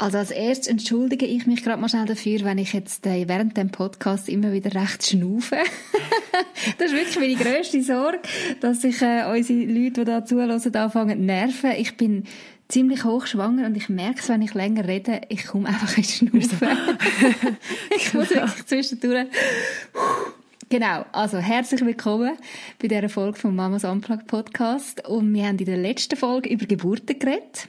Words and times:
Also 0.00 0.16
als 0.16 0.30
erstes 0.30 0.66
entschuldige 0.66 1.26
ich 1.26 1.46
mich 1.46 1.62
gerade 1.62 1.78
mal 1.78 1.90
schnell 1.90 2.06
dafür, 2.06 2.42
wenn 2.44 2.56
ich 2.56 2.72
jetzt 2.72 3.06
äh, 3.06 3.28
während 3.28 3.58
dem 3.58 3.68
Podcast 3.68 4.30
immer 4.30 4.50
wieder 4.50 4.74
recht 4.74 5.04
schnaufe. 5.04 5.58
das 6.78 6.90
ist 6.90 6.96
wirklich 6.96 7.18
meine 7.18 7.34
grösste 7.34 7.82
Sorge, 7.82 8.20
dass 8.62 8.80
sich 8.80 9.02
äh, 9.02 9.26
unsere 9.30 9.58
Leute, 9.58 10.00
die 10.00 10.04
da 10.06 10.24
zuhören, 10.24 10.52
anfangen 10.52 11.26
nerven. 11.26 11.72
Ich 11.76 11.98
bin 11.98 12.24
ziemlich 12.68 13.04
hochschwanger 13.04 13.66
und 13.66 13.76
ich 13.76 13.90
merke 13.90 14.20
es, 14.20 14.30
wenn 14.30 14.40
ich 14.40 14.54
länger 14.54 14.88
rede, 14.88 15.20
ich 15.28 15.46
komme 15.46 15.68
einfach 15.68 15.94
ins 15.98 16.16
Schnaufen. 16.16 16.50
ich 17.94 18.14
muss 18.14 18.30
wirklich 18.30 18.66
zwischendurch... 18.66 19.26
Genau, 20.70 21.04
also 21.12 21.36
herzlich 21.36 21.84
willkommen 21.84 22.38
bei 22.80 22.88
dieser 22.88 23.10
Folge 23.10 23.38
vom 23.38 23.54
Mamas 23.54 23.84
Unplugged 23.84 24.28
Podcast 24.28 25.06
und 25.06 25.34
wir 25.34 25.46
haben 25.46 25.58
in 25.58 25.66
der 25.66 25.76
letzten 25.76 26.16
Folge 26.16 26.48
über 26.48 26.64
Geburten 26.64 27.18
geredet 27.18 27.68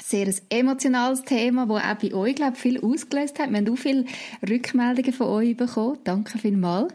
sehr 0.00 0.26
ein 0.26 0.36
emotionales 0.50 1.22
Thema, 1.22 1.66
das 1.66 1.82
auch 1.82 1.94
bei 1.94 2.14
euch, 2.14 2.34
glaube 2.34 2.54
ich, 2.54 2.60
viel 2.60 2.80
ausgelöst 2.80 3.38
hat. 3.38 3.50
Wir 3.50 3.58
haben 3.58 3.72
auch 3.72 3.78
viele 3.78 4.04
Rückmeldungen 4.48 5.12
von 5.12 5.26
euch 5.28 5.56
bekommen. 5.56 5.98
Danke 6.04 6.38
vielmals. 6.38 6.92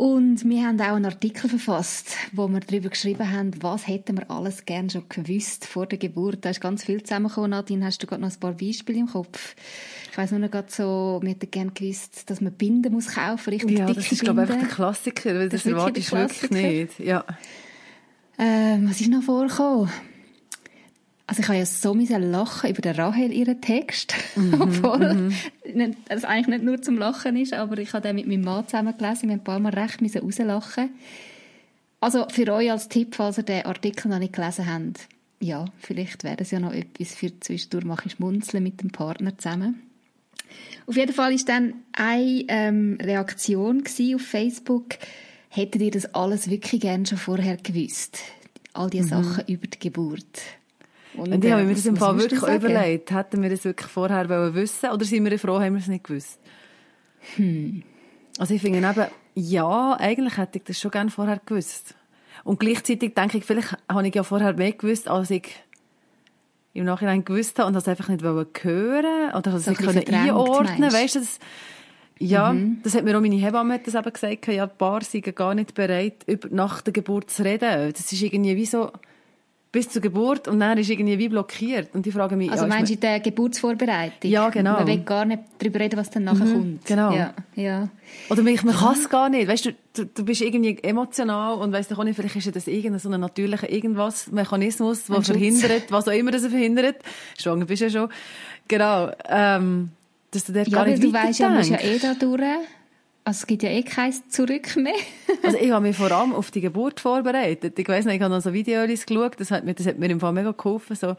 Und 0.00 0.48
wir 0.48 0.66
haben 0.66 0.80
auch 0.80 0.94
einen 0.94 1.04
Artikel 1.04 1.50
verfasst, 1.50 2.16
wo 2.32 2.48
wir 2.48 2.60
darüber 2.60 2.88
geschrieben 2.88 3.30
haben, 3.30 3.50
was 3.60 3.86
hätten 3.86 4.16
wir 4.16 4.30
alles 4.30 4.64
gern 4.64 4.88
schon 4.88 5.04
gewusst 5.10 5.66
vor 5.66 5.84
der 5.84 5.98
Geburt. 5.98 6.38
Da 6.42 6.48
ist 6.48 6.62
ganz 6.62 6.84
viel 6.84 7.02
zusammengekommen. 7.02 7.50
Nadine, 7.50 7.84
hast 7.84 8.02
du 8.02 8.06
gerade 8.06 8.22
noch 8.22 8.30
ein 8.30 8.40
paar 8.40 8.54
Beispiele 8.54 9.00
im 9.00 9.08
Kopf? 9.08 9.54
Ich 10.10 10.16
weiss 10.16 10.30
nur 10.30 10.40
noch 10.40 10.50
gerade 10.50 10.70
so, 10.70 11.20
wir 11.22 11.28
hätten 11.28 11.50
gern 11.50 11.74
gewusst, 11.74 12.30
dass 12.30 12.40
man 12.40 12.54
Binden 12.54 12.94
muss 12.94 13.08
kaufen, 13.08 13.50
richtig 13.50 13.78
Ja, 13.78 13.92
das 13.92 14.10
ist, 14.10 14.22
glaube 14.22 14.42
ich, 14.42 14.48
einfach 14.48 14.66
der 14.66 14.74
Klassiker, 14.74 15.34
weil 15.34 15.50
das, 15.50 15.64
das 15.64 15.72
erwartest 15.72 16.12
du 16.12 16.16
wirklich 16.16 16.50
nicht. 16.50 16.98
Ja. 17.00 17.22
Ähm, 18.38 18.88
was 18.88 19.02
ist 19.02 19.10
noch 19.10 19.22
vorgekommen? 19.22 19.90
Also 21.30 21.42
ich 21.42 21.48
habe 21.48 21.58
ja 21.58 21.64
so 21.64 21.94
lachen 21.94 22.70
über 22.70 22.82
den 22.82 22.96
Rahel 22.96 23.32
ihren 23.32 23.60
Text, 23.60 24.14
mhm, 24.34 24.54
obwohl 24.60 25.14
mhm. 25.14 25.34
es 26.08 26.24
eigentlich 26.24 26.48
nicht 26.48 26.64
nur 26.64 26.82
zum 26.82 26.98
Lachen 26.98 27.36
ist, 27.36 27.52
aber 27.52 27.78
ich 27.78 27.92
habe 27.92 28.02
den 28.08 28.16
mit 28.16 28.26
meinem 28.26 28.42
Mann 28.42 28.66
zusammen 28.66 28.98
gelesen, 28.98 29.28
wir 29.28 29.34
haben 29.34 29.40
ein 29.40 29.44
paar 29.44 29.60
Mal 29.60 29.72
recht 29.72 30.00
müssen 30.00 30.22
rauslachen. 30.22 30.90
Also 32.00 32.26
für 32.30 32.52
euch 32.52 32.72
als 32.72 32.88
Tipp, 32.88 33.14
falls 33.14 33.38
ihr 33.38 33.44
den 33.44 33.64
Artikel 33.64 34.08
noch 34.08 34.18
nicht 34.18 34.32
gelesen 34.32 34.66
habt, 34.66 35.06
ja, 35.38 35.66
vielleicht 35.78 36.24
wäre 36.24 36.34
das 36.34 36.50
ja 36.50 36.58
noch 36.58 36.72
etwas 36.72 37.14
für 37.14 37.38
zwischendurch 37.38 37.84
mache 37.84 38.08
ich 38.08 38.14
schmunzeln 38.14 38.64
mit 38.64 38.82
dem 38.82 38.90
Partner 38.90 39.38
zusammen. 39.38 39.80
Auf 40.88 40.96
jeden 40.96 41.12
Fall 41.12 41.32
ist 41.32 41.48
dann 41.48 41.74
eine 41.92 42.44
ähm, 42.48 42.98
Reaktion 43.00 43.84
auf 44.16 44.22
Facebook, 44.22 44.98
hättet 45.48 45.80
ihr 45.80 45.92
das 45.92 46.12
alles 46.12 46.50
wirklich 46.50 46.80
gern 46.80 47.06
schon 47.06 47.18
vorher 47.18 47.56
gewusst? 47.56 48.18
All 48.72 48.90
diese 48.90 49.14
mhm. 49.14 49.22
Sachen 49.22 49.46
über 49.46 49.68
die 49.68 49.78
Geburt. 49.78 50.42
Und, 51.14 51.32
und 51.32 51.44
ich 51.44 51.50
habe 51.50 51.64
mir 51.64 51.74
das 51.74 51.86
im 51.86 51.96
Fall 51.96 52.18
wirklich 52.18 52.42
überlegt. 52.42 53.10
Hätten 53.10 53.42
wir 53.42 53.50
das 53.50 53.64
wirklich 53.64 53.90
vorher 53.90 54.54
wissen 54.54 54.90
oder 54.90 55.04
sind 55.04 55.28
wir 55.28 55.38
froh, 55.38 55.60
haben 55.60 55.74
wir 55.74 55.80
es 55.80 55.88
nicht 55.88 56.04
gewusst? 56.04 56.38
Hm. 57.36 57.82
Also 58.38 58.54
ich 58.54 58.62
finde 58.62 58.78
eben, 58.78 59.06
ja, 59.34 59.96
eigentlich 59.98 60.36
hätte 60.36 60.58
ich 60.58 60.64
das 60.64 60.78
schon 60.78 60.90
gerne 60.90 61.10
vorher 61.10 61.40
gewusst. 61.44 61.94
Und 62.44 62.60
gleichzeitig 62.60 63.14
denke 63.14 63.38
ich, 63.38 63.44
vielleicht 63.44 63.76
habe 63.88 64.06
ich 64.06 64.14
ja 64.14 64.22
vorher 64.22 64.54
mehr 64.54 64.72
gewusst, 64.72 65.08
als 65.08 65.30
ich 65.30 65.48
im 66.72 66.84
Nachhinein 66.84 67.24
gewusst 67.24 67.58
habe 67.58 67.66
und 67.66 67.74
das 67.74 67.88
einfach 67.88 68.08
nicht 68.08 68.22
hören 68.22 69.34
oder 69.34 69.50
das 69.50 69.66
nicht 69.66 69.80
können 69.80 70.06
einordnen 70.08 70.92
weißt 70.92 71.16
du, 71.16 71.18
das, 71.18 71.38
ja, 72.18 72.52
mhm. 72.52 72.80
das 72.82 72.94
hat 72.94 73.04
mir 73.04 73.16
auch 73.16 73.20
meine 73.20 73.36
Hebamme 73.36 73.80
das 73.80 73.94
eben 73.94 74.12
gesagt, 74.12 74.46
ja, 74.46 74.66
die 74.66 74.76
Paar 74.76 75.02
sind 75.02 75.34
gar 75.34 75.54
nicht 75.54 75.74
bereit, 75.74 76.22
über, 76.26 76.48
nach 76.50 76.80
der 76.80 76.92
Geburt 76.92 77.30
zu 77.30 77.44
reden. 77.44 77.92
Das 77.92 78.12
ist 78.12 78.22
irgendwie 78.22 78.56
wie 78.56 78.66
so, 78.66 78.92
bis 79.72 79.88
zur 79.88 80.02
Geburt 80.02 80.48
und 80.48 80.58
dann 80.58 80.78
ist 80.78 80.90
irgendwie 80.90 81.18
wie 81.18 81.28
blockiert. 81.28 81.94
Und 81.94 82.04
ich 82.04 82.12
frage 82.12 82.34
mich... 82.34 82.50
Also 82.50 82.64
ja, 82.64 82.68
meinst 82.68 82.90
du 82.90 82.94
in 82.94 83.00
der 83.00 83.20
Geburtsvorbereitung? 83.20 84.28
Ja, 84.28 84.48
genau. 84.50 84.72
Man 84.72 84.86
will 84.88 84.98
gar 84.98 85.24
nicht 85.24 85.42
darüber 85.58 85.78
reden, 85.78 85.96
was 85.96 86.10
dann 86.10 86.24
nachher 86.24 86.46
mhm, 86.46 86.52
kommt. 86.52 86.84
Genau. 86.86 87.12
Ja, 87.12 87.34
ja. 87.54 87.88
Oder 88.28 88.42
man, 88.42 88.58
man 88.64 88.74
kann 88.74 88.94
es 88.94 89.08
gar 89.08 89.28
nicht. 89.28 89.46
Weißt 89.46 89.66
du, 89.66 89.70
du, 89.94 90.06
du 90.06 90.24
bist 90.24 90.40
irgendwie 90.40 90.76
emotional 90.82 91.54
und 91.54 91.72
weißt 91.72 91.92
du 91.92 91.94
auch 91.94 92.02
nicht, 92.02 92.16
vielleicht 92.16 92.34
ist 92.34 92.56
das 92.56 92.66
irgendein 92.66 92.98
so 92.98 93.10
ein 93.10 93.20
natürlicher 93.20 93.70
irgendwas, 93.70 94.32
Mechanismus, 94.32 95.04
der 95.04 95.22
verhindert, 95.22 95.92
was 95.92 96.08
auch 96.08 96.12
immer 96.12 96.32
das 96.32 96.46
verhindert. 96.46 96.96
Schwanger 97.38 97.66
bist 97.66 97.82
du 97.82 97.86
ja 97.86 97.90
schon. 97.90 98.08
Genau. 98.66 99.12
Ähm, 99.28 99.90
dass 100.32 100.44
du 100.44 100.52
dort 100.52 100.68
ja, 100.68 100.78
gar 100.78 100.86
nicht 100.86 101.02
du 101.02 101.12
weißt 101.12 101.38
ja, 101.38 101.48
du 101.48 101.54
musst 101.54 101.70
ja 101.70 101.80
eh 101.80 101.98
da 101.98 102.14
durch 102.14 102.40
also 103.30 103.42
es 103.42 103.46
gibt 103.46 103.62
ja 103.62 103.70
eh 103.70 103.84
kein 103.84 104.12
Zurück 104.28 104.74
mehr. 104.74 104.92
also 105.44 105.56
ich 105.56 105.70
habe 105.70 105.86
mich 105.86 105.96
vor 105.96 106.10
allem 106.10 106.34
auf 106.34 106.50
die 106.50 106.60
Geburt 106.60 106.98
vorbereitet. 106.98 107.78
Ich 107.78 107.88
weiss 107.88 108.04
nicht, 108.04 108.16
ich 108.16 108.22
habe 108.22 108.34
noch 108.34 108.42
so 108.42 108.52
Videos 108.52 109.06
geschaut, 109.06 109.38
das 109.38 109.52
hat 109.52 109.64
mir, 109.64 109.72
das 109.72 109.86
hat 109.86 109.98
mir 109.98 110.10
im 110.10 110.18
Fall 110.18 110.32
mega 110.32 110.50
geholfen, 110.50 110.96
so 110.96 111.10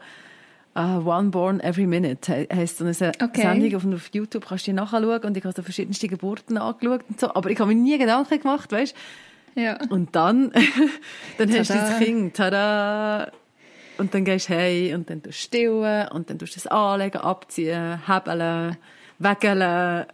uh, 0.76 1.08
One 1.08 1.30
Born 1.30 1.60
Every 1.60 1.86
Minute 1.86 2.46
heisst 2.52 2.76
so 2.76 2.84
eine 2.84 3.12
okay. 3.22 3.40
Sendung 3.40 3.74
auf, 3.76 3.86
auf 3.86 4.10
YouTube, 4.12 4.46
kannst 4.46 4.66
du 4.66 4.72
die 4.72 4.74
nachschauen 4.74 5.22
und 5.22 5.36
ich 5.38 5.44
habe 5.44 5.54
so 5.54 5.62
verschiedenste 5.62 6.06
Geburten 6.06 6.58
angeschaut 6.58 7.00
und 7.08 7.18
so, 7.18 7.34
aber 7.34 7.48
ich 7.48 7.58
habe 7.58 7.74
mir 7.74 7.80
nie 7.80 7.96
Gedanken 7.96 8.38
gemacht, 8.38 8.70
weißt 8.70 8.94
Ja. 9.54 9.78
Und 9.88 10.14
dann, 10.14 10.52
dann 11.38 11.50
hast 11.50 11.70
du 11.70 11.74
das 11.74 11.98
Kind, 11.98 12.36
tada! 12.36 13.32
Und 13.96 14.12
dann 14.12 14.26
gehst 14.26 14.50
du 14.50 14.54
hey 14.54 14.94
und 14.94 15.08
dann 15.08 15.22
tust 15.22 15.38
du 15.38 15.42
stillen 15.44 16.08
und 16.08 16.28
dann 16.28 16.38
tust 16.38 16.56
du 16.56 16.58
es 16.58 16.66
anlegen, 16.66 17.22
abziehen, 17.22 18.06
hebeln, 18.06 18.76
wegeln 19.18 20.06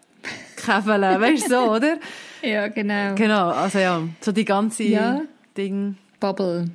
Käfeln, 0.56 1.02
weißt 1.02 1.46
du 1.46 1.48
so, 1.48 1.72
oder? 1.72 1.98
ja, 2.42 2.68
genau. 2.68 3.14
Genau, 3.14 3.48
also 3.48 3.78
ja, 3.78 4.02
so 4.20 4.32
die 4.32 4.44
ganze 4.44 4.84
ja. 4.84 5.22
Ding. 5.56 5.96
Bubble. 6.20 6.70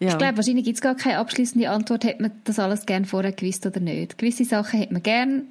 Ja. 0.00 0.08
Ich 0.08 0.18
glaube, 0.18 0.36
wahrscheinlich 0.36 0.64
gibt 0.64 0.76
es 0.76 0.82
gar 0.82 0.96
keine 0.96 1.18
abschließende 1.18 1.70
Antwort, 1.70 2.04
hätte 2.04 2.22
man 2.22 2.32
das 2.44 2.58
alles 2.58 2.86
gern 2.86 3.04
vorher 3.04 3.32
gewusst 3.32 3.64
oder 3.66 3.80
nicht. 3.80 4.18
Gewisse 4.18 4.44
Sachen 4.44 4.80
hätte 4.80 4.92
man 4.92 5.02
gern, 5.02 5.42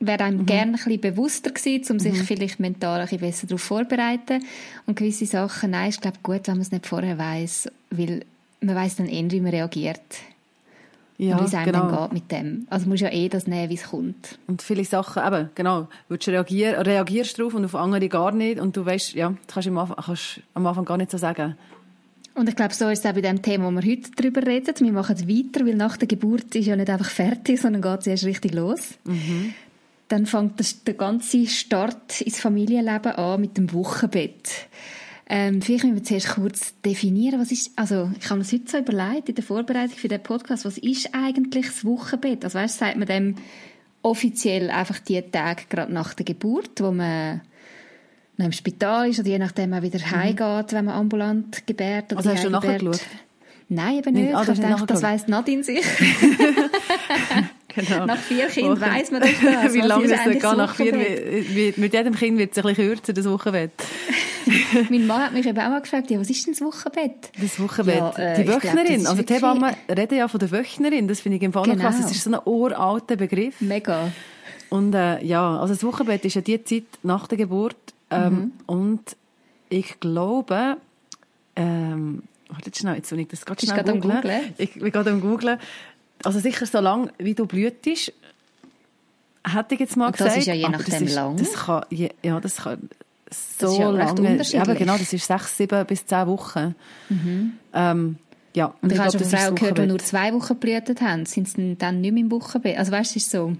wäre 0.00 0.24
einem 0.24 0.38
mhm. 0.38 0.46
gern 0.46 0.68
ein 0.70 0.72
bisschen 0.72 1.00
bewusster 1.00 1.50
gewesen, 1.50 1.92
um 1.92 1.98
sich 1.98 2.14
mhm. 2.14 2.24
vielleicht 2.24 2.60
mental 2.60 3.00
ein 3.00 3.06
bisschen 3.06 3.20
besser 3.20 3.46
darauf 3.46 3.62
vorzubereiten. 3.62 4.44
Und 4.86 4.96
gewisse 4.96 5.26
Sachen, 5.26 5.70
nein, 5.70 5.90
ist 5.90 6.02
glaube 6.02 6.18
gut, 6.22 6.46
wenn 6.46 6.54
man 6.54 6.62
es 6.62 6.72
nicht 6.72 6.86
vorher 6.86 7.18
weiß, 7.18 7.70
weil 7.90 8.24
man 8.60 8.74
weiß 8.74 8.96
dann 8.96 9.06
eher, 9.06 9.30
wie 9.30 9.40
man 9.40 9.50
reagiert. 9.50 10.00
Ja, 11.22 11.40
wie 11.40 11.44
es 11.44 11.54
einem 11.54 11.66
genau. 11.66 11.88
dann 11.88 12.02
geht 12.02 12.12
mit 12.12 12.32
dem. 12.32 12.66
Also 12.68 12.88
musst 12.88 13.02
ja 13.02 13.08
eh 13.10 13.28
das 13.28 13.46
nehmen, 13.46 13.70
wie 13.70 13.74
es 13.74 13.84
kommt. 13.84 14.38
Und 14.48 14.60
viele 14.60 14.84
Sachen, 14.84 15.22
eben, 15.24 15.50
genau, 15.54 15.86
du 16.08 16.16
reagieren, 16.16 16.80
reagierst 16.82 17.38
drauf 17.38 17.54
und 17.54 17.64
auf 17.64 17.76
andere 17.76 18.08
gar 18.08 18.32
nicht 18.32 18.58
und 18.60 18.76
du 18.76 18.84
weißt, 18.84 19.14
ja, 19.14 19.32
das 19.46 19.54
kannst 19.54 19.66
du 19.68 19.70
am 19.70 19.78
Anfang, 19.78 19.96
kannst 20.04 20.40
am 20.54 20.66
Anfang 20.66 20.84
gar 20.84 20.96
nicht 20.96 21.12
so 21.12 21.18
sagen. 21.18 21.54
Und 22.34 22.48
ich 22.48 22.56
glaube, 22.56 22.74
so 22.74 22.88
ist 22.88 23.00
es 23.00 23.06
auch 23.06 23.14
bei 23.14 23.20
dem 23.20 23.40
Thema, 23.40 23.66
wo 23.66 23.70
wir 23.70 23.88
heute 23.88 24.10
darüber 24.16 24.44
reden. 24.44 24.74
Wir 24.78 24.92
machen 24.92 25.14
es 25.14 25.28
weiter, 25.28 25.64
weil 25.66 25.74
nach 25.74 25.96
der 25.96 26.08
Geburt 26.08 26.54
ist 26.54 26.66
ja 26.66 26.74
nicht 26.74 26.90
einfach 26.90 27.10
fertig, 27.10 27.60
sondern 27.60 27.82
geht 27.82 28.00
es 28.00 28.06
erst 28.06 28.24
richtig 28.24 28.54
los. 28.54 28.80
Mhm. 29.04 29.54
Dann 30.08 30.26
fängt 30.26 30.86
der 30.86 30.94
ganze 30.94 31.46
Start 31.46 32.20
ins 32.20 32.40
Familienleben 32.40 33.12
an 33.12 33.40
mit 33.40 33.56
dem 33.56 33.72
Wochenbett. 33.72 34.66
Ähm, 35.34 35.62
vielleicht 35.62 35.84
müssen 35.84 35.96
wir 35.96 36.04
zuerst 36.04 36.28
kurz 36.28 36.74
definieren, 36.82 37.40
was 37.40 37.50
ist, 37.52 37.70
also 37.76 38.10
ich 38.20 38.26
habe 38.26 38.36
mir 38.36 38.44
das 38.44 38.52
heute 38.52 38.70
so 38.70 38.76
überlegt, 38.76 39.30
in 39.30 39.34
der 39.34 39.42
Vorbereitung 39.42 39.96
für 39.96 40.08
den 40.08 40.22
Podcast, 40.22 40.66
was 40.66 40.76
ist 40.76 41.08
eigentlich 41.14 41.68
das 41.68 41.86
Wochenbett? 41.86 42.44
Also 42.44 42.58
weißt, 42.58 42.78
sagt 42.78 42.98
man 42.98 43.08
dem 43.08 43.36
offiziell 44.02 44.68
einfach 44.68 44.98
die 44.98 45.22
Tage 45.22 45.62
gerade 45.70 45.90
nach 45.90 46.12
der 46.12 46.26
Geburt, 46.26 46.82
wo 46.82 46.90
man 46.90 47.40
noch 48.36 48.44
im 48.44 48.52
Spital 48.52 49.08
ist 49.08 49.20
oder 49.20 49.28
je 49.30 49.38
nachdem 49.38 49.72
auch 49.72 49.80
wieder 49.80 50.00
mhm. 50.00 50.10
heimgeht, 50.10 50.74
wenn 50.74 50.84
man 50.84 50.96
ambulant 50.96 51.66
gebärt. 51.66 52.12
Oder 52.12 52.18
also 52.18 52.30
hast 52.32 52.44
du 52.44 52.50
nachgeschaut? 52.50 53.00
Nein, 53.70 54.00
eben 54.00 54.12
nicht. 54.12 54.34
Ah, 54.34 54.42
ich 54.42 54.60
denke, 54.60 54.84
das 54.84 55.00
weiss 55.00 55.28
Nadine 55.28 55.64
sich. 55.64 55.82
Genau. 57.74 58.06
Nach 58.06 58.18
vier 58.18 58.48
Kindern 58.48 58.80
weiss 58.80 59.10
man 59.10 59.20
das. 59.20 59.30
Wie 59.72 59.80
lange 59.80 60.04
es 60.04 60.24
denn 60.24 60.56
nach 60.56 60.74
vier? 60.74 60.94
Wie, 60.94 61.74
mit 61.76 61.92
jedem 61.92 62.14
Kind 62.14 62.38
wird 62.38 62.52
es 62.52 62.58
ein 62.58 62.62
bisschen 62.62 62.88
kürzer, 62.88 63.12
das 63.12 63.28
Wochenbett. 63.28 63.72
mein 64.90 65.06
Mann 65.06 65.22
hat 65.22 65.32
mich 65.32 65.46
eben 65.46 65.58
auch 65.58 65.68
mal 65.68 65.80
gefragt, 65.80 66.10
ja, 66.10 66.20
was 66.20 66.30
ist 66.30 66.46
denn 66.46 66.54
das 66.54 66.62
Wochenbett? 66.62 67.30
Das 67.40 67.60
Wochenbett. 67.60 67.96
Ja, 67.96 68.10
äh, 68.16 68.42
die 68.42 68.48
Wöchnerin. 68.48 69.00
Glaub, 69.00 69.10
also 69.10 69.22
die 69.22 69.34
Hebamme 69.34 69.74
reden 69.88 70.18
ja 70.18 70.28
von 70.28 70.40
der 70.40 70.50
Wöchnerin. 70.50 71.08
Das 71.08 71.20
finde 71.20 71.36
ich 71.36 71.42
im 71.42 71.52
Fall 71.52 71.64
genau. 71.64 71.82
krass. 71.82 72.00
Das 72.00 72.10
ist 72.10 72.24
so 72.24 72.30
ein 72.30 72.40
uralter 72.44 73.16
Begriff. 73.16 73.60
Mega. 73.60 74.10
Und 74.70 74.94
äh, 74.94 75.22
ja, 75.24 75.58
also 75.58 75.74
das 75.74 75.84
Wochenbett 75.84 76.24
ist 76.24 76.34
ja 76.34 76.40
die 76.40 76.62
Zeit 76.64 76.84
nach 77.02 77.26
der 77.26 77.38
Geburt. 77.38 77.76
Ähm, 78.10 78.32
mhm. 78.32 78.52
Und 78.66 79.16
ich 79.68 80.00
glaube, 80.00 80.76
ähm, 81.56 82.22
warte 82.48 82.70
schnell, 82.74 82.96
jetzt 82.96 83.12
ich 83.12 83.28
das 83.28 83.44
gerade 83.44 83.64
schnell 83.64 84.00
googeln. 84.00 84.54
Ich 84.58 84.74
bin 84.74 84.90
gerade 84.90 85.10
am 85.10 85.20
googlen. 85.20 85.58
Also 86.24 86.38
sicher 86.38 86.66
so 86.66 86.80
lange, 86.80 87.12
wie 87.18 87.34
du 87.34 87.46
blühtest, 87.46 88.12
hätte 89.44 89.74
ich 89.74 89.80
jetzt 89.80 89.96
mal 89.96 90.06
und 90.06 90.12
gesagt. 90.12 90.32
Das 90.32 90.38
ist 90.38 90.46
ja 90.46 90.54
je 90.54 90.68
nachdem 90.68 91.04
ist, 91.04 91.14
lang. 91.14 91.36
Das 91.36 91.52
kann, 91.52 91.84
ja, 91.90 92.40
das 92.40 92.56
kann 92.56 92.88
so 93.30 93.92
das 93.92 94.18
lange. 94.18 94.42
Ja, 94.42 94.64
genau, 94.64 94.96
das 94.98 95.12
ist 95.12 95.26
sechs, 95.26 95.56
sieben 95.56 95.86
bis 95.86 96.06
zehn 96.06 96.26
Wochen. 96.26 96.74
Mhm. 97.08 97.52
Ähm, 97.72 98.16
ja, 98.54 98.74
und 98.82 98.92
ich, 98.92 98.98
ich 98.98 99.04
habe 99.04 99.18
schon 99.18 99.28
Frauen 99.28 99.54
gehört, 99.54 99.78
die 99.78 99.86
nur 99.86 99.98
zwei 99.98 100.32
Wochen 100.34 100.56
blühtet 100.56 101.00
haben, 101.00 101.24
sind 101.24 101.48
sie 101.48 101.76
dann 101.76 102.00
nicht 102.00 102.12
mehr 102.12 102.22
im 102.22 102.30
Wochenbett. 102.30 102.78
Also 102.78 102.92
weißt 102.92 103.14
du, 103.14 103.18
ist 103.18 103.30
so. 103.30 103.56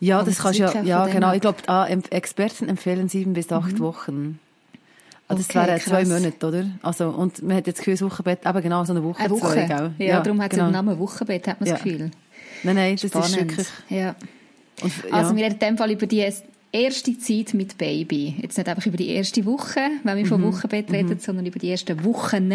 Ja, 0.00 0.22
das 0.22 0.38
kannst 0.38 0.58
ja, 0.58 0.82
ja 0.82 1.06
genau. 1.06 1.32
Ich 1.34 1.40
glaube, 1.40 1.58
ah, 1.66 1.86
Experten 1.86 2.68
empfehlen 2.68 3.08
sieben 3.08 3.34
bis 3.34 3.52
acht 3.52 3.74
mhm. 3.74 3.80
Wochen. 3.80 4.40
Also 5.30 5.44
okay, 5.48 5.52
das 5.54 5.66
wären 5.66 5.80
zwei 5.80 6.04
Monate, 6.04 6.46
oder? 6.46 6.66
Also, 6.82 7.08
und 7.10 7.42
man 7.42 7.56
hat 7.56 7.66
jetzt 7.66 7.78
das 7.78 7.84
Gefühl, 7.84 7.94
das 7.94 8.02
Wochenbett, 8.02 8.44
eben 8.44 8.62
genau 8.62 8.84
so 8.84 8.92
eine 8.92 9.04
Woche. 9.04 9.20
Eine 9.20 9.30
Woche, 9.30 9.52
zwei? 9.52 9.66
Ja, 9.66 9.92
ja, 9.98 10.20
darum 10.20 10.42
hat 10.42 10.50
genau. 10.50 10.64
es 10.64 10.68
den 10.68 10.72
Namen 10.72 10.98
Wochenbett, 10.98 11.46
hat 11.46 11.60
man 11.60 11.70
das 11.70 11.82
Gefühl. 11.82 12.10
Nein, 12.62 12.74
nein, 12.74 12.96
das 12.96 13.08
Spannend. 13.08 13.28
ist 13.28 13.38
wirklich... 13.38 13.66
Ja. 13.88 14.14
Und, 14.82 14.92
ja. 15.08 15.12
Also 15.12 15.36
wir 15.36 15.44
reden 15.44 15.54
in 15.54 15.58
dem 15.60 15.78
Fall 15.78 15.90
über 15.92 16.06
die 16.06 16.26
erste 16.72 17.18
Zeit 17.18 17.54
mit 17.54 17.78
Baby. 17.78 18.36
Jetzt 18.40 18.58
nicht 18.58 18.68
einfach 18.68 18.86
über 18.86 18.96
die 18.96 19.08
erste 19.08 19.44
Woche, 19.46 19.80
wenn 20.02 20.18
wir 20.18 20.26
von 20.26 20.40
mhm. 20.40 20.52
Wochenbett 20.52 20.90
reden, 20.90 21.10
mhm. 21.10 21.18
sondern 21.20 21.46
über 21.46 21.58
die 21.58 21.70
ersten 21.70 22.04
Wochen, 22.04 22.52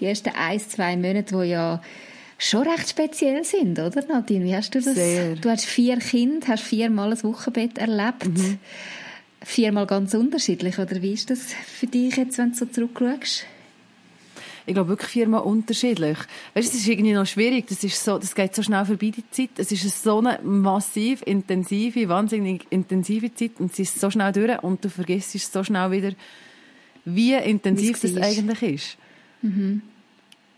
die 0.00 0.06
ersten 0.06 0.30
ein, 0.30 0.60
zwei 0.60 0.96
Monate, 0.96 1.36
die 1.36 1.48
ja 1.48 1.82
schon 2.38 2.62
recht 2.62 2.88
speziell 2.88 3.44
sind, 3.44 3.78
oder 3.78 4.06
Nadine? 4.06 4.44
Wie 4.44 4.54
hast 4.54 4.74
du 4.74 4.80
das? 4.80 4.94
Sehr. 4.94 5.34
Du 5.34 5.50
hast 5.50 5.64
vier 5.64 5.98
Kinder, 5.98 6.46
hast 6.48 6.62
viermal 6.62 7.12
ein 7.12 7.22
Wochenbett 7.24 7.78
erlebt. 7.78 8.26
Mhm. 8.26 8.58
Viermal 9.42 9.86
ganz 9.86 10.14
unterschiedlich, 10.14 10.78
oder 10.78 11.00
wie 11.00 11.12
ist 11.12 11.30
das 11.30 11.52
für 11.52 11.86
dich 11.86 12.16
jetzt, 12.16 12.38
wenn 12.38 12.50
du 12.50 12.56
so 12.56 12.66
zurückschaust? 12.66 13.46
ich 14.68 14.74
glaube 14.74 14.90
wirklich 14.90 15.08
viermal 15.08 15.40
unterschiedlich. 15.40 16.18
Weißt, 16.52 16.74
es 16.74 16.80
ist 16.80 16.88
irgendwie 16.88 17.14
noch 17.14 17.24
schwierig. 17.24 17.66
Das 17.68 17.82
ist 17.82 18.04
so, 18.04 18.18
das 18.18 18.34
geht 18.34 18.54
so 18.54 18.62
schnell 18.62 18.84
vorbei 18.84 19.10
die 19.16 19.24
Zeit. 19.30 19.50
Es 19.56 19.72
ist 19.72 20.02
so 20.02 20.18
eine 20.18 20.40
massiv 20.42 21.22
intensive, 21.22 22.06
wahnsinnig 22.10 22.66
intensive 22.68 23.32
Zeit 23.34 23.52
und 23.60 23.74
sie 23.74 23.82
ist 23.82 23.98
so 23.98 24.10
schnell 24.10 24.30
durch 24.32 24.62
und 24.62 24.84
du 24.84 24.90
vergisst 24.90 25.52
so 25.52 25.64
schnell 25.64 25.90
wieder, 25.90 26.12
wie 27.06 27.32
intensiv 27.32 28.04
es 28.04 28.14
eigentlich 28.18 28.62
ist. 28.62 28.98
Mhm. 29.40 29.80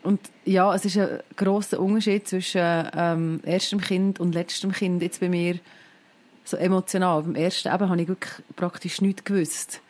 Und 0.03 0.21
ja, 0.45 0.75
es 0.75 0.85
ist 0.85 0.99
ein 0.99 1.21
grosser 1.37 1.79
Unterschied 1.79 2.27
zwischen 2.27 2.89
ähm, 2.97 3.41
erstem 3.45 3.81
Kind 3.81 4.19
und 4.19 4.35
letztem 4.35 4.73
Kind. 4.73 5.03
Jetzt 5.03 5.21
bei 5.21 5.29
mir 5.29 5.61
so 6.51 6.57
emotional. 6.57 7.23
Beim 7.23 7.35
ersten 7.35 7.73
eben 7.73 7.89
habe 7.89 8.03
ich 8.03 8.09
wirklich 8.09 8.33
praktisch 8.57 9.01
nichts 9.01 9.25
gewusst. 9.25 9.81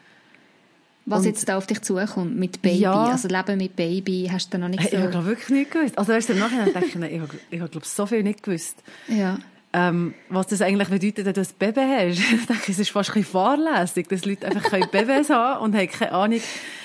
Was 1.06 1.20
und, 1.20 1.26
jetzt 1.26 1.48
da 1.48 1.56
auf 1.56 1.66
dich 1.66 1.80
zukommt 1.82 2.38
mit 2.38 2.62
Baby, 2.62 2.80
ja, 2.80 3.06
also 3.06 3.26
Leben 3.26 3.58
mit 3.58 3.74
Baby, 3.74 4.28
hast 4.30 4.52
du 4.52 4.58
noch 4.58 4.68
nicht 4.68 4.82
so... 4.82 4.96
Ich 4.96 5.02
habe 5.02 5.24
wirklich 5.24 5.48
nicht 5.48 5.70
gewusst. 5.70 5.98
Also 5.98 6.12
erst 6.12 6.30
im 6.30 6.38
Nachhinein 6.38 6.72
denke 6.72 6.86
ich, 6.86 6.94
ich 6.94 7.20
habe, 7.20 7.38
ich 7.50 7.60
habe 7.60 7.70
glaube 7.70 7.86
so 7.86 8.06
viel 8.06 8.22
nicht 8.22 8.42
gewusst. 8.42 8.82
Ja. 9.08 9.38
Ähm, 9.72 10.14
was 10.28 10.48
das 10.48 10.62
eigentlich 10.62 10.88
bedeutet, 10.88 11.24
wenn 11.26 11.32
du 11.32 11.40
ein 11.40 11.46
Baby 11.58 11.80
hast. 11.80 12.18
ich 12.32 12.46
denke, 12.46 12.72
es 12.72 12.78
ist 12.78 12.90
fast 12.90 13.10
ein 13.10 13.14
bisschen 13.14 13.32
fahrlässig, 13.32 14.08
dass 14.08 14.24
Leute 14.24 14.46
einfach 14.46 14.90
Babys 14.90 15.30
haben 15.30 15.64
und 15.64 15.76
haben 15.76 15.88
keine 15.88 16.12
Ahnung. 16.12 16.40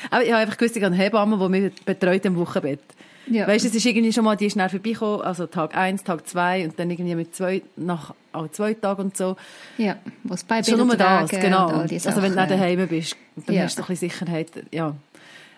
Aber 0.10 0.24
ich 0.24 0.32
habe 0.32 0.42
einfach 0.42 0.58
gewusst, 0.58 0.78
ich 0.78 0.84
habe 0.84 0.94
eine 0.94 1.04
Hebamme, 1.04 1.38
die 1.38 1.50
mich 1.50 1.74
betreut 1.84 2.26
im 2.26 2.38
Wochenbett. 2.38 2.82
Ja. 3.28 3.48
Weißt 3.48 3.66
du, 3.66 3.70
es 3.70 3.76
ist 3.76 3.86
irgendwie 3.86 4.14
schon 4.14 4.24
mal, 4.24 4.36
die 4.36 4.46
ist 4.46 4.54
schnell 4.54 4.70
vorbeigekommen, 4.70 5.22
also 5.22 5.48
Tag 5.48 5.76
eins, 5.76 6.04
Tag 6.04 6.28
zwei 6.28 6.66
und 6.66 6.78
dann 6.80 6.90
irgendwie 6.92 7.16
mit 7.16 7.36
zwei, 7.36 7.64
nach 7.76 8.14
auch 8.32 8.50
zwei 8.52 8.74
Tagen 8.74 9.04
und 9.04 9.18
so. 9.18 9.36
Ja, 9.78 9.98
was 10.24 10.44
bei 10.44 10.62
Schon 10.64 10.86
nur 10.86 10.96
das, 10.96 11.30
genau. 11.30 11.68
Also 11.68 12.22
wenn 12.22 12.34
du 12.34 12.40
nicht 12.40 12.52
daheim 12.52 12.88
bist, 12.88 13.16
dann 13.46 13.56
ja. 13.56 13.64
hast 13.64 13.78
du 13.78 13.82
ein 13.82 13.88
bisschen 13.88 14.10
Sicherheit, 14.10 14.52
ja. 14.72 14.96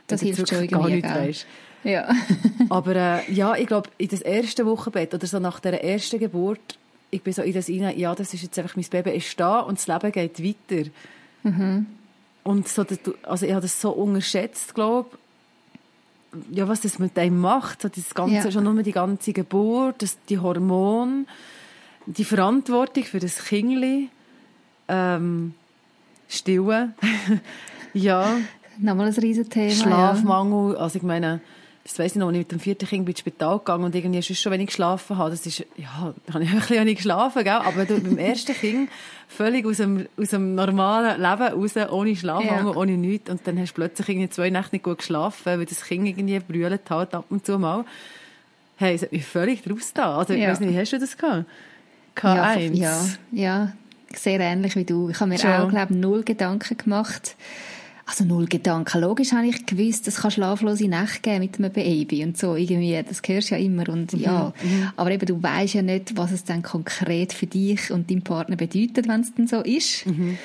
Das 0.08 0.22
hilft 0.22 0.48
schon 0.48 0.68
gar 0.68 0.88
nicht, 0.88 1.04
weißt. 1.04 1.46
Ja. 1.84 2.10
Aber 2.70 2.96
äh, 2.96 3.32
ja, 3.32 3.56
ich 3.56 3.68
glaube, 3.68 3.90
in 3.98 4.08
das 4.08 4.22
erste 4.22 4.66
Wochenbett 4.66 5.14
oder 5.14 5.28
so 5.28 5.40
nach 5.40 5.60
der 5.60 5.84
ersten 5.84 6.20
Geburt, 6.20 6.80
ich 7.12 7.22
bin 7.22 7.34
so 7.34 7.42
in 7.42 7.54
das 7.54 7.70
rein, 7.70 7.98
ja, 7.98 8.16
das 8.16 8.34
ist 8.34 8.44
jetzt 8.44 8.58
einfach, 8.58 8.76
mein 8.76 8.86
Baby 8.90 9.12
ist 9.12 9.40
da 9.40 9.60
und 9.60 9.78
das 9.78 9.88
Leben 9.88 10.12
geht 10.12 10.44
weiter. 10.44 10.90
Mhm. 11.44 11.86
Und 12.44 12.68
so, 12.68 12.86
also 13.24 13.46
ich 13.46 13.52
habe 13.52 13.62
das 13.62 13.80
so 13.80 13.92
unterschätzt, 13.92 14.74
glaube 14.74 15.10
ich 15.12 15.27
ja, 16.52 16.68
was 16.68 16.82
das 16.82 17.00
mit 17.00 17.18
einem 17.18 17.40
macht, 17.40 17.82
so 17.82 17.90
das 17.90 18.14
ganze, 18.14 18.36
ja. 18.36 18.52
schon 18.52 18.64
nur 18.64 18.84
die 18.84 18.92
ganze 18.92 19.34
Geburt, 19.34 20.02
das, 20.02 20.18
die 20.30 20.40
Hormone, 20.40 21.26
die 22.06 22.24
Verantwortung 22.24 23.04
für 23.04 23.20
das 23.20 23.44
Kindli, 23.44 24.10
ähm, 24.88 25.54
Stillen, 26.28 26.94
ja. 27.94 28.38
Nochmal 28.80 29.08
ein 29.08 29.14
Riesenthema. 29.14 29.72
Schlafmangel, 29.72 30.74
ja. 30.74 30.80
also 30.80 30.98
ich 30.98 31.04
meine, 31.04 31.42
das 31.88 32.00
weiss 32.00 32.12
ich 32.12 32.18
noch, 32.18 32.28
als 32.28 32.36
ich 32.36 32.40
mit 32.40 32.52
dem 32.52 32.60
vierten 32.60 32.86
Kind 32.86 33.08
ins 33.08 33.20
Spital 33.20 33.60
gegangen 33.60 33.86
und 33.86 33.96
irgendwie 33.96 34.20
es 34.20 34.40
schon, 34.40 34.52
wenn 34.52 34.60
ich 34.60 34.68
geschlafen 34.68 35.18
habe, 35.18 35.30
das 35.30 35.46
ist, 35.46 35.60
ja, 35.78 36.14
da 36.26 36.34
habe 36.34 36.44
ich 36.44 36.50
ein 36.52 36.60
bisschen 36.60 36.84
nicht 36.84 36.98
geschlafen, 36.98 37.44
gell? 37.46 37.54
aber 37.54 37.86
du, 37.86 38.02
beim 38.02 38.18
ersten 38.18 38.54
Kind 38.54 38.90
völlig 39.30 39.66
aus 39.66 39.78
dem, 39.78 40.06
aus 40.18 40.30
dem 40.30 40.56
normalen 40.56 41.22
Leben 41.22 41.62
raus, 41.62 41.90
ohne 41.90 42.16
Schlafmangel, 42.16 42.74
ja. 42.74 42.78
ohne 42.78 42.98
nichts 42.98 43.30
und 43.30 43.48
dann 43.48 43.58
hast 43.58 43.72
du 43.72 43.76
plötzlich 43.76 44.10
irgendwie 44.10 44.30
zwei 44.30 44.50
Nächte 44.50 44.76
nicht 44.76 44.84
gut 44.84 44.98
geschlafen, 44.98 45.44
weil 45.46 45.66
das 45.66 45.82
Kind 45.86 46.06
irgendwie 46.08 46.40
brüllt 46.40 46.90
hat 46.90 47.16
ab 47.16 47.26
und 47.30 47.46
zu 47.46 47.58
mal. 47.58 47.86
Hey, 48.76 48.96
es 48.96 49.04
hat 49.04 49.14
mich 49.14 49.26
völlig 49.26 49.64
draus 49.64 49.94
da. 49.94 50.18
Also, 50.18 50.34
ich 50.34 50.42
ja. 50.42 50.50
weiß 50.50 50.60
nicht, 50.60 50.78
hast 50.78 50.92
du 50.92 51.00
das 51.00 51.18
gehabt? 51.18 51.46
K1? 52.16 52.74
Ja, 52.74 52.92
ja, 52.92 53.08
ja, 53.32 53.74
sehr 54.14 54.40
ähnlich 54.40 54.76
wie 54.76 54.84
du. 54.84 55.10
Ich 55.10 55.20
habe 55.20 55.30
mir 55.30 55.40
schon. 55.40 55.52
auch, 55.52 55.70
glaube 55.70 55.94
ich, 55.94 56.00
null 56.00 56.24
Gedanken 56.24 56.78
gemacht, 56.78 57.36
also 58.08 58.24
null 58.24 58.46
Gedanken. 58.48 59.02
Logisch 59.02 59.34
habe 59.34 59.48
ich 59.48 59.66
gewusst, 59.66 60.08
es 60.08 60.22
kann 60.22 60.32
schlaflose 60.32 60.88
Nächte 60.88 61.20
geben 61.22 61.40
mit 61.42 61.60
einem 61.60 61.72
Baby 61.74 62.24
und 62.24 62.38
so 62.38 62.56
irgendwie. 62.56 63.00
Das 63.08 63.22
hörst 63.26 63.52
du 63.52 63.56
ja 63.56 63.62
immer 63.62 63.90
und 63.90 64.14
mhm. 64.14 64.20
ja. 64.20 64.54
Mhm. 64.64 64.92
Aber 64.96 65.12
eben, 65.12 65.26
du 65.26 65.44
weißt 65.44 65.74
ja 65.74 65.82
nicht, 65.82 66.16
was 66.16 66.32
es 66.32 66.46
dann 66.46 66.64
konkret 66.64 67.34
für 67.34 67.48
dich 67.48 67.92
und 67.92 68.10
deinen 68.10 68.22
Partner 68.22 68.56
bedeutet, 68.56 69.10
wenn 69.10 69.22
es 69.22 69.36
dann 69.36 69.48
so 69.48 69.60
ist. 69.60 70.06
Mhm. 70.06 70.38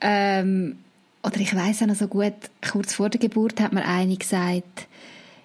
Ähm, 0.00 0.76
oder 1.24 1.36
ich 1.40 1.54
weiß 1.54 1.82
auch 1.82 1.86
noch 1.88 1.96
so 1.96 2.06
gut, 2.06 2.34
kurz 2.70 2.94
vor 2.94 3.08
der 3.08 3.20
Geburt 3.20 3.60
hat 3.60 3.72
mir 3.72 3.84
eine 3.84 4.16
gesagt, 4.16 4.86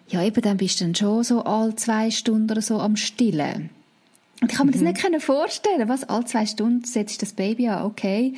ja 0.07 0.23
eben, 0.23 0.41
dann 0.41 0.57
bist 0.57 0.79
du 0.79 0.85
dann 0.85 0.93
schon 0.93 1.23
so 1.23 1.43
alle 1.43 1.75
zwei 1.75 2.11
Stunden 2.11 2.51
oder 2.51 2.61
so 2.61 2.79
am 2.79 2.95
Stillen. 2.95 3.71
Und 4.41 4.51
ich 4.51 4.57
kann 4.57 4.67
mir 4.67 4.77
mhm. 4.77 4.93
das 4.93 5.09
nicht 5.09 5.23
vorstellen, 5.23 5.89
was, 5.89 6.03
alle 6.03 6.25
zwei 6.25 6.45
Stunden 6.45 6.85
setzt 6.85 7.23
das 7.23 7.33
Baby 7.33 7.69
an, 7.69 7.85
okay. 7.85 8.33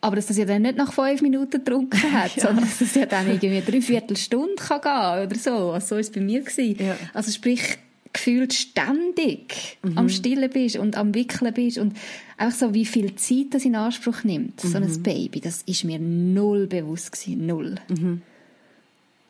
Aber 0.00 0.16
dass 0.16 0.26
das 0.26 0.36
ja 0.36 0.44
dann 0.44 0.62
nicht 0.62 0.76
nach 0.76 0.92
fünf 0.92 1.22
Minuten 1.22 1.50
getrunken 1.50 2.00
hat, 2.12 2.36
ja. 2.36 2.42
sondern 2.44 2.64
dass 2.64 2.78
das 2.78 2.94
ja 2.94 3.06
dann 3.06 3.26
irgendwie 3.28 3.60
drei 3.60 3.80
Viertelstunde 3.80 4.54
kann 4.56 4.80
gehen 4.80 5.26
oder 5.26 5.36
so. 5.36 5.72
Also 5.72 5.86
so 5.94 5.96
ist 5.96 6.08
es 6.08 6.12
bei 6.12 6.20
mir 6.20 6.40
gewesen. 6.40 6.76
Ja. 6.78 6.96
Also 7.14 7.32
sprich, 7.32 7.78
gefühlt 8.12 8.52
ständig 8.52 9.78
mhm. 9.82 9.98
am 9.98 10.08
Stillen 10.08 10.50
bist 10.50 10.76
und 10.76 10.96
am 10.96 11.14
Wickeln 11.14 11.52
bist 11.52 11.78
und 11.78 11.96
einfach 12.36 12.58
so, 12.58 12.74
wie 12.74 12.86
viel 12.86 13.14
Zeit 13.16 13.46
das 13.50 13.64
in 13.64 13.76
Anspruch 13.76 14.24
nimmt, 14.24 14.62
mhm. 14.62 14.68
so 14.68 14.76
ein 14.76 14.90
mhm. 14.90 15.02
Baby, 15.02 15.40
das 15.40 15.62
ist 15.62 15.84
mir 15.84 15.98
null 15.98 16.66
bewusst 16.66 17.12
gewesen, 17.12 17.46
null. 17.46 17.74
Mhm. 17.88 18.22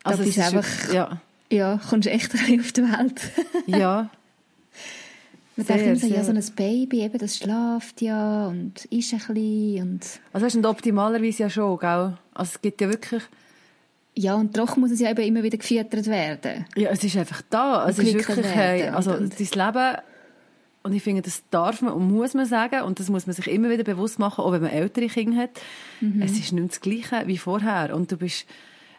Also 0.03 0.19
da 0.19 0.25
bist 0.25 0.39
einfach, 0.39 0.93
ja. 0.93 1.21
ja, 1.51 1.79
kommst 1.89 2.07
echt 2.07 2.33
ein 2.47 2.59
auf 2.59 2.71
die 2.71 2.81
Welt. 2.83 3.21
ja, 3.67 4.09
man 5.59 5.67
sehr, 5.67 5.77
denkt 5.77 6.03
immer 6.03 6.09
so, 6.09 6.15
ja, 6.15 6.23
so 6.23 6.31
ein 6.31 6.55
Baby, 6.55 7.01
eben, 7.01 7.17
das 7.17 7.37
schlaft 7.37 8.01
ja 8.01 8.47
und 8.47 8.85
ist 8.85 9.13
ein 9.13 9.19
bisschen 9.19 9.81
und... 9.81 10.05
Also 10.33 10.45
hast 10.45 10.55
du 10.55 10.67
optimalerweise 10.67 11.43
ja 11.43 11.49
schon, 11.49 11.77
gell? 11.79 12.17
Also 12.33 12.51
es 12.55 12.61
gibt 12.61 12.81
ja 12.81 12.89
wirklich... 12.89 13.23
Ja, 14.15 14.35
und 14.35 14.57
doch 14.57 14.75
muss 14.75 14.91
es 14.91 14.99
ja 14.99 15.11
eben 15.11 15.21
immer 15.21 15.43
wieder 15.43 15.57
gefüttert 15.57 16.07
werden. 16.07 16.65
Ja, 16.75 16.89
es 16.89 17.03
ist 17.03 17.15
einfach 17.15 17.41
da. 17.49 17.87
Es 17.87 17.99
ist 17.99 18.13
wirklich, 18.13 18.45
hey, 18.45 18.87
also 18.87 19.13
und, 19.13 19.39
dein 19.39 19.67
Leben... 19.67 19.97
Und 20.81 20.93
ich 20.93 21.03
finde, 21.03 21.21
das 21.21 21.43
darf 21.51 21.81
man 21.81 21.91
und 21.93 22.07
muss 22.07 22.33
man 22.33 22.45
sagen 22.45 22.83
und 22.83 23.01
das 23.01 23.09
muss 23.09 23.27
man 23.27 23.35
sich 23.35 23.47
immer 23.47 23.69
wieder 23.69 23.83
bewusst 23.83 24.17
machen, 24.17 24.45
auch 24.45 24.53
wenn 24.53 24.61
man 24.61 24.71
ältere 24.71 25.07
Kinder 25.07 25.41
hat. 25.41 25.51
Mhm. 25.99 26.21
Es 26.21 26.31
ist 26.39 26.53
nicht 26.53 26.69
das 26.69 26.79
Gleiche 26.79 27.23
wie 27.27 27.37
vorher 27.37 27.93
und 27.93 28.09
du 28.09 28.15
bist 28.17 28.45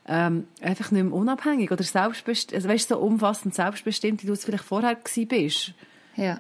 ähm, 0.07 0.45
einfach 0.61 0.90
nicht 0.90 1.05
mehr 1.05 1.14
unabhängig 1.14 1.73
oder 1.73 1.83
selbstbestimmt, 1.83 2.55
also 2.55 2.69
weißt, 2.69 2.88
so 2.90 2.99
umfassend 2.99 3.55
selbstbestimmt, 3.55 4.23
wie 4.23 4.26
du 4.26 4.35
es 4.35 4.45
vielleicht 4.45 4.64
vorher 4.64 4.95
gewesen 4.95 5.26
bist. 5.26 5.73
Ja. 6.21 6.39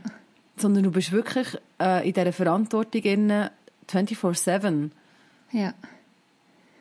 Sondern 0.56 0.84
du 0.84 0.90
bist 0.90 1.10
wirklich 1.10 1.56
äh, 1.80 2.06
in 2.06 2.12
dieser 2.12 2.32
Verantwortung 2.32 3.00
24-7. 3.02 4.90
Ja. 5.52 5.74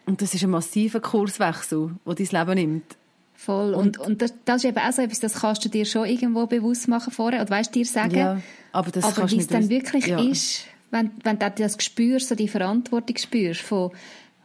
Und 0.06 0.22
das 0.22 0.34
ist 0.34 0.44
ein 0.44 0.50
massiver 0.50 1.00
Kurswechsel, 1.00 1.92
der 2.06 2.16
dein 2.16 2.28
Leben 2.28 2.56
nimmt. 2.56 2.98
Voll. 3.36 3.74
Und, 3.74 3.98
und 4.00 4.22
das, 4.22 4.34
das, 4.44 4.64
ist 4.64 4.70
eben 4.72 4.80
auch 4.80 4.92
so 4.92 5.02
etwas, 5.02 5.22
das 5.22 5.34
kannst 5.36 5.64
du 5.64 5.70
dir 5.70 5.86
schon 5.86 6.06
irgendwo 6.06 6.46
bewusst 6.46 6.90
machen 6.90 7.14
vorher. 7.14 7.42
Oder 7.42 7.50
weißt 7.52 7.74
du, 7.74 7.80
dir 7.80 7.86
sagen. 7.86 8.18
Ja, 8.18 8.42
aber 8.74 8.92
das 8.92 9.06
aber 9.06 9.32
wie 9.32 9.38
es 9.38 9.48
dann 9.48 9.70
wirklich 9.70 10.08
ja. 10.08 10.20
ist, 10.20 10.66
wenn, 10.92 11.12
wenn 11.24 11.40
du 11.40 11.50
das 11.52 11.78
spürst, 11.82 12.28
so 12.28 12.36
die 12.36 12.50
Verantwortung 12.50 13.16
spürst 13.16 13.62
von, 13.62 13.92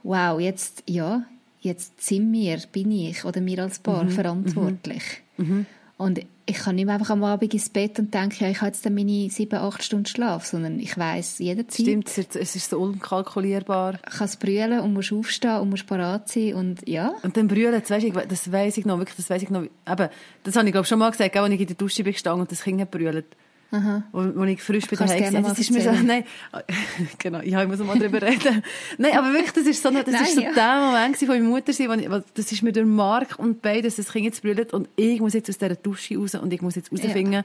wow, 0.04 0.38
jetzt, 0.38 0.84
ja, 0.86 1.24
jetzt 1.60 2.04
sind 2.04 2.32
wir, 2.32 2.58
bin 2.70 2.92
ich 2.92 3.24
oder 3.24 3.44
wir 3.44 3.58
als 3.60 3.80
Paar 3.80 4.04
mhm. 4.04 4.10
verantwortlich. 4.10 5.02
Mhm. 5.38 5.46
Mhm. 5.46 5.66
Und 5.96 6.20
ich 6.46 6.56
kann 6.56 6.76
nicht 6.76 6.88
einfach 6.88 7.10
am 7.10 7.24
Abend 7.24 7.54
ins 7.54 7.70
Bett 7.70 7.98
und 7.98 8.12
denken, 8.12 8.44
ja, 8.44 8.50
ich 8.50 8.58
habe 8.58 8.66
jetzt 8.66 8.84
dann 8.84 8.94
meine 8.94 9.30
sieben, 9.30 9.58
acht 9.58 9.82
Stunden 9.82 10.06
Schlaf, 10.06 10.44
sondern 10.44 10.78
ich 10.78 10.96
weiß 10.96 11.38
jederzeit. 11.38 11.86
Stimmt, 11.86 12.18
es 12.18 12.56
ist 12.56 12.70
so 12.70 12.78
unkalkulierbar. 12.80 13.94
Ich 14.06 14.18
kann 14.18 14.26
es 14.26 14.36
brüllen 14.36 14.80
und 14.80 14.92
muss 14.92 15.10
aufstehen 15.10 15.60
und 15.60 15.70
muss 15.70 15.84
parat 15.84 16.28
sein 16.28 16.54
und 16.54 16.86
ja. 16.86 17.14
Und 17.22 17.36
dann 17.36 17.48
brüllen, 17.48 17.72
das 17.80 17.90
weiss 17.90 18.04
ich, 18.04 18.12
das 18.12 18.52
weiss 18.52 18.76
ich 18.76 18.84
noch, 18.84 18.98
wirklich, 18.98 19.16
das 19.16 19.30
weiss 19.30 19.42
ich 19.42 19.50
noch, 19.50 19.62
eben, 19.62 20.08
das 20.42 20.56
habe 20.56 20.66
ich 20.66 20.72
glaube 20.72 20.86
schon 20.86 20.98
mal 20.98 21.10
gesagt, 21.10 21.34
als 21.36 21.52
ich 21.52 21.60
in 21.60 21.66
der 21.66 21.76
Dusche 21.76 22.04
bin 22.04 22.12
gestanden 22.12 22.42
und 22.42 22.52
das 22.52 22.62
Kind 22.62 22.90
brüllt. 22.90 23.26
Aha. 23.70 24.02
Wo, 24.12 24.24
wo 24.36 24.44
ich 24.44 24.62
frisch 24.62 24.86
bei 24.86 24.96
der 24.96 25.08
Hexe, 25.08 25.42
das 25.42 25.58
ist 25.58 25.70
mir 25.72 25.80
so, 25.80 25.90
nein, 25.90 26.24
genau, 27.18 27.40
ja, 27.40 27.62
ich 27.62 27.68
muss 27.68 27.78
mal 27.78 27.98
darüber 27.98 28.22
reden. 28.22 28.62
nein, 28.98 29.16
aber 29.16 29.32
wirklich, 29.32 29.52
das 29.52 29.66
ist 29.66 29.82
so, 29.82 29.90
das 29.90 30.06
nein, 30.06 30.22
ist 30.22 30.34
so 30.34 30.40
ja. 30.40 30.52
der 30.52 30.80
Moment 30.80 31.16
von 31.16 31.28
meiner 31.28 31.48
Mutter, 31.48 31.72
wo 31.72 31.92
ich, 31.92 32.24
das 32.34 32.52
ist 32.52 32.62
mir 32.62 32.72
durch 32.72 32.86
Mark 32.86 33.38
und 33.38 33.62
beides, 33.62 33.96
das 33.96 34.12
Kind 34.12 34.26
jetzt 34.26 34.42
brüllt 34.42 34.72
und 34.72 34.88
ich 34.96 35.20
muss 35.20 35.34
jetzt 35.34 35.50
aus 35.50 35.58
dieser 35.58 35.74
Dusche 35.74 36.16
raus 36.16 36.34
und 36.34 36.52
ich 36.52 36.62
muss 36.62 36.76
jetzt 36.76 36.92
herausfinden, 36.92 37.32
ja. 37.32 37.44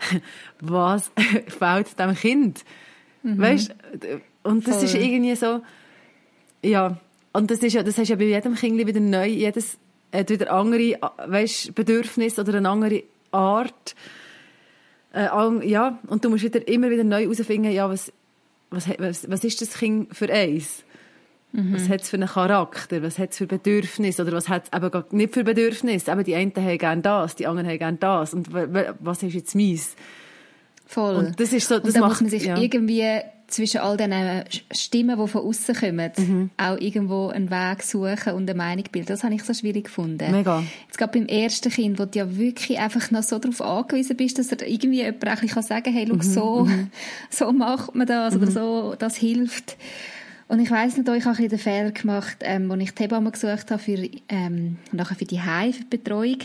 was 0.60 1.10
fehlt 1.46 1.98
dem 1.98 2.14
Kind. 2.14 2.64
Mhm. 3.22 3.38
Weißt, 3.38 3.74
und 4.44 4.66
das 4.66 4.76
Voll. 4.76 4.84
ist 4.84 4.94
irgendwie 4.94 5.36
so, 5.36 5.60
ja, 6.62 6.96
und 7.32 7.50
das 7.50 7.58
ist 7.58 7.74
ja, 7.74 7.82
das 7.82 7.98
hast 7.98 8.08
ja 8.08 8.16
bei 8.16 8.24
jedem 8.24 8.54
Kind 8.54 8.78
wieder 8.78 9.00
neu, 9.00 9.26
jedes 9.26 9.78
hat 10.12 10.30
wieder 10.30 10.52
andere, 10.52 10.98
weißt, 11.26 11.74
Bedürfnis 11.74 12.38
oder 12.38 12.54
eine 12.54 12.68
andere 12.68 13.02
Art, 13.32 13.94
äh, 15.16 15.66
ja, 15.66 15.98
und 16.08 16.24
du 16.24 16.30
musst 16.30 16.44
wieder, 16.44 16.66
immer 16.68 16.90
wieder 16.90 17.04
neu 17.04 17.22
herausfinden, 17.22 17.70
ja, 17.70 17.88
was, 17.88 18.12
was, 18.70 18.88
was, 18.98 19.30
was 19.30 19.44
ist 19.44 19.60
das 19.60 19.74
Kind 19.74 20.14
für 20.14 20.30
eins? 20.32 20.84
Mhm. 21.52 21.74
Was 21.74 21.88
hat 21.88 22.02
es 22.02 22.10
für 22.10 22.16
einen 22.16 22.28
Charakter? 22.28 23.02
Was 23.02 23.18
hat 23.18 23.30
es 23.30 23.38
für 23.38 23.46
Bedürfnisse? 23.46 24.22
Oder 24.22 24.32
was 24.32 24.48
hat 24.48 24.68
es 24.70 24.76
eben 24.76 25.04
nicht 25.12 25.32
für 25.32 25.44
Bedürfnisse? 25.44 26.10
Eben 26.10 26.24
die 26.24 26.34
einen 26.34 26.52
haben 26.54 26.78
gerne 26.78 27.02
das, 27.02 27.34
die 27.34 27.46
anderen 27.46 27.68
haben 27.68 27.78
gerne 27.78 27.96
das. 27.98 28.34
Und 28.34 28.52
was 28.52 29.22
ist 29.22 29.34
jetzt 29.34 29.54
meins? 29.54 29.96
Voll. 30.86 31.16
Und 31.16 31.40
das 31.40 31.52
ist 31.52 31.68
so, 31.68 31.78
das 31.78 31.94
und 31.94 32.00
macht, 32.00 32.10
muss 32.10 32.20
man 32.20 32.30
sich 32.30 32.44
ja. 32.44 32.58
irgendwie 32.58 33.02
zwischen 33.48 33.80
all 33.80 33.96
diesen 33.96 34.44
Stimmen, 34.72 35.18
die 35.18 35.28
von 35.28 35.42
außen 35.42 35.74
kommen, 35.74 36.10
mhm. 36.16 36.50
auch 36.56 36.78
irgendwo 36.78 37.28
einen 37.28 37.50
Weg 37.50 37.82
suchen 37.82 38.34
und 38.34 38.48
eine 38.48 38.54
Meinung 38.56 38.84
bilden. 38.90 39.08
Das 39.08 39.22
habe 39.22 39.34
ich 39.34 39.44
so 39.44 39.54
schwierig 39.54 39.84
gefunden. 39.84 40.30
Mega. 40.30 40.62
Jetzt 40.86 40.98
gerade 40.98 41.18
beim 41.18 41.26
ersten 41.26 41.70
Kind, 41.70 41.98
wo 41.98 42.06
du 42.06 42.18
ja 42.18 42.36
wirklich 42.36 42.78
einfach 42.78 43.10
noch 43.10 43.22
so 43.22 43.38
darauf 43.38 43.60
angewiesen 43.62 44.16
bist, 44.16 44.38
dass 44.38 44.50
er 44.50 44.66
irgendwie 44.66 45.02
jemand 45.02 45.20
kann 45.20 45.62
sagen, 45.62 45.92
hey, 45.92 46.06
schau, 46.08 46.14
mhm. 46.14 46.22
so, 46.22 46.64
mhm. 46.64 46.90
so 47.30 47.52
macht 47.52 47.94
man 47.94 48.06
das 48.06 48.34
oder 48.34 48.46
mhm. 48.46 48.52
so, 48.52 48.94
das 48.98 49.16
hilft. 49.16 49.76
Und 50.48 50.60
ich 50.60 50.70
weiss 50.70 50.96
nicht, 50.96 51.08
ich 51.08 51.24
habe 51.24 51.48
den 51.48 51.58
Fehler 51.58 51.90
gemacht, 51.90 52.38
ähm, 52.42 52.70
als 52.70 52.82
ich 52.82 52.94
die 52.94 53.02
Hebamme 53.02 53.32
gesucht 53.32 53.70
habe 53.70 53.82
für, 53.82 54.08
ähm, 54.28 54.76
nachher 54.92 55.16
für 55.16 55.24
die 55.24 55.40
Heimbetreuung, 55.40 56.38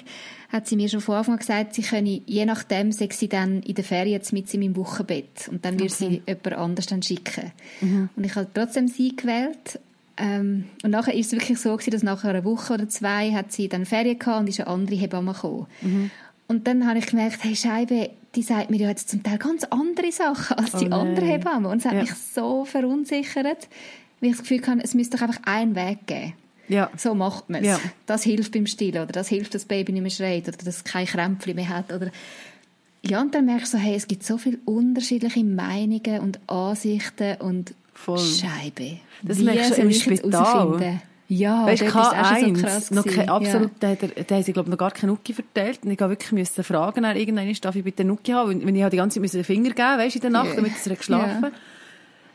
hat 0.50 0.68
sie 0.68 0.76
mir 0.76 0.90
schon 0.90 1.02
von 1.02 1.16
Anfang 1.16 1.36
an 1.36 1.40
gesagt, 1.40 1.76
sie 1.76 1.84
könne, 1.84 2.22
je 2.26 2.46
nachdem, 2.46 2.92
sei 2.92 3.10
sie 3.12 3.30
dann 3.30 3.62
in 3.62 3.76
der 3.76 3.84
Ferien 3.84 4.14
jetzt 4.14 4.34
mit 4.34 4.52
in 4.54 4.62
meinem 4.62 4.76
Wochenbett. 4.76 5.48
Und 5.50 5.64
dann 5.66 5.76
würde 5.76 5.94
okay. 5.94 6.10
sie 6.10 6.22
jemand 6.28 6.54
anders 6.54 6.88
dann 6.88 7.04
schicken. 7.04 7.52
Mhm. 7.80 8.10
Und 8.16 8.24
ich 8.24 8.36
habe 8.36 8.48
trotzdem 8.52 8.88
sie 8.88 9.16
gewählt. 9.16 9.80
Ähm, 10.18 10.66
und 10.84 10.92
nachher 10.92 11.14
ist 11.14 11.28
es 11.28 11.32
wirklich 11.34 11.60
so 11.60 11.72
gewesen, 11.74 11.92
dass 11.92 12.04
nach 12.04 12.24
einer 12.24 12.44
Woche 12.44 12.74
oder 12.74 12.90
zwei 12.90 13.32
hat 13.32 13.52
sie 13.52 13.70
dann 13.70 13.86
Ferien 13.86 14.18
gehabt 14.18 14.42
und 14.42 14.50
ist 14.50 14.60
eine 14.60 14.70
andere 14.70 14.96
Hebamme 14.96 15.34
gekommen. 15.34 15.68
Mhm. 15.82 16.12
Und 16.52 16.68
dann 16.68 16.86
habe 16.86 17.00
ich 17.00 17.06
gemerkt, 17.06 17.46
hey 17.46 17.56
Scheibe, 17.56 18.10
die 18.36 18.42
sagt 18.42 18.70
mir 18.72 18.76
ja 18.76 18.90
jetzt 18.90 19.08
zum 19.08 19.24
Teil 19.24 19.38
ganz 19.38 19.64
andere 19.64 20.12
Sachen 20.12 20.58
als 20.58 20.74
die 20.74 20.90
oh 20.90 20.96
andere 20.96 21.26
Hebamme. 21.26 21.70
Und 21.70 21.78
es 21.78 21.86
hat 21.86 21.94
ja. 21.94 22.02
mich 22.02 22.14
so 22.14 22.66
verunsichert, 22.66 23.70
weil 24.20 24.32
ich 24.32 24.36
das 24.36 24.42
Gefühl 24.42 24.62
hatte, 24.68 24.82
es 24.84 24.94
müsste 24.94 25.16
doch 25.16 25.24
einfach 25.30 25.42
einen 25.46 25.78
Weg 25.78 26.08
geben. 26.08 26.34
Ja. 26.68 26.90
So 26.98 27.16
macht 27.16 27.50
man 27.50 27.62
es. 27.62 27.68
Ja. 27.68 27.80
Das 28.06 28.24
hilft 28.24 28.52
beim 28.52 28.66
Stillen 28.66 29.02
oder 29.02 29.14
das 29.14 29.30
hilft, 29.30 29.56
dass 29.56 29.62
das 29.62 29.68
Baby 29.70 29.94
nicht 29.94 30.02
mehr 30.02 30.12
schreit 30.12 30.50
oder 30.50 30.58
dass 30.58 30.68
es 30.68 30.84
keine 30.84 31.06
Krämpfe 31.06 31.54
mehr 31.54 31.70
hat. 31.70 31.94
Oder 31.94 32.12
ja, 33.02 33.22
und 33.22 33.34
dann 33.34 33.46
merkst 33.46 33.74
du 33.74 33.78
so, 33.78 33.84
hey, 33.84 33.96
es 33.96 34.08
gibt 34.08 34.26
so 34.26 34.38
viele 34.38 34.58
unterschiedliche 34.66 35.46
Meinungen 35.46 36.20
und 36.20 36.42
Ansichten 36.48 37.38
und 37.40 37.74
Voll. 37.94 38.20
Scheibe. 38.20 38.98
Das 39.22 39.40
Wie 39.40 39.44
merkst 39.44 39.78
du 39.78 39.82
im 39.84 39.92
Spital. 39.94 41.02
Ja, 41.34 41.66
weißt, 41.66 41.84
K1, 41.84 42.58
so 42.58 42.62
krass 42.62 42.92
noch 42.92 43.06
kein, 43.06 43.30
absolut, 43.30 43.72
ja. 43.82 43.96
da, 43.96 44.08
da 44.28 44.36
haben 44.36 44.44
sie, 44.44 44.52
glaube 44.52 44.70
noch 44.70 44.78
gar 44.78 44.92
keine 44.92 45.14
Nuki 45.14 45.32
verteilt. 45.32 45.80
Und 45.82 45.92
ich 45.92 46.00
habe 46.02 46.12
wirklich 46.12 46.34
müssen 46.34 46.62
fragen, 46.62 47.04
nach 47.04 47.16
irgendwann 47.16 47.50
darf 47.62 47.74
ich 47.74 47.86
bitte 47.86 48.04
Nuki 48.04 48.34
haben? 48.34 48.66
Wenn 48.66 48.76
ich 48.76 48.86
die 48.90 48.98
ganze 48.98 49.22
Zeit 49.22 49.34
den 49.34 49.46
Finger 49.46 49.70
geben 49.70 49.98
weißt, 49.98 50.18
in 50.18 50.22
der 50.24 50.30
Nacht, 50.30 50.48
yeah. 50.48 50.56
damit 50.58 50.78
sie 50.84 50.94
geschlafen 50.94 51.52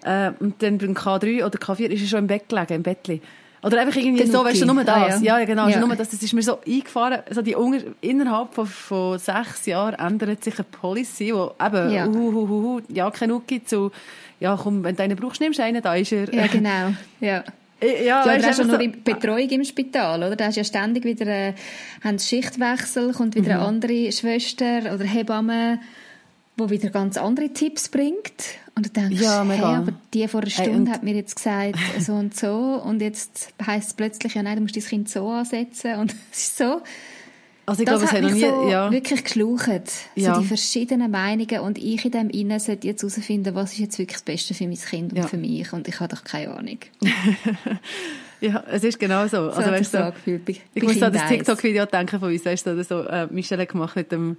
yeah. 0.03 0.29
äh, 0.29 0.33
Und 0.41 0.63
dann 0.63 0.79
beim 0.79 0.95
K3 0.95 1.45
oder 1.45 1.59
K4 1.59 1.89
ist 1.89 2.01
er 2.01 2.09
schon 2.09 2.19
im 2.21 2.27
Bett 2.27 2.49
gelegen, 2.49 2.73
im 2.73 2.83
Bettli. 2.83 3.21
Oder 3.63 3.83
einfach 3.83 3.97
irgendwie 3.97 4.25
so, 4.25 4.39
Nuki. 4.39 4.49
weißt 4.49 4.63
du, 4.63 4.67
nur 4.73 4.83
das. 4.83 4.97
Ah, 4.97 5.19
ja. 5.21 5.39
ja. 5.41 5.45
genau, 5.45 5.69
ja. 5.69 5.79
nur 5.79 5.95
das. 5.95 6.09
Das 6.09 6.23
ist 6.23 6.33
mir 6.33 6.41
so 6.41 6.59
eingefahren. 6.67 7.19
Also 7.29 7.43
die 7.43 7.55
Ungar 7.55 7.83
innerhalb 8.01 8.55
von, 8.55 8.65
von 8.65 9.19
sechs 9.19 9.67
Jahren 9.67 9.93
ändert 9.93 10.43
sich 10.43 10.59
eine 10.59 10.65
Policy, 10.65 11.35
wo 11.35 11.53
eben, 11.63 11.91
ja, 11.91 12.07
uh, 12.07 12.17
uh, 12.17 12.49
uh, 12.49 12.77
uh, 12.77 12.81
ja 12.89 13.11
kein 13.11 13.29
Nuki 13.29 13.63
zu, 13.63 13.93
ja 14.41 14.59
komm, 14.59 14.85
wenn 14.85 14.97
du 14.97 15.03
einen 15.03 15.19
brauchst, 15.19 15.43
nimmst 15.43 15.59
du 15.59 15.65
einen, 15.65 15.83
da 15.83 15.95
ist 15.97 16.13
er. 16.13 16.33
Ja, 16.33 16.47
genau, 16.47 16.95
ja. 17.21 17.45
Ja, 17.83 17.89
ja 17.89 18.25
du 18.25 18.47
hast 18.47 18.59
ja 18.59 18.65
nur 18.65 18.81
so, 18.81 18.89
Betreuung 19.05 19.49
im 19.49 19.65
Spital, 19.65 20.23
oder? 20.23 20.37
Da 20.37 20.47
hast 20.47 20.57
ja 20.57 20.65
ständig 20.65 21.05
wieder, 21.05 21.27
äh, 21.27 21.55
haben 22.03 22.19
Schichtwechsel, 22.19 23.13
kommt 23.13 23.35
wieder 23.35 23.57
mhm. 23.57 23.61
eine 23.61 23.69
andere 23.69 24.13
Schwester 24.13 24.95
oder 24.95 25.05
Hebamme, 25.05 25.81
wo 26.57 26.71
wieder 26.71 26.91
ganz 26.91 27.17
andere 27.19 27.51
Tipps 27.51 27.89
bringt. 27.89 28.59
Und 28.75 28.87
du 28.87 28.91
denkst, 28.91 29.21
ja, 29.21 29.45
hey, 29.45 29.61
aber 29.61 29.93
die 30.13 30.29
vor 30.29 30.43
einer 30.43 30.51
Stunde 30.51 30.91
hey, 30.91 30.97
hat 30.97 31.03
mir 31.03 31.15
jetzt 31.15 31.37
gesagt, 31.37 31.77
so 31.99 32.13
und 32.13 32.37
so, 32.37 32.81
und 32.85 33.01
jetzt 33.01 33.55
heisst 33.67 33.89
es 33.89 33.95
plötzlich, 33.95 34.35
ja 34.35 34.43
nein, 34.43 34.57
du 34.57 34.63
musst 34.63 34.77
dein 34.77 34.85
Kind 34.85 35.09
so 35.09 35.29
ansetzen, 35.29 35.97
und 35.97 36.15
es 36.33 36.39
ist 36.39 36.59
so, 36.59 36.83
also 37.67 37.83
ich 37.83 37.89
das 37.89 38.01
glaube, 38.01 38.13
hat 38.13 38.23
mich 38.23 38.35
nie, 38.35 38.41
so 38.41 38.69
ja. 38.69 38.93
wirklich 38.93 39.25
geschlucht. 39.25 39.69
Ja. 40.15 40.35
So 40.35 40.41
die 40.41 40.47
verschiedenen 40.47 41.11
Meinungen 41.11 41.61
und 41.61 41.79
ich 41.79 42.05
in 42.05 42.11
dem 42.13 42.31
Innen 42.31 42.61
sollte 42.61 42.87
jetzt 42.87 43.03
herausfinden, 43.03 43.57
was 43.57 43.73
ist 43.73 43.79
jetzt 43.79 43.99
wirklich 43.99 44.19
das 44.19 44.23
Beste 44.23 44.55
für 44.55 44.69
mein 44.69 44.77
Kind 44.77 45.13
und 45.13 45.19
ja. 45.19 45.27
für 45.27 45.37
mich 45.37 45.73
und 45.73 45.89
ich 45.89 45.99
habe 45.99 46.15
doch 46.15 46.23
keine 46.23 46.55
Ahnung. 46.55 46.79
ja, 48.41 48.63
es 48.71 48.85
ist 48.85 49.01
genau 49.01 49.27
so. 49.27 49.51
so 49.51 49.57
also, 49.57 49.71
weißt 49.71 49.95
du, 49.95 49.99
so, 49.99 50.13
gefühlt, 50.13 50.45
bei, 50.45 50.57
ich 50.75 50.83
muss 50.83 51.03
an 51.03 51.13
das 51.13 51.27
TikTok-Video 51.27 51.87
denken 51.87 52.21
von 52.21 52.31
uns, 52.31 52.45
weißt 52.45 52.67
du, 52.67 52.73
oder 52.73 52.85
so, 52.85 53.03
äh, 53.03 53.27
Michelle 53.31 53.63
hat 53.63 53.71
gemacht 53.71 53.97
mit 53.97 54.13
dem, 54.13 54.37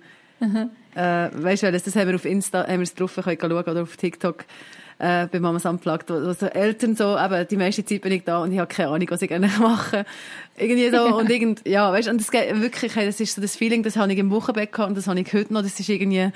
äh, 0.96 1.30
weißt 1.34 1.64
du, 1.64 1.72
das, 1.74 1.84
das 1.84 1.98
haben 1.98 2.08
wir 2.08 2.16
auf 2.16 2.24
Insta, 2.24 2.66
haben 2.66 2.80
wir 2.80 2.84
es 2.84 2.96
drauf, 2.96 3.14
können 3.16 3.38
schauen, 3.42 3.52
oder 3.52 3.82
auf 3.82 3.98
TikTok, 3.98 4.46
äh, 5.00 5.28
bei 5.28 5.40
Mamas 5.40 5.66
Unplugged, 5.66 6.10
wo, 6.10 6.16
wo 6.16 6.34
so 6.34 6.48
Eltern 6.48 6.96
so, 6.96 7.18
eben, 7.18 7.48
die 7.48 7.58
meiste 7.58 7.86
Zeit 7.86 8.02
bin 8.02 8.12
ich 8.12 8.24
da 8.24 8.42
und 8.42 8.52
ich 8.52 8.60
habe 8.60 8.74
keine 8.74 8.90
Ahnung, 8.90 9.08
was 9.10 9.22
ich 9.22 9.30
gerne 9.30 9.48
mache. 9.60 10.06
Irgendwie 10.58 10.90
so, 10.90 11.18
und 11.18 11.30
irgend, 11.30 11.68
ja, 11.68 11.92
weißt, 11.92 12.10
und 12.10 12.20
das 12.20 12.32
geht 12.32 12.60
wirklich, 12.60 12.94
das 12.94 13.20
ist 13.20 13.36
so 13.36 13.42
das 13.42 13.56
Feeling, 13.56 13.84
das 13.84 13.96
habe 13.96 14.12
ich 14.12 14.20
im 14.20 14.32
Wochenbett 14.32 14.72
gehabt 14.72 14.90
und 14.90 14.98
das 14.98 15.08
habe 15.08 15.20
ich 15.20 15.32
heute 15.34 15.54
noch, 15.54 15.62
das 15.62 15.80
ist 15.80 15.90
irgendwie, 15.90 16.32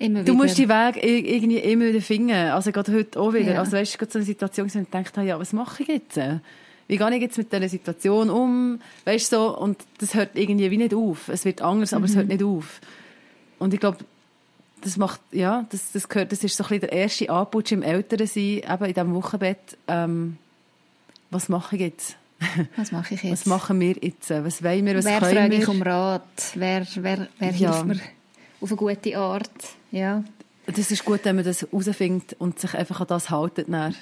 Immer 0.00 0.24
du 0.24 0.32
musst 0.32 0.56
die 0.56 0.68
Weg 0.68 1.04
irgendwie 1.04 1.58
immer 1.58 1.84
wieder 1.84 2.00
finden. 2.00 2.30
Also 2.30 2.72
gerade 2.72 2.90
heute 2.94 3.20
auch 3.20 3.34
wieder. 3.34 3.52
Ja. 3.52 3.58
Also 3.60 3.72
weißt 3.72 3.94
du, 3.94 3.98
gerade 3.98 4.12
so 4.12 4.18
eine 4.18 4.24
Situation, 4.24 4.64
wo 4.72 4.78
ich 4.78 4.84
gedacht 4.86 5.14
habe, 5.18 5.26
ja, 5.26 5.38
was 5.38 5.52
mache 5.52 5.82
ich 5.82 5.88
jetzt? 5.90 6.18
Wie 6.88 6.96
gehe 6.96 7.14
ich 7.14 7.20
jetzt 7.20 7.36
mit 7.36 7.52
dieser 7.52 7.68
Situation 7.68 8.30
um? 8.30 8.80
Weißt 9.04 9.30
du, 9.30 9.36
so, 9.36 9.58
und 9.58 9.76
das 9.98 10.14
hört 10.14 10.30
irgendwie 10.34 10.70
wie 10.70 10.78
nicht 10.78 10.94
auf. 10.94 11.28
Es 11.28 11.44
wird 11.44 11.60
anders, 11.60 11.92
aber 11.92 12.00
mhm. 12.00 12.06
es 12.06 12.16
hört 12.16 12.28
nicht 12.28 12.42
auf. 12.42 12.80
Und 13.58 13.74
ich 13.74 13.78
glaube, 13.80 13.98
das 14.80 14.96
macht, 14.96 15.20
ja, 15.32 15.66
das, 15.70 15.92
das 15.92 16.08
gehört, 16.08 16.32
das 16.32 16.44
ist 16.44 16.56
so 16.56 16.64
ein 16.64 16.68
bisschen 16.68 16.80
der 16.80 16.92
erste 16.92 17.30
Anputsch 17.30 17.72
im 17.72 17.82
Elternsein, 17.82 18.42
eben 18.42 18.84
in 18.84 18.94
diesem 18.94 19.14
Wochenbett. 19.14 19.76
Ähm, 19.88 20.38
was 21.30 21.48
mache 21.48 21.76
ich 21.76 21.82
jetzt? 21.82 22.16
Was 22.76 22.92
mache 22.92 23.14
ich 23.14 23.22
jetzt? 23.22 23.32
Was 23.32 23.46
machen 23.46 23.80
wir 23.80 23.96
jetzt? 24.00 24.30
Was 24.30 24.62
wollen 24.62 24.86
wir? 24.86 24.96
Was 24.96 25.04
wer 25.04 25.20
können 25.20 25.36
frage 25.36 25.54
ich 25.56 25.68
um 25.68 25.82
Rat? 25.82 26.22
Wer, 26.54 26.86
wer, 26.96 27.28
wer 27.38 27.50
ja. 27.52 27.72
hilft 27.72 27.86
mir 27.86 28.00
auf 28.60 28.70
eine 28.70 28.76
gute 28.76 29.18
Art? 29.18 29.50
Ja. 29.90 30.24
Das 30.66 30.90
ist 30.90 31.04
gut, 31.04 31.20
wenn 31.24 31.36
man 31.36 31.44
das 31.44 31.62
herausfindet 31.62 32.36
und 32.38 32.58
sich 32.58 32.74
einfach 32.74 33.00
an 33.00 33.06
das 33.08 33.30
haltet. 33.30 33.68
Dann. 33.70 33.94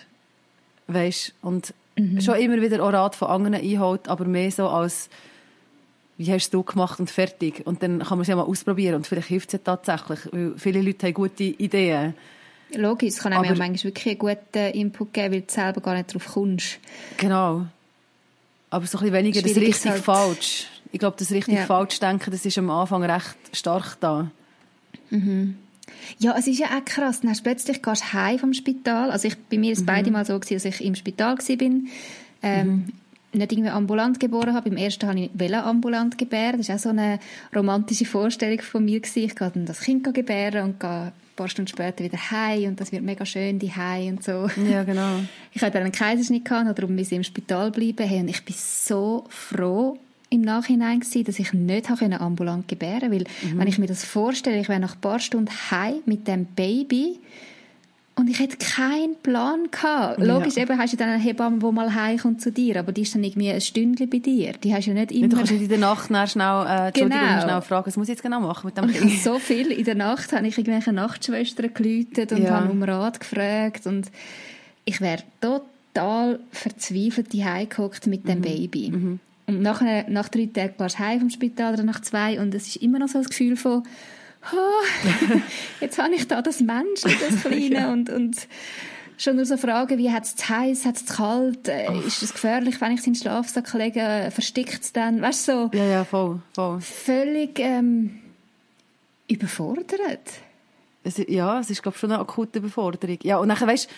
Weißt, 0.87 1.35
und 1.43 1.75
mhm. 1.97 2.21
schon 2.21 2.37
immer 2.37 2.61
wieder 2.61 2.83
auch 2.83 2.93
Rat 2.93 3.15
von 3.15 3.29
anderen 3.29 3.55
einholt, 3.55 4.09
aber 4.09 4.25
mehr 4.25 4.51
so 4.51 4.69
als 4.69 5.09
wie 6.19 6.33
hast 6.33 6.53
du 6.53 6.63
gemacht 6.65 6.99
und 6.99 7.11
fertig. 7.11 7.65
Und 7.65 7.83
dann 7.83 8.01
kann 8.01 8.19
man 8.19 8.23
es 8.23 8.29
ja 8.29 8.37
mal 8.37 8.43
ausprobieren 8.43 8.97
und 8.97 9.07
vielleicht 9.07 9.29
hilft 9.29 9.49
es 9.49 9.53
ja 9.55 9.59
tatsächlich, 9.61 10.19
weil 10.33 10.55
viele 10.59 10.83
Leute 10.83 11.07
haben 11.07 11.15
gute 11.15 11.45
Ideen. 11.45 12.15
Logisch, 12.75 13.11
es 13.11 13.19
kann 13.21 13.33
einem 13.33 13.45
ja 13.45 13.55
manchmal 13.55 13.85
wirklich 13.85 14.21
einen 14.21 14.37
guten 14.37 14.79
Input 14.79 15.15
geben, 15.15 15.33
weil 15.33 15.41
du 15.43 15.53
selber 15.53 15.81
gar 15.81 15.95
nicht 15.95 16.13
drauf 16.13 16.27
kommst. 16.27 16.81
Genau. 17.17 17.67
Aber 18.69 18.87
so 18.87 18.99
ein 18.99 19.05
bisschen 19.05 19.15
weniger 19.15 19.41
das 19.41 19.57
richtig 19.57 19.91
halt. 19.93 20.05
falsch. 20.05 20.67
Ich 20.93 20.99
glaube, 20.99 21.17
das 21.19 21.31
richtig 21.31 21.55
ja. 21.55 21.67
falsch 21.67 22.01
denken, 22.01 22.31
das 22.31 22.45
ist 22.45 22.59
am 22.59 22.69
Anfang 22.69 23.05
recht 23.05 23.37
stark 23.53 23.97
da. 24.01 24.31
Mhm. 25.11 25.57
Ja, 26.19 26.37
es 26.37 26.47
ist 26.47 26.59
ja 26.59 26.67
auch 26.67 26.85
krass. 26.85 27.21
Dann 27.21 27.31
hast 27.31 27.41
du 27.41 27.45
plötzlich 27.45 27.81
gehst 27.81 28.03
du 28.03 28.13
heim 28.13 28.39
vom 28.39 28.53
Spital. 28.53 29.11
Also 29.11 29.29
ich, 29.29 29.37
bei 29.37 29.57
mir 29.57 29.69
war 29.69 29.73
es 29.73 29.81
mhm. 29.81 29.87
beide 29.87 30.11
Mal 30.11 30.25
so, 30.27 30.39
gewesen, 30.39 30.55
dass 30.55 30.65
ich 30.67 30.85
im 30.85 30.95
Spital 30.95 31.39
war. 31.39 31.71
Ähm, 32.43 32.67
mhm 32.67 32.93
nicht 33.33 33.53
irgendwie 33.53 33.71
ambulant 33.71 34.21
geboren 34.21 34.55
habe. 34.55 34.71
Beim 34.71 34.79
ersten 34.79 35.07
habe 35.07 35.21
ich 35.21 35.55
ambulant 35.55 36.17
gebären. 36.17 36.59
Das 36.59 36.69
war 36.69 36.77
auch 36.77 36.81
so 36.81 36.89
eine 36.91 37.19
romantische 37.55 38.07
Vorstellung 38.07 38.61
von 38.61 38.85
mir. 38.85 39.01
Gewesen. 39.01 39.25
Ich 39.25 39.37
gehe 39.37 39.51
dann 39.51 39.67
das 39.67 39.81
Kind 39.81 40.13
gebären 40.15 40.65
und 40.65 40.81
gehe 40.81 40.89
ein 40.89 41.13
paar 41.37 41.49
Stunden 41.49 41.69
später 41.69 42.05
wieder 42.05 42.19
heim 42.31 42.71
und 42.71 42.81
das 42.81 42.91
wird 42.91 43.03
mega 43.03 43.25
schön, 43.25 43.59
die 43.59 43.73
heim 43.73 44.17
und 44.17 44.25
so. 44.25 44.49
Ja, 44.71 44.83
genau. 44.85 45.21
Ich 45.53 45.63
hatte 45.63 45.75
dann 45.75 45.83
einen 45.83 45.93
Kaiserschnitt 45.93 46.45
gehabt, 46.45 46.79
darum 46.79 46.95
musste 46.95 47.15
ich 47.15 47.19
im 47.19 47.25
Spital 47.25 47.71
bleiben. 47.71 48.07
Hey, 48.07 48.21
und 48.21 48.29
ich 48.29 48.45
bin 48.45 48.55
so 48.57 49.25
froh 49.29 49.99
im 50.31 50.43
Nachhinein 50.43 51.01
gewesen, 51.01 51.25
dass 51.25 51.39
ich 51.39 51.53
nicht 51.53 51.89
habe 51.89 52.21
ambulant 52.21 52.69
gebären, 52.69 53.11
weil 53.11 53.25
mhm. 53.43 53.59
wenn 53.59 53.67
ich 53.67 53.79
mir 53.79 53.87
das 53.87 54.05
vorstelle, 54.05 54.61
ich 54.61 54.69
wäre 54.69 54.81
nach 54.81 54.95
ein 54.95 55.01
paar 55.01 55.19
Stunden 55.19 55.51
heim 55.71 55.97
mit 56.07 56.29
dem 56.29 56.45
Baby 56.45 57.19
Und 58.19 58.29
ich 58.29 58.41
hatte 58.41 58.57
keinen 58.57 59.15
Plan 59.23 59.69
gehabt. 59.71 60.19
Logisch, 60.19 60.57
ja. 60.57 60.65
eben 60.65 60.77
hast 60.77 60.93
du 60.93 60.97
dann 60.97 61.09
eine 61.09 61.23
Hebamme, 61.23 61.59
die 61.61 61.73
mal 61.73 61.95
heimkommt 61.95 62.41
zu 62.41 62.51
dir, 62.51 62.81
aber 62.81 62.91
die 62.91 63.03
ist 63.03 63.15
dann 63.15 63.23
irgendwie 63.23 63.51
ein 63.51 63.61
Stündchen 63.61 64.11
bei 64.11 64.19
dir. 64.19 64.55
Die 64.55 64.75
hast 64.75 64.87
du 64.87 64.91
ja 64.91 64.95
nicht 64.95 65.13
immer... 65.13 65.29
Du 65.29 65.37
kannst 65.37 65.53
nicht 65.53 65.63
in 65.63 65.69
der 65.69 65.79
Nacht 65.79 66.07
schnell, 66.07 66.67
äh, 66.67 66.93
genau. 66.93 67.41
schnell 67.41 67.63
fragen, 67.63 67.87
was 67.87 67.97
muss 67.97 68.09
ich 68.09 68.15
jetzt 68.15 68.23
genau 68.23 68.41
machen 68.41 68.67
mit 68.67 68.77
dem 68.77 68.89
Kind? 68.89 69.21
so 69.23 69.39
viel. 69.39 69.71
In 69.71 69.85
der 69.85 69.95
Nacht 69.95 70.33
habe 70.33 70.47
ich 70.49 70.59
irgendwelche 70.59 70.93
Nachtschwestern 70.93 71.73
geläutet 71.73 72.33
und 72.33 72.43
ja. 72.43 72.51
habe 72.51 72.71
um 72.71 72.83
Rat 72.83 73.21
gefragt 73.21 73.87
und 73.87 74.11
ich 74.85 75.01
wäre 75.01 75.23
total 75.41 76.41
verzweifelt 76.51 77.33
heimgehockt 77.33 78.09
mit 78.09 78.27
dem 78.27 78.39
mhm. 78.39 78.43
Baby. 78.43 78.91
Mhm. 78.91 79.21
Und 79.47 79.63
nachher, 79.63 80.11
nach 80.11 80.29
drei 80.29 80.47
Tagen 80.53 80.75
warst 80.79 80.99
du 80.99 81.05
heim 81.05 81.21
vom 81.21 81.31
Spital 81.31 81.75
oder 81.75 81.83
nach 81.85 82.01
zwei 82.03 82.41
und 82.41 82.55
es 82.55 82.67
ist 82.67 82.77
immer 82.77 82.99
noch 82.99 83.09
so 83.09 83.19
das 83.19 83.29
Gefühl 83.29 83.57
von 83.57 83.85
oh, 84.53 85.39
jetzt 85.81 85.99
habe 85.99 86.15
ich 86.15 86.27
da 86.29 86.43
das 86.43 86.61
Menschen, 86.61 87.11
das 87.21 87.43
Kleine 87.43 87.75
ja. 87.75 87.93
und, 87.93 88.11
und 88.11 88.37
schon 89.17 89.37
nur 89.37 89.45
so 89.45 89.57
Fragen 89.57 89.99
wie, 89.99 90.11
hat 90.11 90.25
es 90.25 90.37
zu 90.37 90.49
heiß, 90.49 90.85
hat 90.85 90.97
es 90.97 91.07
zu 91.07 91.15
kalt, 91.17 91.69
äh, 91.69 91.93
ist 92.07 92.23
es 92.23 92.33
gefährlich, 92.33 92.81
wenn 92.81 92.93
ich 92.93 93.01
es 93.01 93.07
in 93.07 93.15
den 93.15 93.21
Schlafsack 93.21 93.73
lege, 93.75 94.31
verstickt 94.33 94.83
es 94.83 94.93
dann, 94.93 95.21
weißt 95.21 95.49
du, 95.49 95.53
so. 95.53 95.71
Ja, 95.77 95.85
ja, 95.85 96.05
voll, 96.05 96.41
voll. 96.53 96.81
Völlig, 96.81 97.59
ähm, 97.59 98.21
überfordert. 99.29 100.33
Es, 101.05 101.19
ja, 101.29 101.61
es 101.61 101.71
ist, 101.71 101.83
glaube 101.83 101.97
ich, 101.97 102.01
schon 102.01 102.13
eine 102.13 102.21
akute 102.21 102.59
Überforderung. 102.59 103.19
Ja, 103.23 103.39
und 103.39 103.49
dann, 103.49 103.61
weißt 103.61 103.89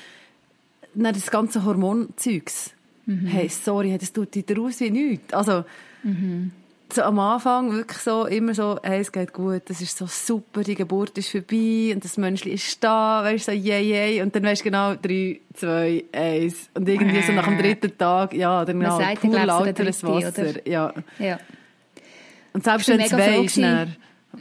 du, 0.94 1.02
das 1.12 1.30
ganze 1.30 1.64
Hormonzeugs, 1.64 2.72
mhm. 3.06 3.26
hey, 3.26 3.48
sorry, 3.48 3.96
das 3.98 4.12
tut 4.12 4.34
dir 4.34 4.60
aus 4.60 4.80
wie 4.80 4.90
nichts. 4.90 5.32
Also, 5.32 5.64
mhm 6.02 6.52
so 6.94 7.02
am 7.02 7.18
Anfang 7.18 7.72
wirklich 7.72 7.98
so, 7.98 8.26
immer 8.26 8.54
so, 8.54 8.78
hey, 8.82 9.00
es 9.00 9.10
geht 9.12 9.32
gut, 9.32 9.62
das 9.66 9.80
ist 9.80 9.96
so 9.96 10.06
super, 10.06 10.62
die 10.62 10.74
Geburt 10.74 11.16
ist 11.18 11.30
vorbei 11.30 11.92
und 11.94 12.04
das 12.04 12.16
Menschli 12.16 12.52
ist 12.52 12.82
da, 12.82 13.22
weißt 13.24 13.48
du, 13.48 13.52
so, 13.52 13.56
yay, 13.56 13.82
yay, 13.82 14.22
und 14.22 14.34
dann 14.34 14.42
weißt 14.42 14.60
du 14.60 14.64
genau, 14.64 14.94
drei, 14.94 15.40
zwei, 15.54 16.04
eins, 16.12 16.70
und 16.74 16.88
irgendwie 16.88 17.22
so 17.22 17.32
nach 17.32 17.46
dem 17.46 17.58
dritten 17.58 17.96
Tag, 17.96 18.34
ja, 18.34 18.64
dann 18.64 18.80
genau, 18.80 18.98
sagt, 18.98 19.20
pur 19.20 19.44
lauteres 19.44 20.02
Wasser, 20.04 20.50
oder? 20.50 20.68
ja. 20.68 20.94
ja. 21.18 21.38
Und 22.52 22.64
selbst 22.64 22.88
wenn 22.88 22.98
du 22.98 23.10
weisst, 23.12 23.56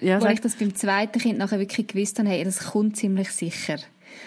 ja, 0.02 0.22
wo 0.22 0.28
ich 0.28 0.42
das 0.42 0.56
beim 0.56 0.76
zweiten 0.76 1.20
Kind 1.20 1.40
nachher 1.40 1.60
wirklich 1.60 1.88
gewusst 1.88 2.20
habe, 2.20 2.30
hey, 2.30 2.44
das 2.44 2.72
kommt 2.72 2.98
ziemlich 2.98 3.32
sicher. 3.32 3.78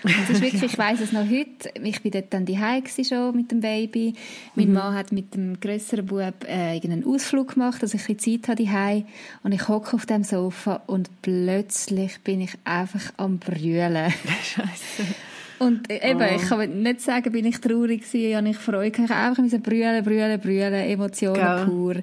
Und 0.03 0.15
das 0.19 0.31
ist 0.31 0.43
wirklich, 0.43 0.63
ich 0.73 0.79
weiss 0.79 1.01
es 1.01 1.13
noch 1.13 1.29
heute, 1.29 1.71
ich 1.83 2.03
bin 2.03 2.13
dort 2.13 2.33
dann 2.33 2.47
daheim 2.47 2.83
schon 2.87 3.37
mit 3.37 3.51
dem 3.51 3.61
Baby. 3.61 4.15
Mein 4.55 4.69
mhm. 4.69 4.75
Mann 4.75 4.95
hat 4.95 5.13
mit 5.13 5.35
dem 5.35 5.61
grösseren 5.61 6.07
Bub 6.07 6.35
äh, 6.47 6.81
einen 6.81 7.05
Ausflug 7.05 7.55
gemacht, 7.55 7.83
dass 7.83 7.95
ich 7.95 8.09
ein 8.09 8.17
bisschen 8.17 8.43
Zeit 8.43 8.49
hatte 8.49 8.65
daheim. 8.65 9.05
Und 9.43 9.53
ich 9.53 9.69
hocke 9.69 9.95
auf 9.95 10.07
dem 10.07 10.25
Sofa 10.25 10.83
und 10.87 11.11
plötzlich 11.23 12.21
bin 12.21 12.41
ich 12.41 12.53
einfach 12.65 13.13
am 13.17 13.39
brüllen. 13.39 14.13
Scheiße. 14.43 15.15
Und 15.59 15.89
äh, 15.91 16.11
eben, 16.11 16.21
oh. 16.21 16.37
ich 16.37 16.49
kann 16.49 16.83
nicht 16.83 17.01
sagen, 17.01 17.31
bin 17.31 17.47
ich 17.47 17.61
traurig 17.61 18.03
gewesen, 18.03 18.37
habe 18.37 18.49
ich 18.49 18.57
Freude, 18.57 19.03
ich 19.03 19.11
habe 19.11 19.41
einfach 19.41 19.61
brüllen, 19.61 20.05
brüllen, 20.05 20.41
brüllen, 20.41 20.75
Emotionen 20.75 21.35
Gell. 21.35 21.67
pur. 21.67 21.95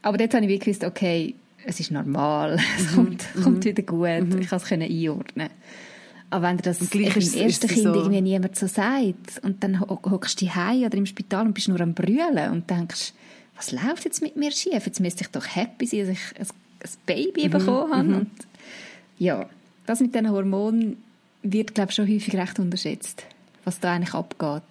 Aber 0.00 0.16
dort 0.16 0.32
habe 0.32 0.44
ich 0.44 0.50
wirklich 0.50 0.78
gewusst, 0.78 0.84
okay, 0.84 1.34
es 1.66 1.80
ist 1.80 1.90
normal, 1.90 2.58
es 2.78 2.90
mhm. 2.90 2.94
kommt, 2.94 3.26
kommt 3.42 3.58
mhm. 3.58 3.64
wieder 3.64 3.82
gut, 3.82 4.34
mhm. 4.34 4.40
ich 4.40 4.48
kann 4.48 4.60
es 4.62 4.72
einordnen. 4.72 5.50
Aber 6.30 6.48
wenn 6.48 6.56
dir 6.56 6.62
das 6.62 6.78
beim 6.78 7.02
ersten 7.02 7.68
Kind 7.68 7.82
so. 7.82 7.94
irgendwie 7.94 8.20
niemand 8.20 8.56
so 8.56 8.66
sagt 8.66 9.40
und 9.42 9.62
dann 9.62 9.80
hockst 9.80 10.40
du 10.40 10.46
heim 10.54 10.82
oder 10.82 10.96
im 10.96 11.06
Spital 11.06 11.46
und 11.46 11.52
bist 11.52 11.68
nur 11.68 11.80
am 11.80 11.94
brüllen 11.94 12.50
und 12.50 12.68
denkst, 12.68 13.12
was 13.56 13.72
läuft 13.72 14.04
jetzt 14.04 14.20
mit 14.20 14.36
mir 14.36 14.50
schief? 14.50 14.86
Jetzt 14.86 15.00
müsste 15.00 15.22
ich 15.22 15.28
doch 15.28 15.46
happy 15.46 15.86
sein, 15.86 16.00
dass 16.00 16.08
ich 16.10 16.40
ein, 16.40 16.46
ein 16.46 16.90
Baby 17.06 17.46
mhm. 17.46 17.50
bekommen 17.52 17.92
habe. 17.92 18.08
Mhm. 18.08 18.14
Und 18.14 18.30
ja, 19.18 19.48
das 19.86 20.00
mit 20.00 20.14
diesen 20.14 20.30
Hormonen 20.30 20.96
wird, 21.42 21.74
glaube 21.74 21.90
ich, 21.90 21.96
schon 21.96 22.08
häufig 22.08 22.34
recht 22.34 22.58
unterschätzt, 22.58 23.24
was 23.64 23.78
da 23.80 23.92
eigentlich 23.92 24.14
abgeht. 24.14 24.62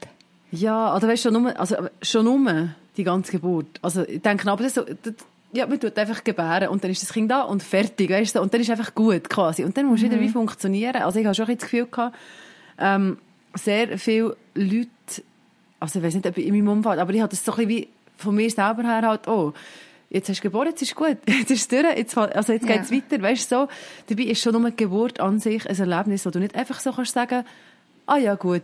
Ja, 0.51 0.95
oder 0.95 1.07
weißt 1.07 1.25
du, 1.25 1.29
schon 1.31 1.41
nur, 1.41 1.59
also 1.59 1.75
schon 2.01 2.25
nur 2.25 2.69
die 2.97 3.03
ganze 3.03 3.31
Geburt. 3.31 3.79
Also 3.81 4.05
ich 4.07 4.21
denke, 4.21 4.51
aber 4.51 4.63
das 4.63 4.79
ja, 5.53 5.67
man 5.67 5.79
tut 5.79 5.97
einfach 5.97 6.23
gebären 6.23 6.69
und 6.69 6.83
dann 6.83 6.91
ist 6.91 7.03
das 7.03 7.13
Kind 7.13 7.29
da 7.29 7.43
und 7.43 7.61
fertig, 7.61 8.09
weißt 8.09 8.35
du, 8.35 8.41
und 8.41 8.53
dann 8.53 8.59
ist 8.59 8.71
einfach 8.71 8.93
gut 8.95 9.29
quasi. 9.29 9.63
Und 9.63 9.77
dann 9.77 9.85
muss 9.85 10.01
mhm. 10.01 10.05
wieder 10.05 10.19
wie 10.19 10.29
funktionieren. 10.29 11.03
Also 11.03 11.19
ich 11.19 11.25
habe 11.25 11.35
schon 11.35 11.47
ein 11.47 11.57
das 11.57 11.63
Gefühl 11.63 11.85
gehabt, 11.85 12.15
ähm, 12.79 13.17
sehr 13.53 13.97
viele 13.99 14.35
Leute, 14.55 14.89
also 15.79 15.99
ich 15.99 16.05
weiß 16.05 16.15
nicht, 16.15 16.25
ob 16.25 16.37
in 16.37 16.53
meinem 16.55 16.69
Umfeld, 16.69 16.99
aber 16.99 17.13
ich 17.13 17.21
hatte 17.21 17.35
das 17.35 17.45
so 17.45 17.51
ein 17.51 17.67
bisschen 17.67 17.69
wie 17.69 17.87
von 18.17 18.35
mir 18.35 18.49
selber 18.49 18.83
her 18.83 19.03
halt, 19.03 19.27
oh, 19.27 19.53
jetzt 20.09 20.29
hast 20.29 20.39
du 20.39 20.43
geboren, 20.43 20.69
jetzt 20.69 20.81
ist 20.81 20.95
gut, 20.95 21.17
jetzt 21.27 21.51
ist 21.51 21.61
es 21.61 21.67
durch, 21.67 21.97
jetzt, 21.97 22.17
also 22.17 22.53
jetzt 22.53 22.65
geht's 22.65 22.89
ja. 22.89 22.97
weiter, 22.97 23.21
weißt 23.21 23.51
du, 23.51 23.55
so. 23.55 23.67
Dabei 24.07 24.23
ist 24.23 24.41
schon 24.41 24.53
nur 24.53 24.71
die 24.71 24.75
Geburt 24.75 25.19
an 25.19 25.39
sich 25.39 25.69
ein 25.69 25.77
Erlebnis, 25.77 26.25
wo 26.25 26.31
du 26.31 26.39
nicht 26.39 26.55
einfach 26.55 26.79
so 26.79 26.91
kannst 26.91 27.13
sagen, 27.13 27.45
ah 28.07 28.17
ja 28.17 28.33
gut, 28.33 28.63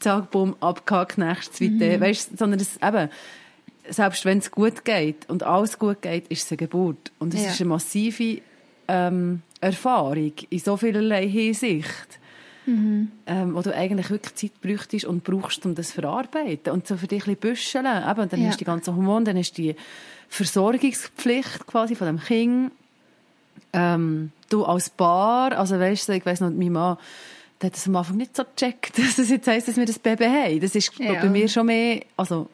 zack, 0.00 0.30
bumm, 0.30 0.56
abgehakt, 0.60 1.16
nächstes 1.16 1.60
weiter, 1.60 1.96
mhm. 1.96 2.00
weißt 2.00 2.32
du, 2.32 2.36
sondern 2.36 2.58
das 2.58 2.76
eben, 2.76 3.08
selbst 3.90 4.24
wenn 4.24 4.38
es 4.38 4.50
gut 4.50 4.84
geht 4.84 5.28
und 5.28 5.42
alles 5.42 5.78
gut 5.78 6.02
geht, 6.02 6.28
ist 6.28 6.44
es 6.44 6.50
eine 6.50 6.58
Geburt. 6.58 7.12
Und 7.18 7.34
es 7.34 7.42
ja. 7.42 7.50
ist 7.50 7.60
eine 7.60 7.70
massive 7.70 8.40
ähm, 8.88 9.42
Erfahrung 9.60 10.32
in 10.50 10.58
so 10.58 10.76
vielerlei 10.76 11.28
Hinsicht, 11.28 12.18
mhm. 12.66 13.10
ähm, 13.26 13.54
wo 13.54 13.62
du 13.62 13.74
eigentlich 13.74 14.10
wirklich 14.10 14.34
Zeit 14.34 14.60
bräuchtest 14.60 15.04
und 15.04 15.24
brauchst, 15.24 15.64
um 15.66 15.74
das 15.74 15.88
zu 15.88 16.00
verarbeiten. 16.00 16.72
Und 16.72 16.86
so 16.86 16.96
für 16.96 17.06
dich 17.06 17.26
ein 17.26 17.36
bisschen 17.36 17.84
büscheln. 17.84 17.86
Eben, 17.86 18.28
dann 18.28 18.40
ja. 18.40 18.48
hast 18.48 18.56
du 18.56 18.58
die 18.58 18.64
ganzen 18.64 18.96
Hormone, 18.96 19.24
dann 19.24 19.36
hast 19.36 19.52
du 19.52 19.62
die 19.62 19.76
Versorgungspflicht 20.28 21.66
quasi 21.66 21.94
von 21.94 22.06
dem 22.06 22.20
Kind. 22.20 22.72
Ähm, 23.72 24.32
du 24.48 24.64
als 24.64 24.88
Paar, 24.90 25.56
also 25.58 25.78
weißt 25.78 26.08
du, 26.08 26.12
ich 26.12 26.24
weiss 26.24 26.40
noch, 26.40 26.50
mein 26.50 26.72
Mann, 26.72 26.96
der 27.60 27.68
hat 27.68 27.76
das 27.76 27.86
am 27.86 27.96
Anfang 27.96 28.16
nicht 28.16 28.36
so 28.36 28.44
gecheckt, 28.44 28.98
dass 28.98 29.18
es 29.18 29.30
jetzt 29.30 29.46
heisst, 29.46 29.68
dass 29.68 29.76
wir 29.76 29.86
das 29.86 29.98
Baby 29.98 30.24
haben. 30.24 30.60
Das 30.60 30.74
ist 30.74 30.96
ja. 30.98 31.20
bei 31.20 31.28
mir 31.28 31.48
schon 31.48 31.66
mehr, 31.66 32.02
also 32.16 32.48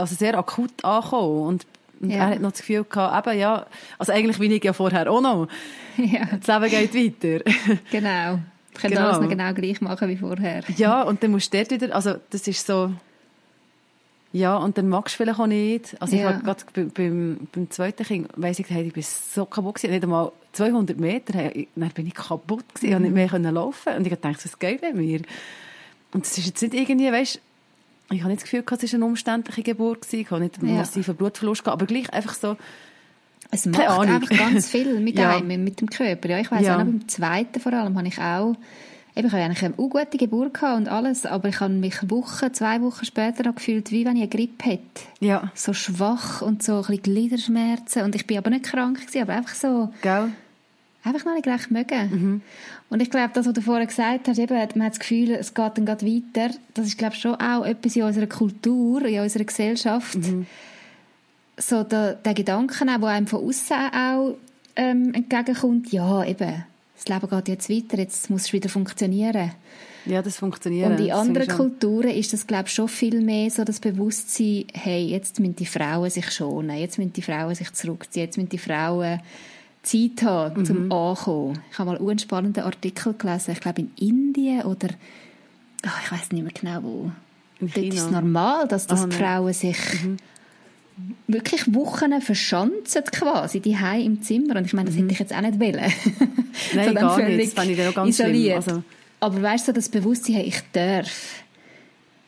also 0.00 0.14
sehr 0.14 0.36
akut 0.38 0.84
angekommen. 0.84 1.46
Und, 1.46 1.66
und 2.00 2.10
ja. 2.10 2.18
er 2.18 2.26
hat 2.30 2.40
noch 2.40 2.52
das 2.52 2.60
Gefühl 2.60 2.84
gehabt, 2.84 3.26
eben, 3.26 3.38
ja, 3.38 3.66
also 3.98 4.12
eigentlich 4.12 4.38
bin 4.38 4.50
ich 4.50 4.64
ja 4.64 4.72
vorher 4.72 5.10
auch 5.10 5.20
noch. 5.20 5.48
Ja. 5.96 6.26
Das 6.42 6.46
Leben 6.60 6.90
geht 6.90 7.22
weiter. 7.22 7.44
Genau. 7.90 8.38
Du 8.72 8.80
kannst 8.80 8.96
genau. 8.96 9.08
alles 9.08 9.20
noch 9.20 9.28
genau 9.28 9.52
gleich 9.52 9.80
machen 9.80 10.08
wie 10.08 10.16
vorher. 10.16 10.62
Ja, 10.76 11.02
und 11.02 11.22
dann 11.22 11.32
musst 11.32 11.52
du 11.52 11.58
dort 11.58 11.70
wieder, 11.72 11.94
also 11.94 12.14
das 12.30 12.46
ist 12.46 12.66
so, 12.66 12.92
ja, 14.32 14.56
und 14.56 14.78
dann 14.78 14.88
magst 14.88 15.14
du 15.14 15.24
vielleicht 15.24 15.40
auch 15.40 15.46
nicht. 15.46 16.00
Also 16.00 16.16
ja. 16.16 16.22
ich 16.22 16.34
habe 16.34 16.44
gerade 16.44 16.84
beim, 16.94 17.48
beim, 17.52 17.70
zweiten 17.70 18.04
Kind, 18.04 18.28
weiss 18.36 18.60
ich, 18.60 18.70
ich 18.70 18.92
bin 18.92 19.02
so 19.02 19.44
kaputt 19.44 19.74
gewesen, 19.74 19.92
nicht 19.92 20.04
einmal 20.04 20.30
200 20.52 20.98
Meter, 20.98 21.50
dann 21.74 21.90
bin 21.90 22.06
ich 22.06 22.14
kaputt 22.14 22.64
gewesen, 22.74 22.90
mhm. 22.90 22.96
und 23.06 23.12
nicht 23.12 23.32
mehr 23.32 23.52
laufen 23.52 23.96
Und 23.96 24.06
ich 24.06 24.14
dachte, 24.14 24.44
was 24.44 24.58
geht 24.58 24.82
mit 24.82 24.94
mir? 24.94 25.20
Und 26.12 26.24
das 26.24 26.38
ist 26.38 26.46
jetzt 26.46 26.62
nicht 26.62 26.74
irgendwie, 26.74 27.10
weißt 27.10 27.40
ich 28.10 28.20
habe 28.20 28.30
nicht 28.30 28.42
das 28.42 28.50
Gefühl, 28.50 28.64
es 28.68 28.92
war 28.92 28.96
eine 28.96 29.04
umständliche 29.04 29.62
Geburt. 29.62 30.12
Ich 30.12 30.30
habe 30.30 30.42
nicht 30.42 30.58
einen 30.58 30.70
ja. 30.70 30.74
massiven 30.76 31.14
Blutverlust 31.14 31.64
gehabt, 31.64 31.80
aber 31.80 31.86
gleich 31.86 32.12
einfach 32.12 32.34
so, 32.34 32.56
es 33.50 33.66
macht 33.66 33.80
einfach 33.80 34.30
ganz 34.30 34.68
viel 34.68 35.00
mit 35.00 35.18
ja. 35.18 35.36
einem, 35.36 35.64
mit 35.64 35.80
dem 35.80 35.88
Körper. 35.88 36.28
Ja, 36.28 36.38
ich 36.38 36.50
weiss 36.50 36.66
ja. 36.66 36.74
auch 36.74 36.78
beim 36.78 37.08
zweiten 37.08 37.60
vor 37.60 37.72
allem 37.72 37.96
habe 37.96 38.08
ich 38.08 38.18
auch, 38.18 38.54
eben, 39.16 39.26
ich 39.26 39.32
habe 39.32 39.42
eigentlich 39.42 39.64
eine 39.64 39.74
gute 39.74 40.18
Geburt 40.18 40.54
gehabt 40.54 40.78
und 40.78 40.88
alles, 40.88 41.26
aber 41.26 41.48
ich 41.48 41.60
habe 41.60 41.72
mich 41.72 42.10
Wochen, 42.10 42.52
zwei 42.52 42.80
Wochen 42.82 43.04
später 43.04 43.52
gefühlt, 43.52 43.90
wie 43.90 44.04
wenn 44.04 44.16
ich 44.16 44.22
eine 44.22 44.30
Grippe 44.30 44.70
hätte. 44.70 45.02
Ja. 45.20 45.50
So 45.54 45.72
schwach 45.72 46.42
und 46.42 46.62
so 46.62 46.76
ein 46.76 46.80
bisschen 46.80 47.02
Gliederschmerzen 47.02 48.02
und 48.02 48.14
ich 48.14 48.26
bin 48.26 48.38
aber 48.38 48.50
nicht 48.50 48.64
krank 48.64 49.00
gewesen, 49.00 49.22
aber 49.22 49.34
einfach 49.34 49.54
so. 49.54 49.92
Gell? 50.02 50.30
Einfach 51.02 51.24
noch 51.24 51.34
nicht 51.34 51.46
recht 51.46 51.70
mögen. 51.70 52.10
Mhm. 52.10 52.42
Und 52.88 53.00
ich 53.00 53.10
glaube, 53.10 53.30
das, 53.32 53.46
was 53.46 53.52
du 53.52 53.62
vorher 53.62 53.86
gesagt 53.86 54.28
hast, 54.28 54.38
eben, 54.38 54.54
man 54.54 54.84
hat 54.84 54.92
das 54.92 54.98
Gefühl, 54.98 55.30
es 55.30 55.54
geht 55.54 55.78
dann 55.78 55.86
gerade 55.86 56.06
weiter, 56.06 56.54
das 56.74 56.86
ist, 56.86 56.98
glaube 56.98 57.14
ich, 57.14 57.20
schon 57.20 57.34
auch 57.36 57.64
etwas 57.64 57.96
in 57.96 58.02
unserer 58.02 58.26
Kultur, 58.26 59.04
in 59.04 59.20
unserer 59.20 59.44
Gesellschaft. 59.44 60.16
Mhm. 60.16 60.46
So 61.56 61.82
der, 61.82 62.14
der 62.14 62.34
Gedanke, 62.34 62.84
der 62.84 63.04
einem 63.04 63.26
von 63.26 63.46
außen 63.46 63.76
auch 63.94 64.36
ähm, 64.76 65.14
entgegenkommt, 65.14 65.92
ja, 65.92 66.24
eben, 66.24 66.64
das 66.96 67.08
Leben 67.08 67.28
geht 67.28 67.48
jetzt 67.48 67.70
weiter, 67.70 67.98
jetzt 67.98 68.30
muss 68.30 68.42
es 68.42 68.52
wieder 68.52 68.68
funktionieren. 68.68 69.52
Ja, 70.06 70.22
das 70.22 70.38
funktioniert. 70.38 70.90
Und 70.90 71.00
in 71.00 71.12
anderen 71.12 71.48
Kulturen 71.48 72.10
ist 72.10 72.32
das, 72.32 72.46
glaube 72.46 72.64
ich, 72.66 72.74
schon 72.74 72.88
viel 72.88 73.20
mehr 73.20 73.50
so 73.50 73.64
das 73.64 73.80
Bewusstsein, 73.80 74.64
hey, 74.72 75.04
jetzt 75.06 75.38
müssen 75.38 75.56
die 75.56 75.66
Frauen 75.66 76.10
sich 76.10 76.30
schonen, 76.30 76.76
jetzt 76.76 76.98
müssen 76.98 77.12
die 77.12 77.22
Frauen 77.22 77.54
sich 77.54 77.72
zurückziehen, 77.72 78.24
jetzt 78.24 78.36
müssen 78.36 78.48
die 78.48 78.58
Frauen 78.58 79.20
Zeit 79.82 80.22
haben, 80.22 80.60
mhm. 80.60 80.64
zum 80.64 80.92
Ankommen. 80.92 81.62
Ich 81.70 81.78
habe 81.78 81.90
mal 81.90 81.98
einen 81.98 82.18
spannenden 82.18 82.64
Artikel 82.64 83.14
gelesen, 83.14 83.52
ich 83.52 83.60
glaube 83.60 83.80
in 83.80 83.90
Indien 83.96 84.62
oder 84.62 84.88
oh, 85.86 85.90
ich 86.04 86.12
weiß 86.12 86.32
nicht 86.32 86.42
mehr 86.42 86.52
genau 86.52 86.82
wo. 86.82 87.12
Dort 87.60 87.76
ist 87.76 87.98
es 87.98 88.10
normal, 88.10 88.66
dass, 88.68 88.86
dass 88.86 89.04
oh, 89.04 89.10
Frauen 89.10 89.52
sich 89.52 89.76
mhm. 90.02 90.16
wirklich 91.26 91.74
Wochen 91.74 92.20
verschanzen 92.20 93.04
quasi, 93.04 93.60
die 93.60 93.76
im 94.04 94.22
Zimmer. 94.22 94.56
Und 94.56 94.66
ich 94.66 94.72
meine, 94.72 94.88
das 94.88 94.96
mhm. 94.96 95.02
hätte 95.02 95.12
ich 95.12 95.18
jetzt 95.18 95.34
auch 95.34 95.40
nicht 95.40 95.60
wollen. 95.60 95.74
Nein, 96.74 96.88
so 96.88 96.94
gar 96.94 97.22
nicht. 97.22 97.46
Das 97.46 97.52
fand 97.54 97.70
ich 97.70 97.86
auch 97.86 97.94
ganz 97.94 98.18
isoliert. 98.18 98.56
Also. 98.56 98.82
Aber 99.20 99.42
weißt 99.42 99.68
du, 99.68 99.72
das 99.72 99.88
Bewusstsein, 99.88 100.36
hey, 100.36 100.44
ich 100.44 100.60
darf. 100.72 101.42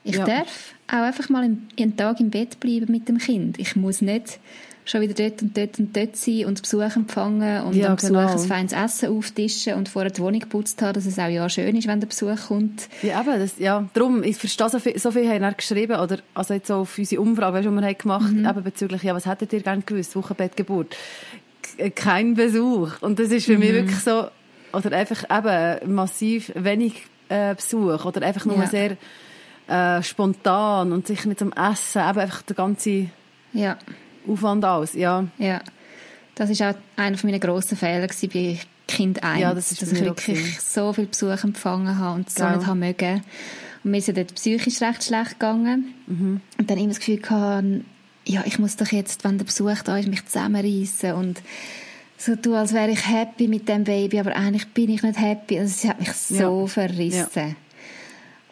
Ich 0.05 0.17
ja. 0.17 0.25
darf 0.25 0.75
auch 0.89 1.03
einfach 1.03 1.29
mal 1.29 1.45
einen 1.45 1.97
Tag 1.97 2.21
im 2.21 2.31
Bett 2.31 2.61
bleiben 2.61 2.91
mit 2.91 3.09
dem 3.09 3.19
Kind. 3.19 3.59
Ich 3.59 3.77
muss 3.77 4.03
nicht 4.03 4.41
schon 4.85 5.01
wieder 5.01 5.15
dort 5.15 5.43
und 5.43 5.57
dort 5.57 5.79
und 5.79 5.97
dort 5.97 6.17
sein 6.17 6.45
und 6.47 6.61
Besuch 6.61 6.97
empfangen 6.97 7.63
und 7.63 7.75
Ja, 7.77 7.91
am 7.91 7.97
Besuch 7.97 8.09
genau. 8.09 8.33
ein 8.33 8.39
feines 8.39 8.73
Essen 8.73 9.17
auftischen 9.17 9.75
und 9.75 9.89
vorher 9.89 10.11
die 10.11 10.21
Wohnung 10.21 10.41
geputzt 10.41 10.83
haben, 10.83 10.93
dass 10.95 11.07
es 11.07 11.19
auch 11.19 11.29
ja 11.29 11.49
schön 11.49 11.77
ist, 11.77 11.87
wenn 11.87 12.01
der 12.01 12.09
Besuch 12.09 12.49
kommt. 12.49 12.89
Ja, 13.03 13.21
eben, 13.21 13.39
das, 13.39 13.59
ja, 13.59 13.89
darum, 13.95 14.25
ich 14.25 14.37
verstehe, 14.37 14.69
so 14.71 14.79
viel, 14.81 14.99
so 14.99 15.11
viel 15.13 15.29
haben 15.29 15.41
dann 15.43 15.55
geschrieben, 15.57 16.01
oder, 16.01 16.19
also 16.35 16.55
jetzt 16.55 16.67
so 16.67 16.75
auf 16.77 16.99
unsere 16.99 17.21
Umfrage, 17.23 17.61
die 17.61 17.69
wir 17.71 17.81
haben 17.83 17.99
gemacht 17.99 18.33
Mhm. 18.33 18.45
eben 18.47 18.63
bezüglich, 18.65 19.03
ja, 19.05 19.15
was 19.15 19.27
hättet 19.27 19.53
ihr 19.53 19.61
gerne 19.61 19.83
gewusst, 19.83 20.17
Wochenbettgeburt? 20.17 20.97
K- 21.77 21.91
Kein 21.91 22.35
Besuch. 22.35 23.01
Und 23.03 23.19
das 23.21 23.29
ist 23.31 23.47
für 23.47 23.53
Mhm. 23.55 23.59
mich 23.61 23.73
wirklich 23.73 24.01
so, 24.01 24.27
oder 24.73 24.93
einfach 24.97 25.25
eben 25.31 25.95
massiv 25.95 26.51
wenig 26.57 27.05
äh, 27.29 27.55
Besuch, 27.55 28.05
oder 28.05 28.23
einfach 28.23 28.45
nur 28.47 28.57
Ja. 28.57 28.67
sehr 28.67 28.97
äh, 29.69 30.03
spontan 30.03 30.93
und 30.93 31.07
sicher 31.07 31.29
nicht 31.29 31.39
zum 31.39 31.53
Essen, 31.53 32.03
eben 32.03 32.19
einfach 32.19 32.43
der 32.43 32.57
ganze 32.57 33.07
Ja, 33.53 33.77
Aufwand 34.27 34.65
aus, 34.65 34.95
ja. 34.95 35.27
ja. 35.39 35.61
Das 36.35 36.51
ist 36.51 36.63
auch 36.63 36.75
einer 36.97 37.17
von 37.19 37.31
meinen 37.31 37.41
grossen 37.41 37.77
Fehler 37.77 38.09
bei 38.33 38.59
Kind 38.89 39.23
1, 39.23 39.41
Ja, 39.41 39.55
das 39.55 39.75
dass 39.75 39.93
ich 39.93 40.01
wirklich 40.01 40.61
so 40.61 40.93
viel 40.93 41.07
Besuch 41.07 41.45
empfangen 41.45 41.99
habe 41.99 42.17
und 42.17 42.31
so 42.31 42.49
nicht 42.49 42.67
haben 42.67 42.81
mögen. 42.81 43.23
Und 43.85 43.91
mir 43.91 43.99
ist 43.99 44.09
ja 44.09 44.15
dort 44.15 44.35
psychisch 44.35 44.81
recht 44.81 45.05
schlecht 45.05 45.33
gegangen. 45.33 45.95
Mhm. 46.07 46.41
Und 46.59 46.71
dann 46.71 46.79
immer 46.79 46.89
das 46.89 46.99
Gefühl 46.99 47.19
gehabt, 47.19 47.65
ja, 48.25 48.43
ich 48.47 48.59
muss 48.59 48.77
doch 48.77 48.87
jetzt, 48.93 49.25
wenn 49.25 49.39
der 49.39 49.45
Besuch 49.45 49.83
da 49.85 49.97
ist, 49.99 50.09
mich 50.09 50.25
zusammenreißen 50.27 51.13
und 51.15 51.41
so 52.17 52.37
tun, 52.37 52.55
als 52.55 52.73
wäre 52.73 52.91
ich 52.91 53.09
happy 53.09 53.49
mit 53.49 53.69
dem 53.69 53.83
Baby, 53.85 54.21
aber 54.21 54.37
eigentlich 54.37 54.69
bin 54.69 54.91
ich 54.91 55.03
nicht 55.03 55.19
happy. 55.19 55.59
Also 55.59 55.73
es 55.73 55.89
hat 55.89 55.99
mich 55.99 56.13
so 56.13 56.61
Ja. 56.61 56.67
verrissen. 56.69 57.57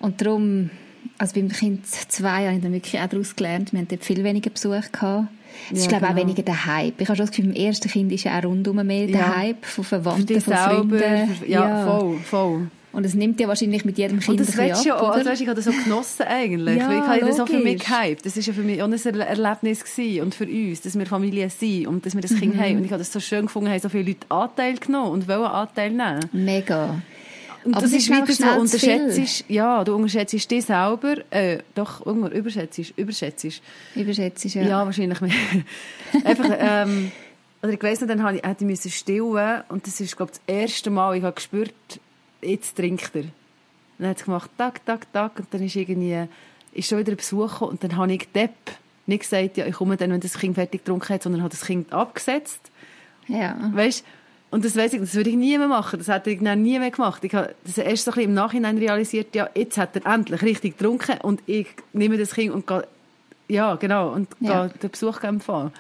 Und 0.00 0.20
darum, 0.20 0.70
also 1.18 1.35
beim 1.35 1.48
Kind 1.50 1.87
zwei 1.87 2.46
habe 2.46 2.56
ich 2.56 2.62
dann 2.62 2.72
wirklich 2.72 3.00
auch 3.00 3.06
daraus 3.09 3.37
gelernt. 3.37 3.72
Wir 3.72 3.80
haben 3.80 3.88
dort 3.88 4.04
viel 4.04 4.24
weniger 4.24 4.50
Besuch 4.50 4.90
gehabt. 4.90 5.28
Es 5.72 5.78
ist, 5.78 5.84
Ja, 5.90 5.98
glaube 5.98 6.04
ich, 6.06 6.10
auch 6.10 6.14
genau. 6.16 6.26
weniger 6.28 6.42
der 6.42 6.66
Hype. 6.66 7.00
Ich 7.00 7.08
habe 7.08 7.16
schon 7.16 7.26
das 7.26 7.30
Gefühl, 7.34 7.52
beim 7.52 7.62
ersten 7.62 7.88
Kind 7.88 8.12
ist 8.12 8.24
ja 8.24 8.38
auch 8.38 8.44
rundum 8.44 8.76
mehr 8.86 9.06
der 9.06 9.16
Ja. 9.20 9.36
Hype 9.36 9.64
von 9.64 9.84
Verwandten, 9.84 10.40
von 10.40 10.52
selber, 10.54 10.98
Freunden. 10.98 11.34
für, 11.34 11.46
ja, 11.46 11.86
voll, 11.86 12.16
voll. 12.18 12.70
Und 12.92 13.06
es 13.06 13.14
nimmt 13.14 13.38
ja 13.38 13.46
wahrscheinlich 13.46 13.84
mit 13.84 13.98
jedem 13.98 14.18
Kind 14.18 14.30
Und 14.30 14.40
das 14.48 14.56
willst 14.56 14.84
du 14.84 14.88
ja 14.88 14.96
ab, 14.96 15.02
auch. 15.02 15.10
Also, 15.10 15.30
weißt, 15.30 15.40
ich 15.40 15.46
habe 15.46 15.54
das 15.54 15.64
so 15.64 15.70
genossen 15.84 16.22
eigentlich. 16.26 16.76
Ja, 16.76 16.90
ich 16.92 17.00
habe 17.08 17.20
das 17.20 17.38
auch 17.38 17.46
für 17.46 17.60
mich 17.60 17.84
gehypt. 17.84 18.26
Das 18.26 18.34
war 18.36 18.42
ja 18.42 18.52
für 18.52 18.62
mich 18.62 18.82
auch 18.82 18.86
ein 18.88 18.92
Er- 18.92 19.28
Erlebnis 19.28 19.84
gewesen. 19.84 20.22
und 20.24 20.34
für 20.34 20.44
uns, 20.46 20.80
dass 20.80 20.98
wir 20.98 21.06
Familie 21.06 21.48
sind 21.50 21.86
und 21.86 22.04
dass 22.04 22.14
wir 22.16 22.20
das 22.20 22.32
Mhm. 22.32 22.40
Kind 22.40 22.58
haben. 22.60 22.78
Und 22.78 22.84
ich 22.84 22.90
habe 22.90 22.98
das 22.98 23.12
so 23.12 23.20
schön 23.20 23.42
gefunden, 23.46 23.70
haben 23.70 23.78
so 23.78 23.88
viele 23.88 24.02
Leute 24.08 24.26
Anteil 24.28 24.74
genommen 24.78 25.12
und 25.12 25.28
wollen 25.28 25.44
Anteil 25.44 25.90
nehmen. 25.90 26.18
Mega. 26.32 26.96
Und 27.64 27.75
Aber 27.75 27.83
das 27.83 27.92
ist 27.92 28.09
wieder 28.09 28.27
so, 28.27 28.61
unterschätzt, 28.61 29.44
ja, 29.49 29.85
du 29.85 29.94
unterschätzt 29.94 30.51
dich 30.51 30.64
selber, 30.64 31.16
äh, 31.31 31.59
doch, 31.75 32.05
irgendwo 32.07 32.29
überschätzt, 32.29 32.96
überschätzt. 32.96 33.61
Überschätzt 33.94 34.44
Ja, 34.55 34.62
ja. 34.62 34.85
wahrscheinlich 34.87 35.20
mehr. 35.20 35.33
Einfach, 36.25 36.51
ähm, 36.59 37.12
oder 37.62 37.73
ich 37.73 37.83
weiss 37.83 38.01
noch, 38.01 38.09
dann 38.09 38.23
hatte 38.23 38.40
ich, 38.42 38.61
müssen 38.66 38.90
stillen 38.90 39.62
und 39.68 39.87
das 39.87 40.01
ist, 40.01 40.16
glaube 40.16 40.33
ich, 40.33 40.38
das 40.38 40.55
erste 40.55 40.90
Mal, 40.90 41.16
ich 41.16 41.23
habe 41.23 41.35
gespürt, 41.35 41.75
jetzt 42.40 42.77
trinkt 42.77 43.11
er. 43.14 43.25
Dann 43.99 44.09
hat 44.09 44.16
es 44.16 44.25
gemacht, 44.25 44.51
tak, 44.57 44.85
tak, 44.87 45.12
tak, 45.12 45.38
und 45.38 45.49
dann 45.53 45.62
ist 45.62 45.77
irgendwie, 45.77 46.27
ist 46.73 46.88
schon 46.88 46.99
wieder 46.99 47.12
ein 47.12 47.16
Besuch 47.16 47.53
gekommen 47.53 47.73
und 47.73 47.85
dann 47.85 47.96
habe 47.96 48.12
ich 48.12 48.27
Depp 48.33 48.55
nicht 49.07 49.20
gesagt, 49.20 49.59
ja, 49.59 49.66
ich 49.66 49.75
komme 49.75 49.99
dann, 49.99 50.11
wenn 50.11 50.20
das 50.20 50.38
Kind 50.38 50.55
fertig 50.55 50.85
getrunken 50.85 51.12
hat, 51.12 51.23
sondern 51.23 51.42
habe 51.42 51.51
das 51.51 51.66
Kind 51.66 51.92
abgesetzt. 51.92 52.70
ja. 53.29 53.57
Weißt 53.75 54.05
und 54.50 54.64
das 54.64 54.76
weiss 54.76 54.92
ich, 54.92 55.00
das 55.00 55.14
würde 55.14 55.30
ich 55.30 55.36
nie 55.36 55.56
mehr 55.58 55.68
machen. 55.68 55.98
Das 55.98 56.08
hätte 56.08 56.30
ich 56.30 56.40
dann 56.42 56.62
nie 56.62 56.78
mehr 56.78 56.90
gemacht. 56.90 57.22
Ich 57.24 57.34
habe 57.34 57.54
das 57.64 57.78
erst 57.78 58.04
so 58.04 58.10
ein 58.10 58.14
bisschen 58.14 58.30
im 58.30 58.34
Nachhinein 58.34 58.78
realisiert, 58.78 59.34
ja, 59.34 59.48
jetzt 59.54 59.78
hat 59.78 59.96
er 59.96 60.06
endlich 60.12 60.42
richtig 60.42 60.78
getrunken 60.78 61.18
und 61.22 61.42
ich 61.46 61.66
nehme 61.92 62.18
das 62.18 62.34
Kind 62.34 62.52
und 62.52 62.66
gehe, 62.66 62.86
ja, 63.48 63.74
genau, 63.76 64.10
und 64.12 64.28
Ja. 64.40 64.66
gehe 64.66 64.78
den 64.78 64.90
Besuch 64.90 65.22
empfangen. 65.22 65.72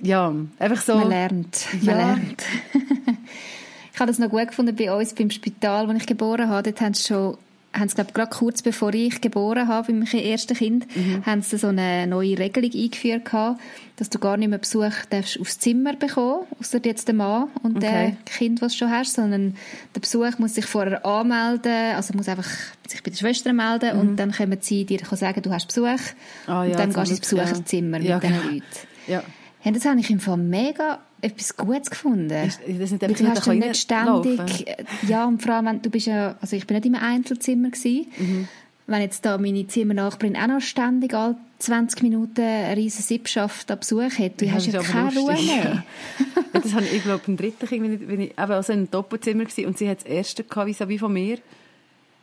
Ja, 0.00 0.32
einfach 0.58 0.80
so. 0.80 0.94
Man 0.96 1.08
lernt. 1.08 1.66
Man 1.82 1.84
Ja. 1.84 1.96
lernt. 2.06 2.44
ich 3.92 4.00
habe 4.00 4.06
das 4.10 4.18
noch 4.18 4.28
gut 4.30 4.46
gefunden 4.48 4.76
bei 4.76 4.92
uns 4.92 5.12
beim 5.14 5.30
Spital, 5.30 5.88
wo 5.88 5.92
ich 5.92 6.06
geboren 6.06 6.48
habe. 6.48 6.62
Dort 6.70 6.80
haben 6.80 6.94
sie 6.94 7.04
schon, 7.08 7.36
haben 7.78 7.88
sie, 7.88 7.94
glaube 7.94 8.12
gerade 8.12 8.30
kurz 8.30 8.62
bevor 8.62 8.92
ich 8.94 9.20
geboren 9.20 9.68
habe, 9.68 9.92
beim 9.92 10.02
ersten 10.02 10.54
Kind, 10.56 10.86
Mhm. 10.96 11.24
haben 11.26 11.42
sie 11.42 11.58
so 11.58 11.68
eine 11.68 12.06
neue 12.06 12.38
Regelung 12.38 12.70
eingeführt 12.72 13.24
gehabt, 13.24 13.60
dass 13.96 14.10
du 14.10 14.18
gar 14.18 14.36
nicht 14.36 14.48
mehr 14.48 14.58
Besuch 14.58 14.92
darfst 15.10 15.40
aufs 15.40 15.58
Zimmer 15.58 15.94
bekommen, 15.94 16.46
außer 16.60 16.78
jetzt 16.84 17.08
der 17.08 17.14
Mann 17.14 17.48
und 17.62 17.82
der 17.82 17.90
Okay. 17.90 18.16
Kind, 18.26 18.62
was 18.62 18.72
du 18.72 18.78
schon 18.78 18.90
hast, 18.90 19.14
sondern 19.14 19.56
der 19.94 20.00
Besuch 20.00 20.38
muss 20.38 20.54
sich 20.54 20.66
vorher 20.66 21.04
anmelden, 21.04 21.94
also 21.96 22.14
muss 22.16 22.28
einfach 22.28 22.48
sich 22.86 23.02
bei 23.02 23.10
der 23.10 23.16
Schwester 23.18 23.52
melden 23.52 23.98
und 23.98 24.16
dann 24.16 24.30
können 24.32 24.58
sie 24.60 24.84
dir 24.84 25.00
sagen, 25.12 25.42
du 25.42 25.50
hast 25.52 25.66
Besuch 25.66 25.86
Mhm. 25.88 26.52
Ah, 26.52 26.62
und 26.62 26.70
ja, 26.70 26.76
dann 26.76 26.92
zum 26.92 27.02
gehst 27.04 27.10
du 27.10 27.16
ins 27.16 27.30
ja. 27.32 27.42
Besucherzimmer 27.44 28.00
Ja, 28.00 28.14
mit 28.16 28.22
diesen 28.24 28.34
genau. 28.40 28.50
Leuten. 28.52 28.64
Ja. 29.06 29.22
Ja, 29.64 29.72
das 29.72 29.84
habe 29.84 29.98
ich 29.98 30.08
im 30.10 30.20
Fall 30.20 30.36
mega 30.36 31.00
etwas 31.20 31.56
Gutes 31.56 31.90
gefunden. 31.90 32.30
Ist- 32.30 32.60
das 32.66 32.90
nicht 32.90 33.02
du 33.02 33.26
hast 33.28 33.46
dann 33.46 33.58
nicht 33.58 33.76
ständig, 33.76 34.68
äh, 34.68 34.84
ja, 35.08 35.26
und 35.26 35.42
vor 35.42 35.54
allem, 35.54 35.66
wenn, 35.66 35.82
du 35.82 35.90
bist 35.90 36.06
ja, 36.06 36.36
also 36.40 36.56
ich 36.56 36.66
bin 36.66 36.76
nicht 36.76 36.86
im 36.86 36.94
Einzelzimmer 36.94 37.70
gewesen. 37.70 38.06
Mhm. 38.18 38.48
Wenn 38.86 39.02
jetzt 39.02 39.24
da 39.26 39.36
meine 39.36 39.66
Zimmernachbarin 39.66 40.34
auch 40.36 40.46
noch 40.46 40.60
ständig 40.62 41.12
alle 41.12 41.36
20 41.58 42.02
Minuten 42.02 42.40
eine 42.40 42.74
riesen 42.74 43.02
Sippschaft 43.02 43.70
an 43.70 43.78
Besuch 43.80 44.18
hat, 44.18 44.40
du 44.40 44.46
Ja, 44.46 44.52
hast 44.52 44.66
ja 44.68 44.80
keine 44.80 45.10
Ruhe 45.18 45.32
lustig. 45.32 45.46
mehr. 45.54 45.84
Ja, 46.54 46.60
das 46.60 46.72
habe 46.72 46.84
ich, 46.86 46.94
ich 46.94 47.02
glaube, 47.02 47.20
beim 47.26 47.36
dritten 47.36 47.66
Kind, 47.66 47.82
wenn 47.84 47.92
ich, 48.00 48.08
wenn 48.08 48.20
ich 48.20 48.30
eben 48.30 48.52
also 48.52 48.72
in 48.72 48.78
einem 48.78 48.90
Doppelzimmer 48.90 49.44
war 49.44 49.66
und 49.66 49.76
sie 49.76 49.88
hat 49.90 49.98
das 49.98 50.06
erste 50.06 50.44
gehabt, 50.44 50.68
vis-à-vis 50.70 50.98
von 51.00 51.12
mir. 51.12 51.38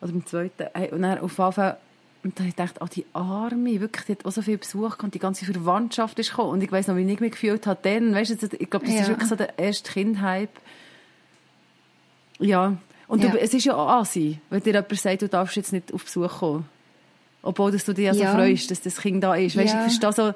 Oder 0.01 0.12
beim 0.12 0.25
zweiten. 0.25 0.63
Und 0.91 1.01
dann 1.03 1.19
auf 1.19 1.38
jeden 1.38 1.51
Fall, 1.53 1.77
und 2.25 2.38
dann 2.39 2.47
habe 2.47 2.49
ich 2.49 2.55
gedacht, 2.55 2.75
oh, 2.81 2.88
die 2.93 3.05
Arme, 3.13 3.79
wirklich, 3.79 4.05
die 4.07 4.11
hat 4.13 4.25
auch 4.25 4.31
so 4.31 4.41
viel 4.41 4.57
Besuch 4.57 4.97
und 5.03 5.13
die 5.13 5.19
ganze 5.19 5.45
Verwandtschaft 5.45 6.17
ist 6.19 6.31
gekommen. 6.31 6.49
Und 6.49 6.63
ich 6.63 6.71
weiss 6.71 6.88
noch, 6.88 6.95
wie 6.97 7.03
ich 7.09 7.19
mich 7.19 7.31
gefühlt 7.33 7.67
habe 7.67 7.79
dann, 7.83 8.13
weißt 8.15 8.41
du, 8.41 8.47
ich 8.57 8.69
glaube, 8.69 8.88
das 8.88 8.95
Ja. 8.95 9.01
ist 9.01 9.07
wirklich 9.09 9.29
so 9.29 9.35
der 9.35 9.57
erste 9.59 9.91
Kind-Hype. 9.91 10.49
Ja. 12.39 12.77
Und 13.07 13.23
Ja. 13.23 13.29
Du, 13.29 13.38
es 13.38 13.53
ist 13.53 13.65
ja 13.65 13.75
auch 13.75 13.88
Asi, 13.88 14.39
wenn 14.49 14.61
dir 14.63 14.73
jemand 14.73 14.95
sagt, 14.99 15.21
du 15.21 15.29
darfst 15.29 15.55
jetzt 15.55 15.71
nicht 15.71 15.93
auf 15.93 16.03
Besuch 16.03 16.39
kommen. 16.39 16.65
Obwohl, 17.43 17.71
dass 17.71 17.85
du 17.85 17.93
dich 17.93 18.05
ja 18.05 18.13
so 18.15 18.23
freust, 18.23 18.71
dass 18.71 18.81
das 18.81 18.97
Kind 18.99 19.23
da 19.23 19.35
ist. 19.35 19.55
Weißt 19.55 19.73
du, 19.73 19.77
Ja. 19.77 19.85
ich 19.85 19.93
verstehe 19.99 20.11
so, 20.31 20.33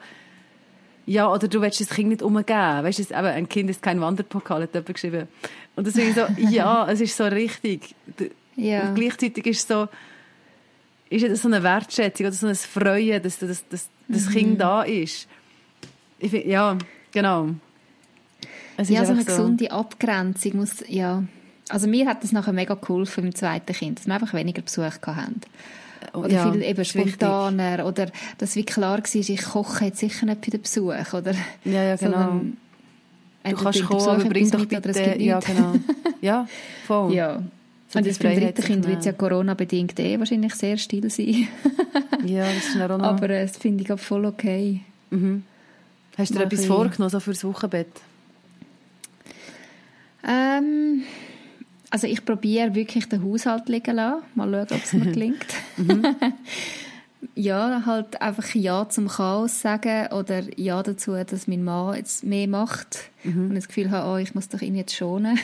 ja, 1.08 1.28
oder 1.34 1.48
du 1.48 1.60
willst 1.62 1.82
das 1.82 1.90
Kind 1.90 2.10
nicht 2.10 2.22
umgeben. 2.22 2.46
Weißt 2.84 3.00
du, 3.00 3.04
es- 3.04 3.10
eben, 3.10 3.26
ein 3.26 3.50
Kind 3.50 3.70
ist 3.72 3.82
kein 3.82 4.00
Wanderpokal, 4.00 4.62
hat 4.62 4.74
jemand 4.76 4.94
geschrieben. 4.94 5.28
Und 5.76 5.88
deswegen 5.88 6.14
so, 6.14 6.22
ja, 6.52 6.88
es 6.88 7.02
ist 7.02 7.18
so 7.18 7.24
richtig. 7.26 7.96
Ja. 8.56 8.90
Und 8.90 8.96
gleichzeitig 8.96 9.44
ist 9.48 9.62
es 9.62 9.68
so, 9.68 9.88
ist 11.10 11.24
es 11.24 11.42
so 11.42 11.48
eine 11.48 11.64
Wertschätzung 11.64 12.28
oder 12.28 12.36
so 12.36 12.48
ein 12.48 12.56
Freuen, 12.56 13.22
dass, 13.24 13.40
dass, 13.40 13.68
dass 13.70 13.90
das 14.08 14.26
Mhm. 14.28 14.32
Kind 14.34 14.62
da 14.62 14.84
ist. 14.84 15.28
Ich 16.20 16.32
find, 16.32 16.46
ja, 16.46 16.78
genau. 17.12 17.50
Es 18.78 18.90
ist 18.90 18.96
Ja, 18.96 19.06
so 19.06 19.12
eine 19.12 19.20
einfach 19.22 19.36
gesunde 19.36 19.72
Abgrenzung 19.72 20.58
muss, 20.58 20.84
ja. 20.88 21.24
Also 21.70 21.88
mir 21.88 22.08
hat 22.08 22.24
das 22.24 22.32
nachher 22.32 22.54
mega 22.54 22.74
geholfen 22.74 23.26
im 23.26 23.36
zweiten 23.36 23.74
Kind, 23.74 24.00
dass 24.00 24.08
wir 24.08 24.14
einfach 24.16 24.34
weniger 24.34 24.62
Besuch 24.62 25.00
gehabt 25.02 25.08
haben. 25.08 25.42
Oder 26.14 26.30
Ja, 26.32 26.52
viel 26.52 26.64
eben 26.64 26.82
ist 26.82 26.96
wichtig. 26.96 27.14
spontaner. 27.16 27.86
Oder 27.86 28.08
dass 28.38 28.56
wie 28.56 28.64
klar 28.64 28.98
war, 28.98 29.16
ich 29.16 29.42
koche 29.44 29.86
jetzt 29.86 30.00
sicher 30.00 30.26
nicht 30.26 30.44
für 30.46 30.52
den 30.52 30.62
Besuch. 30.62 31.14
Oder, 31.14 31.34
Ja, 31.66 31.84
ja, 31.84 31.96
genau. 31.98 32.42
Du 33.44 33.56
kannst 33.56 33.84
kommen, 33.86 34.08
aber 34.08 34.26
bring 34.26 34.50
doch 34.50 34.66
bitte... 34.66 35.16
Ja, 35.20 35.40
genau. 35.40 35.74
Ja, 36.22 36.48
voll. 36.88 37.14
Ja. 37.14 37.42
So 37.90 37.98
Und 37.98 38.06
jetzt 38.06 38.22
beim 38.22 38.40
dritten 38.40 38.62
Kind 38.62 38.88
wird 38.88 39.00
es 39.00 39.06
ja. 39.06 39.14
Corona-bedingt 39.14 40.00
eh 40.00 40.20
wahrscheinlich 40.20 40.54
sehr 40.56 40.78
still 40.78 41.10
sein. 41.10 41.48
Ja, 42.26 42.46
das 42.46 42.76
ist 42.76 42.82
auch 42.82 42.98
noch... 42.98 43.02
Aber 43.02 43.30
äh, 43.30 43.48
das 43.48 43.58
finde 43.58 43.84
ich 43.84 43.92
auch 43.92 44.00
voll 44.00 44.26
okay. 44.26 44.82
Hast 46.18 46.32
du 46.32 46.38
dir 46.38 46.44
etwas 46.46 46.66
vorgenommen, 46.66 47.10
so 47.10 47.20
fürs 47.22 47.44
Wochenbett? 47.46 47.88
Ähm, 50.28 51.04
also 51.90 52.08
ich 52.08 52.26
probiere 52.26 52.76
wirklich 52.76 53.08
den 53.08 53.24
Haushalt 53.24 53.70
liegen 53.70 53.96
lassen. 53.96 54.24
Mal 54.36 54.52
schauen, 54.52 54.78
ob 54.78 54.84
es 54.84 54.94
mir 54.94 55.06
gelingt. 55.12 55.48
ja, 57.36 57.84
halt 57.86 58.22
einfach 58.22 58.54
Ja 58.54 58.88
zum 58.90 59.08
Chaos 59.08 59.62
sagen 59.62 60.12
oder 60.12 60.44
Ja 60.58 60.84
dazu, 60.84 61.14
dass 61.14 61.48
mein 61.48 61.64
Mann 61.64 61.96
jetzt 61.96 62.24
mehr 62.24 62.48
macht 62.48 63.10
und 63.24 63.52
ich 63.52 63.56
das 63.56 63.68
Gefühl 63.68 63.92
habe, 63.92 64.10
oh, 64.12 64.18
ich 64.18 64.36
muss 64.36 64.50
doch 64.50 64.62
ihn 64.62 64.76
jetzt 64.76 64.96
schonen. 64.96 65.40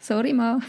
Sorry, 0.00 0.32
Mann. 0.32 0.62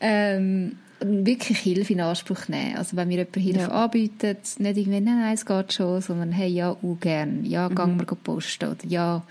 Ähm, 0.00 0.76
wirklich 1.00 1.58
Hilfe 1.58 1.92
in 1.92 2.00
Anspruch 2.00 2.48
nehmen. 2.48 2.76
Also 2.76 2.96
wenn 2.96 3.08
mir 3.08 3.18
jemand 3.18 3.36
Hilfe 3.36 3.58
Ja. 3.60 3.84
anbietet, 3.84 4.38
nicht 4.58 4.76
irgendwie, 4.78 5.00
nein, 5.00 5.20
nein, 5.20 5.34
es 5.34 5.44
geht 5.44 5.72
schon, 5.72 6.00
sondern 6.00 6.32
hey, 6.32 6.48
ja, 6.48 6.70
auch 6.70 6.96
gern. 7.00 7.44
Ja, 7.44 7.68
gang 7.68 7.98
wir 7.98 8.06
posten. 8.06 8.68
Oder 8.70 8.84
ja, 8.86 9.22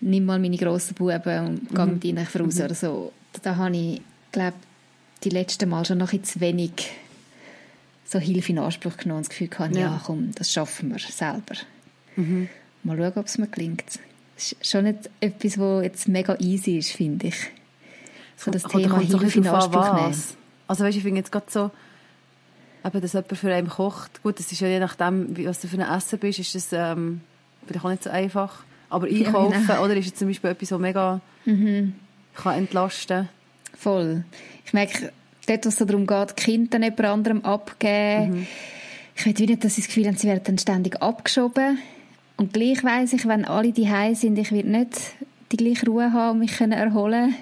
nimm 0.00 0.24
mal 0.24 0.38
meine 0.38 0.56
grossen 0.56 0.94
Buben 0.94 1.46
und 1.46 1.74
geh 1.74 1.84
mit 1.86 2.04
ihnen 2.04 2.26
voraus 2.26 2.60
oder 2.60 2.74
so. 2.74 3.12
Da 3.42 3.56
habe 3.56 3.76
ich, 3.76 4.00
glaube 4.32 4.54
die 5.24 5.30
letzten 5.30 5.68
Mal 5.68 5.84
schon 5.84 5.98
noch 5.98 6.12
ein 6.12 6.22
zu 6.22 6.40
wenig 6.40 6.70
so 8.04 8.18
Hilfe 8.18 8.52
in 8.52 8.58
Anspruch 8.58 8.96
genommen 8.96 9.18
und 9.18 9.24
das 9.26 9.30
Gefühl 9.30 9.48
gehabt, 9.48 9.74
ja. 9.74 9.80
Ja. 9.80 10.02
komm, 10.04 10.30
das 10.34 10.52
schaffen 10.52 10.90
wir 10.90 10.98
selber. 10.98 11.56
Mal 12.84 12.96
schauen, 12.96 13.12
ob 13.16 13.26
es 13.26 13.36
mir 13.38 13.46
gelingt. 13.48 13.84
Das 14.36 14.52
ist 14.52 14.66
schon 14.66 14.84
nicht 14.84 15.10
etwas, 15.20 15.58
was 15.58 15.82
jetzt 15.84 16.08
mega 16.08 16.36
easy 16.40 16.78
ist, 16.78 16.90
finde 16.92 17.26
ich. 17.28 17.36
So 18.38 18.50
das 18.52 18.62
Thema 18.62 19.00
Hilfe 19.00 19.38
in 19.38 19.46
Anspruch 19.48 19.94
nehmen. 19.94 20.10
was. 20.10 20.36
Also 20.68 20.84
weißt, 20.84 20.96
ich 20.96 21.02
finde 21.02 21.18
jetzt 21.18 21.32
gerade 21.32 21.46
so, 21.48 21.70
eben, 22.84 23.00
dass 23.00 23.12
jemand 23.12 23.36
für 23.36 23.52
einen 23.52 23.68
kocht. 23.68 24.22
Gut, 24.22 24.38
das 24.38 24.52
ist 24.52 24.60
ja 24.60 24.68
je 24.68 24.78
nachdem, 24.78 25.36
was 25.44 25.60
du 25.60 25.66
für 25.66 25.76
ein 25.76 25.96
Essen 25.96 26.18
bist, 26.20 26.38
ist 26.38 26.54
das, 26.54 26.68
ähm, 26.72 27.20
vielleicht 27.66 27.84
auch 27.84 27.90
nicht 27.90 28.04
so 28.04 28.10
einfach. 28.10 28.64
Aber 28.90 29.06
einkaufen, 29.06 29.52
ja, 29.52 29.60
genau. 29.66 29.84
oder, 29.84 29.96
ist 29.96 30.06
jetzt 30.06 30.18
zum 30.18 30.28
Beispiel 30.28 30.50
etwas, 30.50 30.72
was 30.72 30.78
mega 30.78 31.20
mhm. 31.44 31.94
kann 32.34 32.54
entlasten 32.54 33.28
Voll. 33.76 34.24
Ich 34.64 34.72
merke, 34.72 35.12
dort, 35.46 35.64
wo 35.64 35.68
es 35.68 35.76
darum 35.76 36.06
geht, 36.06 36.36
Kinder 36.36 36.78
jemand 36.78 37.00
anderem 37.04 37.44
abgeben, 37.44 38.30
mhm. 38.30 38.46
ich 39.16 39.26
will 39.26 39.46
nicht, 39.46 39.64
dass 39.64 39.74
sie 39.74 39.82
das 39.82 39.88
Gefühl 39.88 40.06
haben, 40.06 40.16
sie 40.16 40.28
werden 40.28 40.44
dann 40.44 40.58
ständig 40.58 41.02
abgeschoben. 41.02 41.78
Und 42.36 42.52
gleich 42.52 42.84
weiss 42.84 43.12
ich, 43.12 43.26
wenn 43.26 43.44
alle 43.44 43.72
die 43.72 43.90
sind, 44.14 44.38
ich 44.38 44.52
werde 44.52 44.70
nicht 44.70 44.96
die 45.50 45.56
gleiche 45.56 45.86
Ruhe 45.86 46.12
haben 46.12 46.32
und 46.32 46.38
mich 46.38 46.56
können 46.56 46.72
erholen 46.72 47.34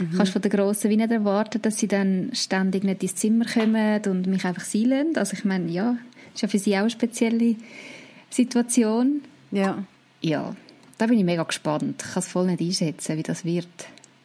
mhm. 0.00 0.16
Kannst 0.16 0.32
von 0.32 0.42
der 0.42 0.50
Grossen 0.50 0.90
wie 0.90 0.96
nicht 0.96 1.10
erwarten, 1.10 1.62
dass 1.62 1.78
sie 1.78 1.88
dann 1.88 2.30
ständig 2.32 2.84
nicht 2.84 3.02
ins 3.02 3.16
Zimmer 3.16 3.44
kommen 3.44 4.02
und 4.06 4.26
mich 4.26 4.44
einfach 4.44 4.64
sein 4.64 5.12
Also 5.16 5.34
ich 5.34 5.44
meine, 5.44 5.70
ja, 5.70 5.96
das 6.32 6.34
ist 6.34 6.42
ja 6.42 6.48
für 6.48 6.58
sie 6.58 6.76
auch 6.76 6.80
eine 6.80 6.90
spezielle 6.90 7.56
Situation. 8.30 9.22
Ja. 9.50 9.84
Ja, 10.22 10.54
da 10.98 11.06
bin 11.06 11.18
ich 11.18 11.24
mega 11.24 11.42
gespannt. 11.42 12.02
Ich 12.04 12.12
kann 12.12 12.22
es 12.22 12.28
voll 12.28 12.46
nicht 12.46 12.60
einschätzen, 12.60 13.16
wie 13.16 13.22
das 13.22 13.44
wird. 13.44 13.66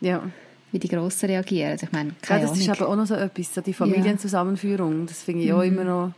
Ja. 0.01 0.23
Wie 0.71 0.79
die 0.79 0.89
Grossen 0.89 1.29
reagieren. 1.29 1.79
Ich 1.81 1.91
meine, 1.91 2.11
keine 2.21 2.41
ja, 2.41 2.47
das 2.47 2.51
Ahnung. 2.51 2.61
ist 2.61 2.81
aber 2.81 2.89
auch 2.89 2.95
noch 2.97 3.05
so 3.05 3.15
etwas, 3.15 3.53
so 3.53 3.61
die 3.61 3.73
Familienzusammenführung. 3.73 5.05
Das 5.05 5.23
finde 5.23 5.43
ich 5.43 5.51
mhm. 5.51 5.55
auch 5.55 5.61
immer 5.61 5.83
noch 5.83 6.13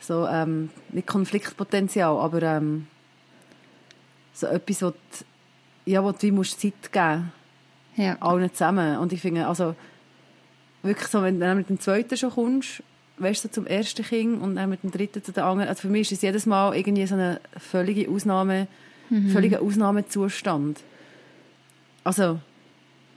so, 0.00 0.26
ähm, 0.26 0.70
nicht 0.90 1.06
Konfliktpotenzial, 1.06 2.16
aber 2.16 2.42
ähm, 2.42 2.86
so 4.32 4.46
etwas, 4.46 4.82
wo 4.82 4.90
du, 4.90 4.96
ja, 5.84 6.02
wo 6.02 6.12
du 6.12 6.32
musst 6.32 6.60
Zeit 6.60 6.92
geben 6.92 7.32
ja. 7.98 8.16
allen 8.20 8.52
zusammen. 8.52 8.98
Und 8.98 9.12
ich 9.12 9.20
finde, 9.20 9.46
also 9.46 9.74
wirklich 10.82 11.08
so, 11.08 11.22
wenn 11.22 11.38
du 11.38 11.54
mit 11.54 11.68
dem 11.68 11.80
zweiten 11.80 12.16
schon 12.16 12.30
kommst, 12.30 12.82
weißt 13.18 13.44
du, 13.44 13.48
so 13.48 13.52
zum 13.52 13.66
ersten 13.66 14.04
Kind 14.04 14.40
und 14.40 14.56
dann 14.56 14.70
mit 14.70 14.82
dem 14.82 14.90
dritten 14.90 15.22
zu 15.22 15.32
den 15.32 15.44
anderen, 15.44 15.68
also 15.68 15.82
für 15.82 15.88
mich 15.88 16.12
ist 16.12 16.18
es 16.18 16.22
jedes 16.22 16.46
Mal 16.46 16.76
irgendwie 16.76 17.06
so 17.06 17.14
eine 17.14 17.40
völlige 17.56 18.08
Ausnahme, 18.08 18.68
mhm. 19.10 19.30
völliger 19.30 19.60
Ausnahmezustand. 19.60 20.80
Also, 22.04 22.38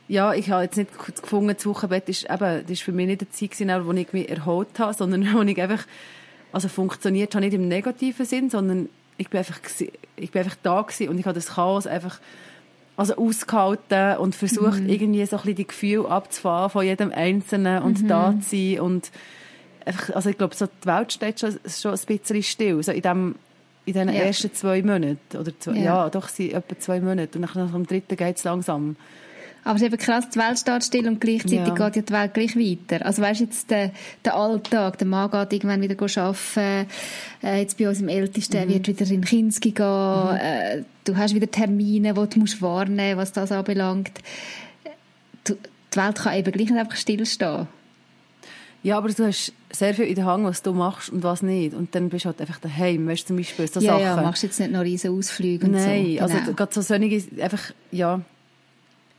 ja, 0.07 0.33
ich 0.33 0.49
habe 0.49 0.63
jetzt 0.63 0.77
nicht 0.77 0.91
gefunden, 0.97 1.53
das 1.55 1.65
Wochenbett 1.65 2.09
ist 2.09 2.25
eben, 2.25 2.61
das 2.63 2.69
ist 2.69 2.81
für 2.81 2.91
mich 2.91 3.07
nicht 3.07 3.21
eine 3.21 3.29
Zeit 3.29 3.51
gewesen, 3.51 3.85
wo 3.85 3.91
ich 3.93 4.11
mich 4.11 4.29
erholt 4.29 4.79
habe, 4.79 4.93
sondern 4.93 5.33
wo 5.33 5.41
ich 5.41 5.61
einfach, 5.61 5.85
also 6.51 6.67
funktioniert 6.67 7.33
habe 7.35 7.45
nicht 7.45 7.53
im 7.53 7.67
negativen 7.67 8.25
Sinn, 8.25 8.49
sondern 8.49 8.89
ich 9.17 9.29
bin 9.29 9.37
einfach, 9.37 9.59
ich 10.15 10.31
bin 10.31 10.41
einfach 10.41 10.57
da 10.63 10.81
gewesen 10.81 11.09
und 11.09 11.19
ich 11.19 11.25
habe 11.25 11.35
das 11.35 11.53
Chaos 11.53 11.85
einfach, 11.85 12.19
also 12.97 13.15
ausgehalten 13.15 14.17
und 14.17 14.35
versucht, 14.35 14.81
mhm. 14.81 14.89
irgendwie 14.89 15.25
so 15.25 15.37
ein 15.37 15.41
bisschen 15.41 15.55
die 15.55 15.67
Gefühle 15.67 16.07
abzufahren 16.07 16.69
von 16.69 16.85
jedem 16.85 17.11
Einzelnen 17.11 17.81
und 17.83 18.03
mhm. 18.03 18.07
da 18.07 18.33
zu 18.41 18.55
sein 18.55 18.79
und 18.79 19.11
einfach, 19.85 20.15
also 20.15 20.29
ich 20.29 20.37
glaube, 20.37 20.55
so 20.55 20.65
die 20.65 20.87
Welt 20.87 21.13
steht 21.13 21.39
schon, 21.39 21.57
schon 21.67 21.93
ein 21.93 21.99
bisschen 22.05 22.43
still, 22.43 22.83
so 22.83 22.91
in 22.91 23.01
dem 23.01 23.35
in 23.85 23.93
den 23.93 24.09
ja. 24.09 24.21
ersten 24.21 24.53
zwei 24.53 24.81
Monaten. 24.81 25.17
Oder 25.37 25.57
zwei, 25.59 25.73
ja. 25.73 26.03
ja. 26.03 26.09
doch, 26.09 26.29
sind 26.29 26.53
etwa 26.53 26.77
zwei 26.77 26.99
Monate. 26.99 27.37
Und 27.37 27.41
nach 27.41 27.53
dem 27.53 27.87
dritten 27.87 28.15
geht 28.15 28.37
es 28.37 28.43
langsam. 28.43 28.95
Aber 29.63 29.75
es 29.75 29.81
ist 29.81 29.87
eben 29.87 29.97
krass, 29.97 30.29
die 30.29 30.39
Welt 30.39 30.57
steht 30.57 30.83
still 30.83 31.07
und 31.07 31.21
gleichzeitig 31.21 31.59
ja. 31.59 31.87
geht 31.87 31.95
ja 31.95 32.01
die 32.01 32.13
Welt 32.13 32.33
gleich 32.33 32.55
weiter. 32.55 33.05
Also 33.05 33.21
weißt 33.21 33.41
du, 33.41 33.43
jetzt 33.43 33.69
der, 33.69 33.91
der 34.25 34.35
Alltag, 34.35 34.97
der 34.97 35.07
Mann 35.07 35.29
geht 35.29 35.53
irgendwann 35.53 35.81
wieder 35.81 35.95
arbeiten, 36.01 36.87
äh, 37.43 37.59
jetzt 37.59 37.77
bei 37.77 37.87
uns 37.87 38.01
im 38.01 38.07
Ältesten 38.07 38.65
mhm. 38.65 38.73
wird 38.73 38.87
wieder 38.87 39.09
in 39.11 39.23
Kinski 39.23 39.71
gehen, 39.71 39.85
mhm. 39.85 40.37
äh, 40.37 40.83
du 41.03 41.15
hast 41.15 41.35
wieder 41.35 41.49
Termine, 41.49 42.13
die 42.13 42.29
du 42.29 42.39
musst 42.39 42.61
wahrnehmen 42.61 43.17
was 43.17 43.33
das 43.33 43.51
anbelangt. 43.51 44.11
Du, 45.43 45.55
die 45.93 45.97
Welt 45.97 46.15
kann 46.15 46.37
eben 46.37 46.51
gleich 46.51 46.69
nicht 46.69 46.79
einfach 46.79 46.97
stillstehen. 46.97 47.67
Ja, 48.83 48.97
aber 48.97 49.09
du 49.09 49.27
hast 49.27 49.53
sehr 49.71 49.93
viel 49.93 50.05
in 50.05 50.15
der 50.15 50.25
Hand, 50.25 50.43
was 50.43 50.63
du 50.63 50.73
machst 50.73 51.09
und 51.09 51.21
was 51.21 51.43
nicht. 51.43 51.75
Und 51.75 51.93
dann 51.93 52.09
bist 52.09 52.25
du 52.25 52.29
halt 52.29 52.41
einfach 52.41 52.59
daheim, 52.59 53.07
weißt 53.07 53.23
du, 53.23 53.27
zum 53.27 53.37
Beispiel 53.37 53.67
so 53.67 53.79
ja, 53.79 53.93
Sachen. 53.93 54.03
Ja, 54.03 54.15
machst 54.21 54.41
jetzt 54.41 54.59
nicht 54.59 54.71
noch 54.71 54.81
riesen 54.81 55.15
Ausflüge 55.15 55.67
und 55.67 55.73
Nein, 55.73 56.15
so. 56.17 56.23
also 56.23 56.37
genau. 56.37 56.53
gerade 56.53 56.73
so 56.73 56.81
solche, 56.81 57.23
einfach, 57.41 57.61
ja. 57.91 58.21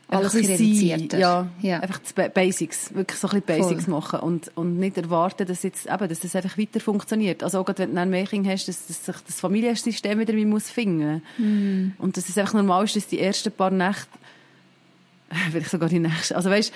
Alles 0.09 0.35
reduzierter. 0.35 1.17
Ja, 1.17 1.47
ja, 1.61 1.79
einfach 1.79 1.99
die 1.99 2.29
Basics, 2.29 2.93
wirklich 2.93 3.19
so 3.19 3.27
ein 3.27 3.41
bisschen 3.41 3.63
Basics 3.63 3.85
Voll. 3.85 3.93
machen 3.93 4.19
und, 4.19 4.51
und 4.55 4.77
nicht 4.77 4.97
erwarten, 4.97 5.47
dass, 5.47 5.63
jetzt, 5.63 5.87
eben, 5.87 6.07
dass 6.07 6.19
das 6.19 6.35
einfach 6.35 6.57
weiter 6.57 6.79
funktioniert. 6.79 7.41
Also 7.43 7.59
auch 7.59 7.65
gerade, 7.65 7.83
wenn 7.83 7.95
du 7.95 8.01
ein 8.01 8.09
Mädchen 8.09 8.47
hast, 8.47 8.67
dass, 8.67 8.85
dass 8.85 9.05
sich 9.05 9.15
das 9.25 9.39
Familiensystem 9.39 10.19
wieder 10.19 10.33
muss 10.45 10.69
finden 10.69 11.23
mm. 11.37 11.93
Und 11.97 12.17
dass 12.17 12.29
es 12.29 12.37
einfach 12.37 12.53
normal 12.53 12.83
ist, 12.83 12.95
dass 12.95 13.07
die 13.07 13.19
ersten 13.19 13.51
paar 13.51 13.71
Nächte, 13.71 14.07
vielleicht 15.51 15.71
sogar 15.71 15.89
die 15.89 15.99
nächsten, 15.99 16.35
also 16.35 16.49
weißt 16.49 16.73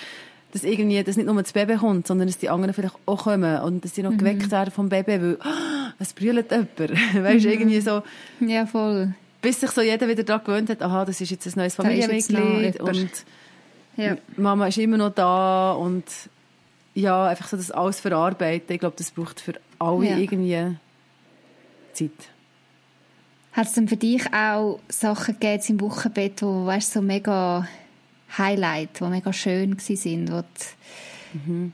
dass 0.54 0.64
irgendwie, 0.64 1.04
dass 1.04 1.18
nicht 1.18 1.26
nur 1.26 1.42
das 1.42 1.52
Baby 1.52 1.76
kommt, 1.76 2.08
sondern 2.08 2.28
dass 2.28 2.38
die 2.38 2.50
anderen 2.50 2.74
vielleicht 2.74 2.96
auch 3.06 3.24
kommen 3.24 3.60
und 3.62 3.84
dass 3.84 3.96
sie 3.96 4.04
noch 4.04 4.12
mhm. 4.12 4.18
geweckt 4.18 4.50
werden 4.50 4.72
vom 4.72 4.90
Baby, 4.90 5.22
weil, 5.22 5.38
oh, 5.44 5.92
es 6.00 6.14
brüllt 6.14 6.52
jemand. 6.52 6.80
weißt 6.80 7.46
du, 7.46 7.50
mhm. 7.50 7.54
irgendwie 7.54 7.82
so. 7.82 8.02
Ja, 8.40 8.66
voll. 8.66 9.14
Bis 9.48 9.62
sich 9.62 9.72
so 9.72 9.80
jeder 9.82 10.10
wieder 10.10 10.24
daran 10.24 10.44
gewöhnt 10.44 10.70
hat, 10.70 10.82
aha, 10.82 11.06
das 11.06 11.22
ist 11.22 11.30
jetzt 11.30 11.48
ein 11.48 11.54
neues 11.56 11.76
Familienmitglied 11.76 12.82
und 12.82 13.10
ja. 13.96 14.18
Mama 14.36 14.68
ist 14.68 14.78
immer 14.78 14.98
noch 14.98 15.12
da 15.16 15.72
und 15.72 16.04
ja, 16.96 17.28
einfach 17.28 17.48
so 17.48 17.56
das 17.56 17.72
alles 17.72 18.02
verarbeiten. 18.02 18.74
Ich 18.74 18.82
glaube, 18.82 18.98
das 18.98 19.10
braucht 19.10 19.40
für 19.40 19.54
alle 19.80 20.06
ja. 20.06 20.18
irgendwie 20.18 20.76
Zeit. 21.94 22.12
Hat 23.54 23.68
es 23.68 23.72
denn 23.72 23.88
für 23.88 23.96
dich 23.96 24.34
auch 24.34 24.82
Sachen 24.90 25.40
gegeben 25.40 25.64
im 25.70 25.80
Wochenbett, 25.80 26.42
wo, 26.42 26.66
weißt 26.66 26.92
so 26.92 27.02
mega 27.02 27.66
Highlight, 28.38 29.00
die 29.00 29.04
mega 29.06 29.32
schön 29.32 29.78
waren, 29.78 30.28
wo 30.30 30.44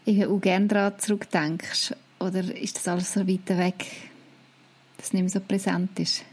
du 0.06 0.12
mhm. 0.12 0.30
auch 0.30 0.40
gerne 0.40 0.68
daran 0.68 1.00
zurückdenkst? 1.00 1.96
Oder 2.20 2.56
ist 2.56 2.76
das 2.76 2.88
alles 2.88 3.14
so 3.14 3.28
weit 3.28 3.50
weg, 3.50 3.88
dass 4.98 5.08
es 5.08 5.14
nicht 5.14 5.24
mehr 5.24 5.30
so 5.32 5.40
präsent 5.40 6.00
ist? 6.00 6.24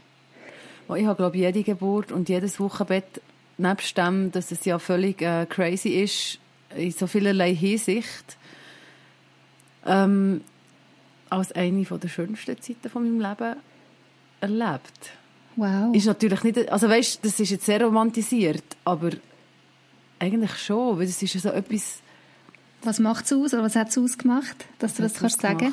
Oh, 0.91 0.95
ich 0.95 1.05
habe, 1.05 1.15
glaube 1.15 1.37
ich, 1.37 1.43
jede 1.43 1.63
Geburt 1.63 2.11
und 2.11 2.27
jedes 2.27 2.59
Wochenbett, 2.59 3.21
nebst 3.57 3.97
dem, 3.97 4.29
dass 4.33 4.51
es 4.51 4.65
ja 4.65 4.77
völlig 4.77 5.21
äh, 5.21 5.45
crazy 5.45 5.89
ist, 5.89 6.37
in 6.75 6.91
so 6.91 7.07
vielerlei 7.07 7.55
Hinsicht, 7.55 8.37
ähm, 9.85 10.41
als 11.29 11.53
eine 11.53 11.85
der 11.85 12.07
schönsten 12.09 12.59
Zeiten 12.61 12.89
von 12.89 13.03
meinem 13.03 13.21
Leben 13.21 13.55
erlebt. 14.41 15.11
Wow. 15.55 15.95
Ist 15.95 16.07
natürlich 16.07 16.43
nicht, 16.43 16.69
also 16.69 16.89
weißt, 16.89 17.23
das 17.23 17.39
ist 17.39 17.51
jetzt 17.51 17.65
sehr 17.65 17.81
romantisiert, 17.81 18.75
aber 18.83 19.11
eigentlich 20.19 20.57
schon, 20.57 20.97
weil 20.97 21.05
es 21.05 21.21
ist 21.23 21.33
ja 21.35 21.39
so 21.39 21.49
etwas... 21.51 21.99
Was 22.83 22.99
macht 22.99 23.25
es 23.25 23.31
aus 23.31 23.53
oder 23.53 23.63
was 23.63 23.77
hat 23.77 23.89
es 23.89 23.97
ausgemacht, 23.97 24.65
dass 24.79 24.95
du 24.95 25.03
das 25.03 25.13
kannst 25.13 25.39
sagen? 25.39 25.71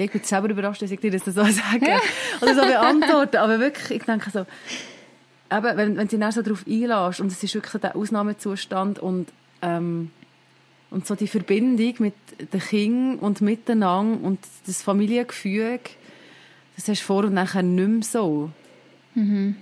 Ja, 0.00 0.06
ich 0.06 0.12
bin 0.12 0.22
selber 0.22 0.48
überrascht, 0.48 0.80
dass 0.80 0.90
ich 0.90 0.98
dir 0.98 1.10
das 1.10 1.26
so 1.26 1.32
sage. 1.32 2.00
Oder 2.40 2.54
so 2.54 2.62
beantworten, 2.62 3.36
aber 3.36 3.60
wirklich, 3.60 3.98
ich 4.00 4.04
denke 4.04 4.30
so, 4.30 4.40
eben, 4.40 5.76
wenn, 5.76 5.96
wenn 5.98 6.08
du 6.08 6.18
dich 6.18 6.34
so 6.34 6.40
darauf 6.40 6.64
einlässt 6.66 7.20
und 7.20 7.26
es 7.26 7.42
ist 7.42 7.54
wirklich 7.54 7.72
so 7.72 7.78
der 7.78 7.94
Ausnahmezustand 7.94 8.98
und 8.98 9.28
ähm, 9.60 10.10
und 10.90 11.06
so 11.06 11.14
die 11.14 11.28
Verbindung 11.28 11.94
mit 11.98 12.14
den 12.52 12.60
Kindern 12.60 13.18
und 13.18 13.42
miteinander 13.42 14.24
und 14.26 14.40
das 14.66 14.82
Familiengefüge, 14.82 15.80
das 16.76 16.88
hast 16.88 17.02
du 17.02 17.04
vor 17.04 17.24
und 17.24 17.34
nachher 17.34 17.62
nicht 17.62 17.88
mehr 17.88 18.02
so. 18.02 18.50
Mhm. 19.14 19.56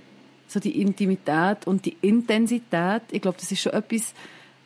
So 0.46 0.60
die 0.60 0.80
Intimität 0.80 1.66
und 1.66 1.84
die 1.84 1.96
Intensität, 2.00 3.02
ich 3.10 3.20
glaube, 3.20 3.36
das 3.38 3.50
ist 3.50 3.60
schon 3.60 3.72
etwas, 3.72 4.14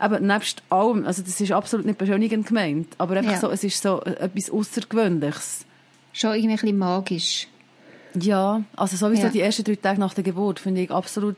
aber 0.02 0.20
nebst 0.20 0.62
allem, 0.68 1.06
also 1.06 1.22
das 1.22 1.40
ist 1.40 1.52
absolut 1.52 1.86
nicht 1.86 1.98
beschönigend 1.98 2.46
gemeint, 2.46 2.88
aber 2.98 3.16
einfach 3.16 3.32
ja. 3.32 3.38
so, 3.38 3.50
es 3.50 3.62
ist 3.62 3.80
so 3.80 4.02
etwas 4.02 4.50
Außergewöhnliches. 4.50 5.64
Schon 6.12 6.34
irgendwie 6.34 6.50
ein 6.50 6.56
bisschen 6.56 6.78
magisch. 6.78 7.48
Ja, 8.20 8.62
also 8.76 8.96
sowieso 8.96 9.24
ja. 9.24 9.28
die 9.30 9.40
ersten 9.40 9.64
drei 9.64 9.76
Tage 9.76 10.00
nach 10.00 10.12
der 10.12 10.24
Geburt 10.24 10.58
finde 10.58 10.82
ich 10.82 10.90
absolut 10.90 11.36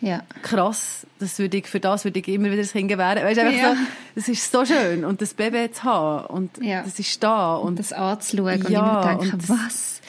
ja. 0.00 0.22
krass. 0.42 1.06
Das 1.20 1.38
würde 1.38 1.58
ich, 1.58 1.66
für 1.66 1.80
das 1.80 2.04
würde 2.04 2.18
ich 2.18 2.28
immer 2.28 2.46
wieder 2.46 2.62
das 2.62 2.72
Kind 2.72 2.88
gewähren. 2.88 3.24
Weißt, 3.24 3.38
einfach 3.38 3.56
ja. 3.56 3.74
so, 3.74 3.80
das 4.16 4.28
ist 4.28 4.50
so 4.50 4.66
schön 4.66 5.04
und 5.04 5.22
das 5.22 5.32
Baby 5.34 5.70
zu 5.70 5.84
haben 5.84 6.26
und 6.26 6.50
das 6.58 6.98
ist 6.98 7.22
da. 7.22 7.54
Und, 7.54 7.68
und 7.68 7.78
das 7.78 7.92
anzuschauen 7.92 8.62
und 8.62 8.70
immer 8.70 9.16
denken, 9.20 9.38
was? 9.48 10.00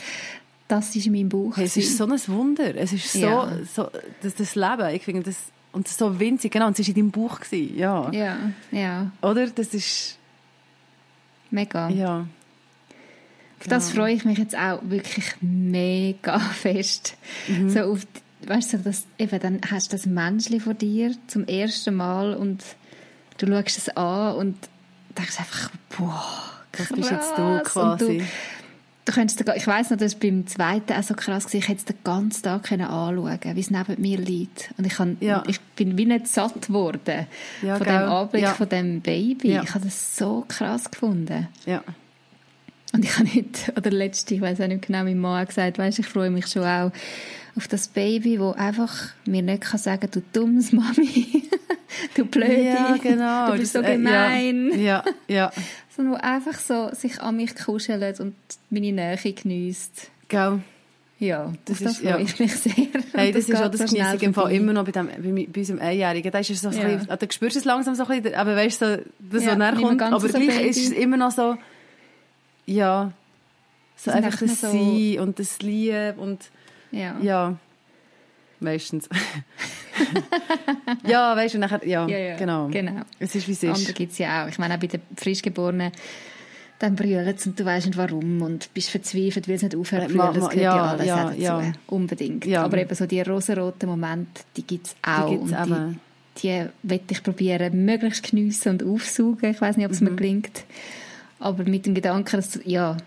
das 0.68 0.96
ist 0.96 1.06
in 1.06 1.14
meinem 1.14 1.30
Buch. 1.30 1.56
Hey, 1.58 1.66
es 1.66 1.78
ist 1.78 1.98
so 1.98 2.06
ein 2.06 2.20
Wunder. 2.28 2.76
Es 2.76 2.92
ist 2.92 3.14
so, 3.14 3.20
ja. 3.20 3.52
so 3.74 3.90
das, 4.22 4.34
das 4.36 4.56
Leben. 4.56 4.90
Ich 4.96 5.04
finde 5.04 5.24
das, 5.24 5.38
und 5.74 5.88
so 5.88 6.20
winzig. 6.20 6.52
Genau, 6.52 6.68
und 6.68 6.80
es 6.80 6.88
war 6.88 6.90
in 6.90 6.96
deinem 6.96 7.12
Buch. 7.12 7.40
Gewesen. 7.42 7.78
Ja. 7.78 8.10
ja, 8.12 8.38
ja. 8.72 9.12
Oder? 9.22 9.48
Das 9.48 9.74
ist... 9.74 10.18
Mega. 11.52 11.90
Ja. 11.90 12.26
Auf 13.60 13.68
das 13.68 13.90
ja. 13.90 13.96
freue 13.96 14.14
ich 14.14 14.26
mich 14.26 14.38
jetzt 14.38 14.58
auch 14.58 14.80
wirklich 14.84 15.36
mega 15.42 16.40
fest. 16.54 17.16
Mhm. 17.48 17.70
So 17.70 17.80
auf, 17.82 18.08
weißt 18.46 18.74
du, 18.74 18.78
das, 18.80 19.06
eben, 19.18 19.40
dann 19.40 19.62
hast 19.70 19.92
du 19.92 19.98
das 19.98 20.06
Menschli 20.06 20.60
vor 20.60 20.74
dir 20.74 21.16
zum 21.28 21.46
ersten 21.46 21.96
Mal 21.96 22.34
und 22.34 22.64
du 23.38 23.48
schaust 23.48 23.78
es 23.78 23.90
an 23.90 24.36
und 24.36 24.58
denkst 25.18 25.40
einfach, 25.40 25.70
boah, 25.98 26.24
krass. 26.72 26.88
Das 26.90 26.98
bist 26.98 27.12
jetzt 27.12 27.38
du 27.38 27.62
quasi 27.64 28.18
du 28.18 28.24
könntest, 29.12 29.42
ich 29.42 29.68
weiss 29.68 29.90
noch, 29.90 29.98
das 29.98 30.14
war 30.14 30.20
beim 30.22 30.48
zweiten 30.48 30.94
auch 30.94 31.04
so 31.04 31.14
krass 31.14 31.46
gewesen. 31.46 31.58
Ich 31.58 31.68
hätte 31.68 31.80
es 31.80 31.86
den 31.86 31.98
ganzen 32.04 32.44
Tag 32.44 32.72
anschauen 32.72 33.40
wie 33.54 33.60
es 33.60 33.70
neben 33.70 34.02
mir 34.02 34.18
liegt. 34.18 34.74
Und 34.78 34.88
ich, 34.88 34.94
kann, 34.94 35.18
ja. 35.20 35.44
ich 35.48 35.60
bin 35.60 35.98
wie 35.98 36.06
nicht 36.06 36.28
satt 36.28 36.68
geworden 36.68 37.28
ja, 37.62 37.76
von 37.78 37.86
gell? 37.86 38.00
dem 38.00 38.10
Anblick 38.10 38.44
ja. 38.44 38.54
von 38.54 38.70
dem 38.70 39.02
Baby. 39.02 39.60
Ich 39.64 39.74
habe 39.74 39.84
das 39.84 40.16
so 40.16 40.46
krass 40.48 40.90
gefunden. 40.90 41.48
Ja. 41.66 41.84
Und 42.94 43.04
ich 43.04 43.14
habe 43.18 43.28
nicht, 43.28 43.74
oder 43.76 43.92
letzte, 43.92 44.36
ich 44.36 44.42
weiß 44.42 44.62
auch 44.62 44.68
nicht 44.68 44.88
genau, 44.88 45.04
mein 45.04 45.20
Mann 45.20 45.42
hat 45.42 45.50
gesagt, 45.50 45.78
weißt, 45.78 46.00
ich 46.00 46.08
freue 46.08 46.30
mich 46.30 46.48
schon 46.48 46.64
auch 46.64 46.92
auf 47.56 47.68
das 47.68 47.88
Baby, 47.88 48.40
wo 48.40 48.52
einfach 48.52 49.10
mir 49.26 49.42
nicht 49.42 49.62
kann 49.62 49.80
sagen, 49.80 50.10
du 50.12 50.22
dummes 50.34 50.72
Mami, 50.72 51.44
du 52.16 52.26
blöde, 52.26 52.64
ja, 52.64 52.98
genau. 52.98 53.52
du 53.52 53.60
bist 53.60 53.74
so 53.74 53.82
gemein. 53.82 54.72
Äh, 54.72 54.84
ja, 54.84 55.04
ja, 55.28 55.36
ja. 55.36 55.52
Sondern 55.96 56.16
wo 56.16 56.18
einfach 56.18 56.58
so 56.58 56.90
sich 56.94 57.22
an 57.22 57.36
mich 57.38 57.56
kuschelt 57.56 58.20
und 58.20 58.36
meine 58.70 58.92
Nähe 58.92 59.18
genießt. 59.18 60.10
Gell. 60.28 60.62
Ja, 61.20 61.54
das, 61.66 61.80
das 61.80 61.94
ist, 61.94 62.04
ja. 62.04 62.18
ich 62.18 62.38
mich 62.40 62.54
sehr. 62.54 62.74
Hey, 63.14 63.32
das, 63.32 63.46
das 63.46 63.56
ist 63.56 63.64
auch 63.64 63.72
das 63.72 63.80
so 63.82 63.96
genieße 63.96 64.16
ich 64.16 64.24
im 64.24 64.34
Fall 64.34 64.52
immer 64.52 64.74
noch 64.74 64.84
bei, 64.84 64.92
dem, 64.92 65.08
bei, 65.08 65.48
bei 65.48 65.60
unserem 65.60 65.80
Einjährigen. 65.80 66.32
Da 66.32 66.40
ist 66.40 66.50
es 66.50 66.62
so, 66.62 66.70
ja. 66.70 66.82
ein 66.82 66.98
bisschen, 67.00 67.18
da 67.18 67.32
spürst 67.32 67.56
du 67.56 67.60
es 67.60 67.66
langsam 67.66 67.96
so 67.96 68.06
ein 68.06 68.22
bisschen, 68.22 68.36
aber 68.36 68.56
weißt 68.56 68.82
du, 68.82 68.98
so, 68.98 69.04
das 69.32 69.44
ja, 69.46 69.52
so 69.52 69.58
näher 69.58 69.76
kommt. 69.76 70.02
Aber 70.02 70.20
so 70.20 70.28
gleich 70.28 70.48
Baby. 70.48 70.70
ist 70.70 70.78
es 70.78 70.92
immer 70.92 71.16
noch 71.16 71.32
so, 71.32 71.58
ja, 72.66 73.14
so 73.96 74.12
das 74.12 74.16
einfach 74.16 74.40
das 74.40 74.62
so 74.62 74.68
Sein 74.72 75.20
und 75.20 75.40
das 75.40 75.60
Lieb 75.62 76.18
und, 76.18 76.50
ja. 76.92 77.16
ja 77.22 77.58
meistens. 78.60 79.08
ja, 81.08 81.36
weißt 81.36 81.56
du, 81.56 81.60
nachher, 81.60 81.86
ja, 81.86 82.08
ja, 82.08 82.18
ja, 82.18 82.36
genau. 82.36 82.68
genau. 82.68 83.02
Es 83.20 83.36
ist, 83.36 83.48
wie 83.48 83.52
es 83.52 83.64
ist. 83.64 83.76
Andere 83.76 83.94
gibt 83.94 84.12
es 84.12 84.18
ja 84.18 84.44
auch. 84.44 84.50
Ich 84.50 84.58
meine, 84.60 84.76
auch 84.76 84.80
bei 84.80 84.88
den 84.88 85.02
Frischgeborenen, 85.16 85.92
dann 86.80 86.96
brüllen 86.96 87.36
und 87.46 87.60
du 87.60 87.66
weißt 87.66 87.86
nicht 87.88 87.98
warum 87.98 88.42
und 88.42 88.74
bist 88.74 88.90
verzweifelt, 88.90 89.48
weil 89.48 89.56
es 89.56 89.64
nicht 89.64 89.76
aufhört 89.76 90.10
zu 90.10 90.18
brüllen. 90.18 90.34
Das 90.34 90.50
gehört 90.50 90.56
ja, 90.56 90.76
ja 90.76 90.84
alles 90.84 91.06
ja, 91.06 91.24
dazu. 91.26 91.42
Ja. 91.42 91.72
Unbedingt. 91.88 92.46
Ja. 92.46 92.64
Aber 92.64 92.78
eben 92.78 92.94
so 92.94 93.06
die 93.06 93.22
rosaroten 93.22 93.90
Momente, 93.90 94.44
die 94.58 94.64
gibt 94.64 94.88
es 94.88 94.96
auch. 95.02 95.30
Die 95.30 95.38
gibt's 95.38 95.54
und 95.54 96.00
die, 96.42 96.42
die 96.42 96.66
werde 96.84 97.04
ich 97.10 97.24
probieren, 97.24 97.86
möglichst 97.86 98.30
geniessen 98.30 98.70
und 98.70 98.84
aufsaugen. 98.84 99.52
Ich 99.52 99.62
weiß 99.62 99.78
nicht, 99.78 99.86
ob 99.86 99.92
es 99.94 100.02
mhm. 100.02 100.10
mir 100.10 100.16
gelingt. 100.16 100.64
Aber 101.40 101.64
mit 101.64 101.86
dem 101.86 101.94
Gedanken, 101.94 102.36
dass 102.36 102.60
ja, 102.66 102.98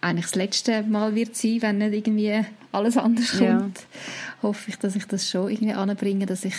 eigentlich 0.00 0.26
das 0.26 0.34
letzte 0.34 0.82
Mal 0.82 1.14
wird 1.14 1.36
sein, 1.36 1.62
wenn 1.62 1.78
nicht 1.78 2.06
irgendwie 2.06 2.44
alles 2.76 2.96
anders 2.96 3.30
kommt, 3.32 3.78
ja. 3.78 4.42
hoffe 4.42 4.70
ich, 4.70 4.76
dass 4.78 4.94
ich 4.96 5.06
das 5.06 5.28
schon 5.28 5.50
irgendwie 5.50 5.72
anbringe, 5.72 6.26
dass 6.26 6.44
ich 6.44 6.54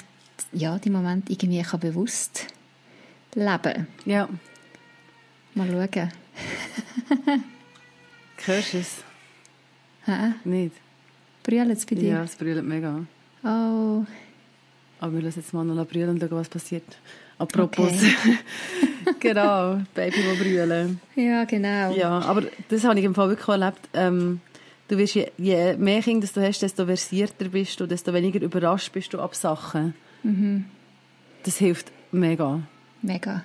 ja, 0.52 0.78
die 0.78 0.90
Momente 0.90 1.32
irgendwie 1.32 1.62
kann 1.62 1.80
bewusst 1.80 2.48
leben 3.38 3.88
Ja. 4.06 4.28
Mal 5.54 5.68
schauen. 5.68 6.12
Hörst 8.46 8.74
du 8.74 8.78
es? 8.78 9.04
Hä? 10.06 10.34
Nicht? 10.44 10.76
Brüllt 11.44 11.72
es 11.72 11.86
bei 11.86 11.96
dir? 11.96 12.10
Ja, 12.10 12.24
es 12.24 12.36
brüllt 12.36 12.64
mega. 12.64 13.06
Oh. 13.44 14.06
Aber 15.00 15.14
wir 15.14 15.22
lassen 15.22 15.40
jetzt 15.40 15.54
mal 15.54 15.64
noch 15.64 15.88
brüllen 15.88 16.10
und 16.10 16.20
schauen, 16.20 16.32
was 16.32 16.50
passiert. 16.50 16.98
Apropos. 17.38 17.92
Okay. 17.92 18.38
genau, 19.20 19.82
Baby, 19.94 20.18
die 20.18 20.44
brüllen. 20.44 21.00
Ja, 21.16 21.44
genau. 21.44 21.94
Ja, 21.94 22.20
aber 22.20 22.44
das 22.70 22.84
habe 22.84 23.00
ich 23.00 23.06
im 23.06 23.14
Fall 23.14 23.30
wirklich 23.30 23.48
erlebt. 23.48 23.90
Ähm, 23.94 24.42
du 24.88 24.98
wirst, 24.98 25.16
je, 25.16 25.32
je 25.38 25.76
mehr 25.78 26.02
Kinder 26.02 26.28
du 26.34 26.42
hast, 26.42 26.62
desto 26.62 26.86
versierter 26.86 27.50
bist 27.50 27.80
du, 27.80 27.86
desto 27.86 28.14
weniger 28.14 28.42
überrascht 28.42 28.92
bist 28.92 29.14
du 29.14 29.20
ab 29.20 29.36
Sachen. 29.36 29.94
Mhm. 30.24 30.66
Das 31.44 31.58
hilft 31.58 31.92
mega. 32.12 32.62
Mega. 33.02 33.44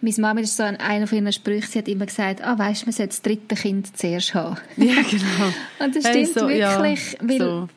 Meine 0.00 0.16
Mama 0.18 0.40
ist 0.40 0.56
so 0.56 0.62
an 0.62 0.76
einer 0.76 1.06
von 1.06 1.16
ihren 1.16 1.32
Sprüchen, 1.32 1.70
sie 1.70 1.78
hat 1.78 1.88
immer 1.88 2.04
gesagt, 2.04 2.42
ah, 2.42 2.58
weißt 2.58 2.82
du, 2.82 2.86
man 2.86 2.92
sollte 2.92 3.08
das 3.08 3.22
dritte 3.22 3.54
Kind 3.54 3.96
zuerst 3.96 4.34
haben. 4.34 4.58
Ja, 4.76 4.96
genau. 5.02 5.54
Und 5.78 5.96
das 5.96 6.06
stimmt 6.06 6.16
hey, 6.16 6.24
so, 6.26 6.48
wirklich, 6.48 7.12
ja, 7.12 7.18
weil 7.22 7.38
so. 7.38 7.68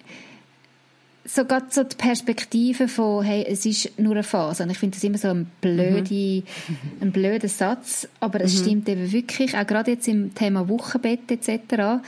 so 1.24 1.46
gerade 1.46 1.68
so 1.70 1.84
die 1.86 1.96
Perspektive 1.96 2.90
von, 2.90 3.24
hey, 3.24 3.46
es 3.48 3.66
ist 3.66 3.98
nur 3.98 4.12
eine 4.12 4.24
Phase. 4.24 4.64
Und 4.64 4.72
ich 4.72 4.78
finde 4.78 4.98
das 4.98 5.06
immer 5.06 5.18
so 5.18 5.30
ein 5.30 5.50
blöder, 5.62 6.12
mhm. 6.12 6.44
ein 7.00 7.12
blöder 7.14 7.48
Satz, 7.48 8.10
aber 8.20 8.42
es 8.42 8.56
mhm. 8.56 8.64
stimmt 8.64 8.90
eben 8.90 9.10
wirklich, 9.10 9.56
auch 9.58 9.66
gerade 9.66 9.92
jetzt 9.92 10.10
im 10.10 10.36
Thema 10.36 10.68
Wochenbett 10.68 11.32
etc., 11.32 12.02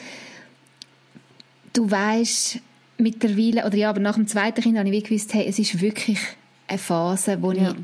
du 1.74 1.90
weißt 1.90 2.60
mittlerweile, 2.98 3.66
oder 3.66 3.76
ja, 3.76 3.90
aber 3.90 4.00
nach 4.00 4.16
dem 4.16 4.28
zweiten 4.28 4.62
Kind 4.62 4.78
habe 4.78 4.90
ich 4.90 5.04
gewusst, 5.04 5.34
hey, 5.34 5.46
es 5.48 5.60
ist 5.60 5.82
wirklich 5.82 6.20
eine 6.68 6.78
Phase, 6.78 7.42
wo 7.42 7.52
ja. 7.52 7.72
ich 7.72 7.76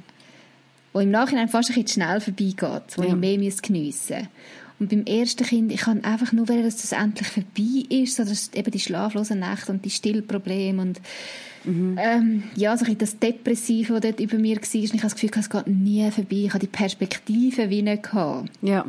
wo 0.95 1.01
im 1.01 1.11
Nachhinein 1.11 1.49
fast 1.49 1.69
ein 1.69 1.75
bisschen 1.75 2.01
schnell 2.01 2.21
vorbeigeht, 2.21 2.95
wo 2.95 3.03
ja. 3.03 3.09
ich 3.09 3.15
mehr 3.15 3.37
geniessen 3.37 4.15
muss. 4.15 4.27
Und 4.79 4.89
beim 4.89 5.03
ersten 5.03 5.45
Kind, 5.45 5.73
ich 5.73 5.81
kann 5.81 6.05
einfach 6.05 6.31
nur 6.31 6.47
wollen, 6.47 6.63
dass 6.63 6.77
das 6.77 6.93
endlich 6.93 7.27
vorbei 7.27 7.85
ist, 7.89 8.17
dass 8.17 8.53
eben 8.53 8.71
die 8.71 8.79
schlaflosen 8.79 9.39
Nächte 9.39 9.73
und 9.73 9.83
die 9.83 9.89
Stillprobleme 9.89 10.81
und 10.81 11.01
mhm. 11.65 11.97
ähm, 11.99 12.43
ja, 12.55 12.77
so 12.77 12.85
ein 12.85 12.97
das 12.97 13.19
Depressive, 13.19 13.93
das 13.93 14.01
dort 14.01 14.19
über 14.21 14.37
mir 14.37 14.55
war. 14.55 14.73
Ich 14.73 14.89
habe 14.89 15.01
das 15.01 15.15
Gefühl, 15.15 15.31
es 15.37 15.49
geht 15.49 15.67
nie 15.67 16.09
vorbei. 16.11 16.35
Ich 16.37 16.49
habe 16.49 16.59
die 16.59 16.67
Perspektive 16.67 17.69
wie 17.69 17.81
nicht 17.81 18.03
gehabt. 18.03 18.49
Ja. 18.61 18.85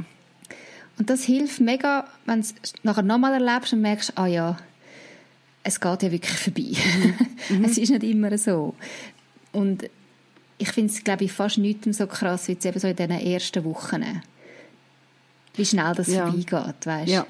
Und 0.99 1.11
das 1.11 1.25
hilft 1.25 1.61
mega, 1.61 2.07
wenn 2.25 2.41
du 2.41 2.47
es 2.63 2.73
nachher 2.85 3.03
nochmal 3.03 3.35
erlebst 3.35 3.73
und 3.73 3.81
merkst, 3.81 4.13
ah 4.17 4.27
ja, 4.27 4.59
es 5.67 5.81
geht 5.81 6.03
ja 6.03 6.13
wirklich 6.13 6.39
vorbei. 6.39 6.73
Mhm. 7.49 7.65
es 7.65 7.79
ist 7.79 7.91
nicht 7.91 8.03
immer 8.03 8.37
so. 8.39 8.75
Und 9.53 9.89
ich 10.59 10.73
finde 10.73 10.93
es, 10.93 11.05
glaube 11.05 11.23
ich, 11.23 11.33
fast 11.33 11.59
nichts 11.59 11.97
so 11.97 12.09
krass, 12.09 12.49
wie 12.49 12.53
jetzt 12.53 12.67
eben 12.67 12.81
so 12.81 12.89
in 12.89 12.97
diesen 12.97 13.13
ersten 13.13 13.65
Wochen. 13.65 14.05
Wie 15.55 15.65
schnell 15.65 15.95
das 15.95 16.09
ja. 16.09 16.27
vorbeigeht, 16.27 16.87
weißt 16.87 17.09
ja. 17.09 17.25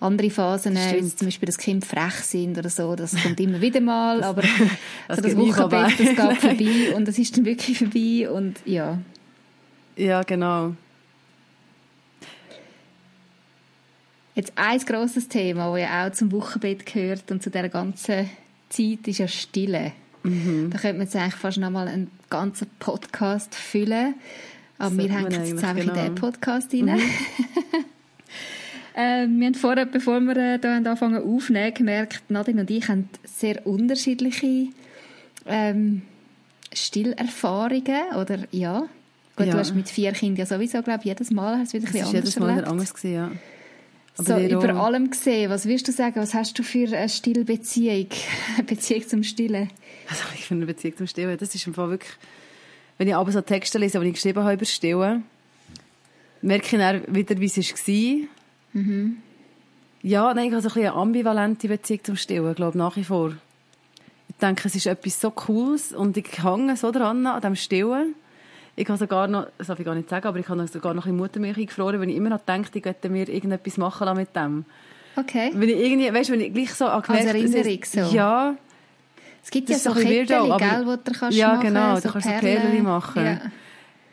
Andere 0.00 0.30
Phasen, 0.30 0.76
jetzt 0.76 1.18
zum 1.18 1.26
Beispiel, 1.26 1.46
dass 1.46 1.58
Kinder 1.58 1.86
frech 1.86 2.14
sind 2.14 2.56
oder 2.56 2.70
so, 2.70 2.96
das 2.96 3.14
kommt 3.22 3.38
immer 3.38 3.60
wieder 3.60 3.82
mal, 3.82 4.18
das, 4.18 4.26
aber 4.26 4.42
das, 5.08 5.16
so 5.18 5.22
das 5.22 5.36
Wochenbett, 5.36 6.00
das 6.00 6.08
geht 6.08 6.38
vorbei 6.40 6.96
und 6.96 7.06
das 7.06 7.18
ist 7.18 7.36
dann 7.36 7.44
wirklich 7.44 7.78
vorbei 7.78 8.30
und 8.30 8.56
ja. 8.64 8.98
Ja, 9.96 10.22
genau. 10.22 10.74
Jetzt 14.34 14.52
ein 14.56 14.78
grosses 14.78 15.28
Thema, 15.28 15.70
das 15.72 15.80
ja 15.80 16.06
auch 16.06 16.12
zum 16.12 16.32
Wochenbett 16.32 16.86
gehört 16.86 17.30
und 17.30 17.42
zu 17.42 17.50
dieser 17.50 17.68
ganzen 17.68 18.30
Zeit, 18.70 19.06
ist 19.06 19.18
ja 19.18 19.28
Stille. 19.28 19.92
Mhm. 20.22 20.70
Da 20.70 20.78
könnte 20.78 20.98
man 20.98 21.06
jetzt 21.06 21.16
eigentlich 21.16 21.34
fast 21.34 21.58
noch 21.58 21.70
mal 21.70 21.88
einen 21.88 22.10
ganzen 22.30 22.68
Podcast 22.78 23.54
füllen. 23.54 24.14
Aber 24.78 24.96
wir 24.96 25.10
hängen 25.10 25.30
jetzt 25.30 25.62
einfach 25.62 25.74
genau. 25.74 25.92
in 25.92 26.00
diesen 26.00 26.14
Podcast 26.14 26.72
rein. 26.72 26.84
Mhm. 26.84 27.00
äh, 28.94 29.26
wir 29.28 29.46
haben 29.46 29.54
vorher, 29.54 29.86
bevor 29.86 30.20
wir 30.20 30.36
äh, 30.36 30.58
hier 30.60 30.90
anfangen 30.90 31.22
aufnehmen, 31.22 31.74
gemerkt, 31.74 32.22
Nadine 32.28 32.62
und 32.62 32.70
ich 32.70 32.88
haben 32.88 33.08
sehr 33.24 33.66
unterschiedliche 33.66 34.68
ähm, 35.46 36.02
Stillerfahrungen. 36.72 38.16
Oder 38.16 38.38
ja, 38.50 38.88
Gut, 39.36 39.46
ja. 39.46 39.52
du 39.52 39.58
hast 39.58 39.74
mit 39.74 39.88
vier 39.88 40.12
Kindern 40.12 40.38
ja 40.40 40.46
sowieso, 40.46 40.82
glaube 40.82 41.00
ich, 41.00 41.06
jedes 41.06 41.30
Mal 41.30 41.58
hast 41.58 41.72
du 41.72 41.78
wieder 41.78 41.88
ein 41.88 41.92
bisschen 41.92 42.06
anders 42.06 42.24
jedes 42.24 42.38
Mal 42.38 42.50
erlebt. 42.50 42.68
anders 42.68 42.94
gewesen, 42.94 43.14
ja. 43.14 43.30
So 44.14 44.36
über 44.36 44.74
allem 44.74 45.10
gesehen, 45.10 45.50
was 45.50 45.66
wirst 45.66 45.88
du 45.88 45.92
sagen, 45.92 46.16
was 46.16 46.34
hast 46.34 46.58
du 46.58 46.62
für 46.62 46.86
eine 46.86 47.08
Stillbeziehung, 47.08 48.08
eine 48.56 48.64
Beziehung 48.64 49.08
zum 49.08 49.22
Stillen? 49.22 49.70
Also 50.08 50.22
ich 50.34 50.44
finde 50.44 50.64
eine 50.64 50.72
Beziehung 50.72 50.96
zum 50.98 51.06
Stillen, 51.06 51.38
das 51.38 51.54
ist 51.54 51.66
im 51.66 51.72
Fall 51.72 51.88
wirklich, 51.90 52.12
wenn 52.98 53.08
ich 53.08 53.14
aber 53.14 53.32
so 53.32 53.40
Texte 53.40 53.78
lese, 53.78 53.98
die 54.00 54.08
ich 54.08 54.14
geschrieben 54.14 54.42
habe 54.42 54.54
über 54.54 54.64
Stillen, 54.66 55.24
merke 56.42 56.64
ich 56.64 56.70
dann 56.72 57.14
wieder, 57.14 57.40
wie 57.40 57.46
es 57.46 57.56
war. 57.56 58.28
Mhm. 58.74 59.16
Ja, 60.02 60.34
nein, 60.34 60.48
ich 60.48 60.52
habe 60.52 60.62
so 60.62 60.68
ein 60.68 60.86
eine 60.86 60.92
ambivalente 60.92 61.68
Beziehung 61.68 62.04
zum 62.04 62.16
Stillen, 62.16 62.54
glaube 62.54 62.76
nach 62.76 62.96
wie 62.96 63.04
vor. 63.04 63.32
Ich 64.28 64.36
denke, 64.36 64.68
es 64.68 64.74
ist 64.74 64.86
etwas 64.86 65.20
so 65.20 65.30
Cooles 65.30 65.92
und 65.92 66.16
ich 66.16 66.42
hänge 66.42 66.76
so 66.76 66.90
dran 66.90 67.26
an 67.26 67.40
dem 67.40 67.56
Stillen. 67.56 68.14
Ich 68.74 68.88
habe 68.88 68.98
sogar 68.98 69.28
noch, 69.28 69.46
das 69.58 69.66
darf 69.66 69.78
ich 69.78 69.84
gar 69.84 69.94
nicht 69.94 70.08
sagen, 70.08 70.26
aber 70.26 70.38
ich 70.38 70.48
habe 70.48 70.66
sogar 70.66 70.94
noch 70.94 71.06
in 71.06 71.16
Muttermilch 71.16 71.66
gefroren, 71.66 72.00
wenn 72.00 72.08
ich 72.08 72.16
immer 72.16 72.30
noch 72.30 72.40
denke, 72.40 72.70
ich 72.72 72.82
könnte 72.82 73.08
mir 73.10 73.28
irgendetwas 73.28 73.76
machen 73.76 74.16
mit 74.16 74.34
dem. 74.34 74.64
Okay. 75.16 75.50
Wenn 75.52 75.68
ich 75.68 75.76
irgendwie, 75.76 76.12
weißt 76.12 76.30
du, 76.30 76.32
wenn 76.34 76.40
ich 76.40 76.54
gleich 76.54 76.72
so 76.74 76.86
gemerkt, 76.86 77.10
Als 77.10 77.24
Erinnerung 77.26 77.78
so. 77.84 78.00
Ja. 78.16 78.54
Es 79.44 79.50
gibt 79.50 79.68
ja 79.68 79.76
so 79.76 79.92
Kettchen, 79.92 80.26
gell, 80.26 80.86
wo 80.86 80.96
du 80.96 81.12
kannst 81.12 81.36
Ja, 81.36 81.48
machen, 81.54 81.60
genau, 81.66 81.96
so 81.96 82.02
du 82.02 82.12
kannst 82.12 82.28
Perlen. 82.28 82.54
so 82.54 82.60
Perlen 82.68 82.82
machen. 82.84 83.24
Ja. 83.24 83.40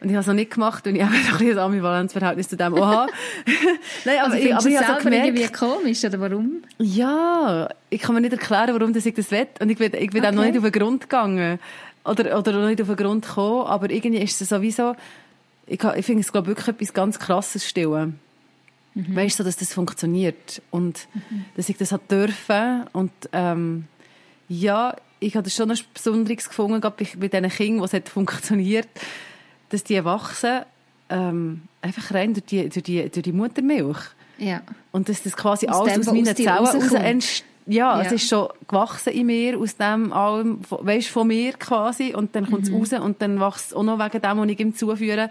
Und 0.02 0.08
ich 0.08 0.14
habe 0.14 0.22
es 0.22 0.28
noch 0.28 0.34
nicht 0.34 0.52
gemacht 0.52 0.88
und 0.88 0.96
ich 0.96 1.04
habe 1.04 1.14
ein 1.16 1.22
bisschen 1.38 1.52
ein 1.52 1.60
Ambivalenzverhältnis 1.60 2.48
zu 2.48 2.58
dem 2.58 2.74
Oha. 2.74 3.08
Nein, 4.06 4.18
aber, 4.20 4.34
also 4.34 4.38
ich, 4.38 4.56
aber 4.56 4.68
ich 4.68 4.78
habe 4.78 4.98
so 4.98 5.04
gemerkt, 5.04 5.28
irgendwie 5.28 5.48
komisch, 5.52 6.04
oder 6.06 6.20
warum? 6.20 6.64
Ja, 6.78 7.70
ich 7.90 8.02
kann 8.02 8.16
mir 8.16 8.22
nicht 8.22 8.34
erklären, 8.34 8.74
warum 8.74 8.94
das 8.94 9.06
ich 9.06 9.14
das 9.14 9.30
will. 9.30 9.48
Und 9.60 9.70
ich 9.70 9.78
bin, 9.78 9.94
ich 9.94 10.10
bin 10.10 10.24
okay. 10.24 10.36
noch 10.36 10.44
nicht 10.44 10.58
auf 10.58 10.64
den 10.64 10.72
Grund 10.72 11.02
gegangen. 11.04 11.60
Oder, 12.10 12.38
oder 12.38 12.52
noch 12.54 12.68
nicht 12.68 12.82
auf 12.82 12.88
den 12.88 12.96
Grund 12.96 13.26
gekommen. 13.26 13.68
Aber 13.68 13.90
irgendwie 13.90 14.22
ist 14.22 14.42
es 14.42 14.50
sowieso, 14.50 14.96
ich, 15.68 15.84
ich 15.84 16.06
finde 16.06 16.22
es, 16.22 16.32
glaube 16.32 16.48
wirklich 16.48 16.68
etwas 16.68 16.94
ganz 16.94 17.20
krasses 17.20 17.68
Stillen. 17.68 18.20
Mhm. 18.96 19.16
Weißt 19.16 19.40
du, 19.40 19.44
dass 19.44 19.58
das 19.58 19.74
funktioniert. 19.74 20.62
Und 20.72 21.08
mhm. 21.14 21.46
dass 21.56 21.70
ich 21.70 21.78
das 21.78 21.92
hat 21.92 22.10
dürfen. 22.12 22.86
Und, 22.94 23.12
ähm, 23.34 23.86
ja, 24.48 24.96
ich 25.20 25.36
habe 25.36 25.44
das 25.44 25.54
schon 25.54 25.70
etwas 25.70 25.84
Besonderes 25.84 26.48
gefunden, 26.48 26.82
gerade 26.82 26.96
bei, 26.98 27.10
bei 27.18 27.28
diesen 27.28 27.50
Kindern, 27.50 27.82
wo 27.82 27.86
es 27.86 27.94
hat 27.94 28.10
funktioniert 28.10 28.88
dass 29.70 29.84
die 29.84 30.04
wachsen 30.04 30.62
ähm, 31.10 31.62
einfach 31.82 32.14
rein 32.14 32.34
durch 32.34 32.46
die, 32.46 32.70
durch 32.70 32.84
die, 32.84 33.10
durch 33.10 33.24
die 33.24 33.32
Muttermilch. 33.32 33.98
Ja. 34.38 34.62
Und 34.92 35.10
dass 35.10 35.24
das 35.24 35.36
quasi 35.36 35.68
aus 35.68 35.88
alles 35.88 36.08
aus 36.08 36.14
meinen 36.14 36.36
Zellen 36.36 36.50
raus 36.50 36.92
entsteht. 36.94 37.46
Ja, 37.70 38.00
ja, 38.00 38.02
es 38.02 38.12
ist 38.12 38.28
schon 38.28 38.50
gewachsen 38.68 39.14
in 39.14 39.28
mir, 39.28 39.60
aus 39.60 39.78
dem 39.78 40.12
allem, 40.12 40.60
weißt, 40.70 41.10
von 41.10 41.28
mir 41.28 41.54
quasi, 41.54 42.16
und 42.16 42.36
dann 42.36 42.50
kommt 42.50 42.64
es 42.64 42.72
mhm. 42.72 42.78
raus 42.78 42.94
und 42.94 43.22
dann 43.22 43.40
wächst 43.40 43.68
es 43.68 43.74
auch 43.74 43.84
noch 43.84 44.00
wegen 44.00 44.22
dem, 44.22 44.38
was 44.40 44.48
ich 44.50 44.60
ihm 44.60 44.76
zuführe. 44.76 45.30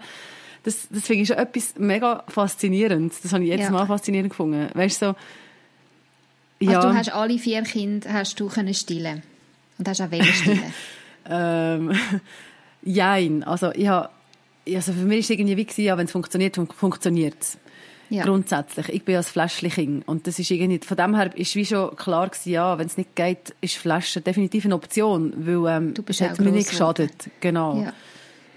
das, 0.63 0.87
das 0.89 1.03
finde 1.03 1.23
ich 1.23 1.27
schon 1.27 1.37
etwas 1.37 1.73
mega 1.77 2.23
faszinierendes. 2.27 3.21
Das 3.21 3.33
habe 3.33 3.43
ich 3.43 3.49
jetzt 3.49 3.63
ja. 3.63 3.71
mal 3.71 3.85
faszinierend 3.85 4.29
gefunden. 4.29 4.69
Weißt 4.73 4.99
so, 4.99 5.15
ja. 6.59 6.77
Also 6.77 6.89
du 6.89 6.95
hast 6.95 7.13
alle 7.13 7.37
vier 7.37 7.61
Kinder 7.63 8.11
hast 8.11 8.39
du 8.39 8.47
können 8.47 8.73
stillen 8.73 9.23
und 9.77 9.87
hast 9.87 10.01
auch 10.01 10.11
welche 10.11 10.33
stillen? 10.33 10.73
ähm, 11.29 11.91
jein. 12.83 13.43
Also 13.43 13.71
ich 13.73 13.87
habe, 13.87 14.09
also 14.67 14.93
für 14.93 14.99
mich 14.99 15.15
war 15.15 15.19
es 15.19 15.29
irgendwie 15.29 15.57
wie 15.57 15.65
gewesen, 15.65 15.83
ja, 15.83 15.97
wenn 15.97 16.05
es 16.05 16.11
funktioniert, 16.11 16.57
funktioniert 16.75 17.35
es. 17.39 17.57
Ja. 18.09 18.23
Grundsätzlich. 18.23 18.89
Ich 18.89 19.03
bin 19.03 19.13
ja 19.13 19.19
ein 19.19 19.23
Fläschchen 19.23 20.01
und 20.05 20.25
das 20.25 20.39
ist 20.39 20.49
irgendwie, 20.49 20.79
von 20.85 20.97
dem 20.97 21.15
her 21.15 21.35
ist 21.35 21.55
wie 21.55 21.65
schon 21.65 21.95
klar 21.95 22.29
gewesen, 22.29 22.49
ja, 22.51 22.77
wenn 22.77 22.87
es 22.87 22.97
nicht 22.97 23.15
geht, 23.15 23.55
ist 23.61 23.75
Flasche 23.75 24.21
definitiv 24.21 24.65
eine 24.65 24.75
Option, 24.75 25.33
weil 25.37 25.77
ähm, 25.77 25.93
du 25.93 26.01
bist 26.01 26.21
es 26.21 26.29
hat 26.29 26.39
mir 26.39 26.51
nicht 26.51 26.69
geschadet. 26.69 27.29
Genau. 27.39 27.83
Ja. 27.83 27.93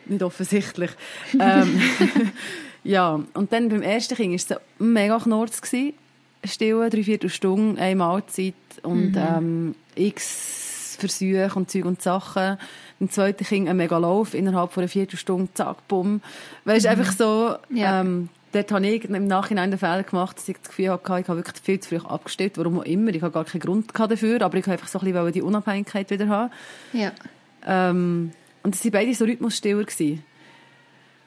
Nicht 0.07 0.23
offensichtlich. 0.23 0.91
ähm, 1.39 1.81
ja, 2.85 3.21
und 3.35 3.53
dann 3.53 3.69
beim 3.69 3.83
ersten 3.83 4.15
Kind 4.15 4.31
war 4.31 4.57
es 4.57 4.63
mega 4.79 5.19
knurz 5.19 5.61
gewesen. 5.61 5.95
Stillen, 6.45 6.91
drei, 6.91 7.03
vier 7.05 7.29
Stunden, 7.29 7.79
eine 7.79 7.95
Mahlzeit 7.95 8.55
und 8.83 9.13
mhm. 9.13 9.17
ähm, 9.17 9.75
x 9.95 10.97
Versuche 10.99 11.51
und 11.55 11.71
Zeug 11.71 11.85
und 11.85 12.03
Sachen. 12.03 12.59
Im 13.01 13.11
zweiten 13.11 13.45
Kind 13.45 13.69
ein 13.69 13.77
mega 13.77 13.99
Lauf 13.99 14.35
innerhalb 14.35 14.73
von 14.73 14.83
einer 14.83 14.89
Viertelstunde, 14.89 15.53
zack, 15.55 15.87
bumm. 15.89 16.21
Weißt, 16.65 16.87
mhm. 16.87 16.91
einfach 16.91 17.13
so, 17.13 17.57
ja. 17.71 18.01
ähm, 18.01 18.29
dort 18.53 18.73
habe 18.73 18.87
ich 18.87 19.05
im 19.05 19.27
Nachhinein 19.27 19.71
den 19.71 19.79
Fehler 19.79 20.03
gemacht, 20.03 20.37
dass 20.37 20.49
ich 20.49 20.57
das 20.57 20.69
Gefühl 20.69 20.91
hatte, 20.91 21.21
ich 21.21 21.29
habe 21.29 21.39
wirklich 21.39 21.63
viel 21.63 21.81
zu 21.81 21.89
früh 21.89 22.07
abgestellt, 22.07 22.53
warum 22.57 22.81
auch 22.81 22.85
immer. 22.85 23.11
Ich 23.15 23.23
habe 23.23 23.33
gar 23.33 23.45
keinen 23.45 23.61
Grund 23.61 23.91
dafür, 23.93 24.43
aber 24.43 24.59
ich 24.59 24.65
habe 24.65 24.73
einfach 24.73 24.89
so 24.89 25.01
ein 25.01 25.13
bisschen 25.13 25.33
die 25.33 25.43
Unabhängigkeit 25.43 26.11
wieder 26.11 26.29
haben. 26.29 26.53
Ja. 26.93 27.13
Ähm, 27.67 28.33
und 28.63 28.75
es 28.75 28.85
waren 28.85 28.93
beide 28.93 29.15
so 29.15 29.25
Rhythmusstiller. 29.25 29.85
Gewesen. 29.85 30.25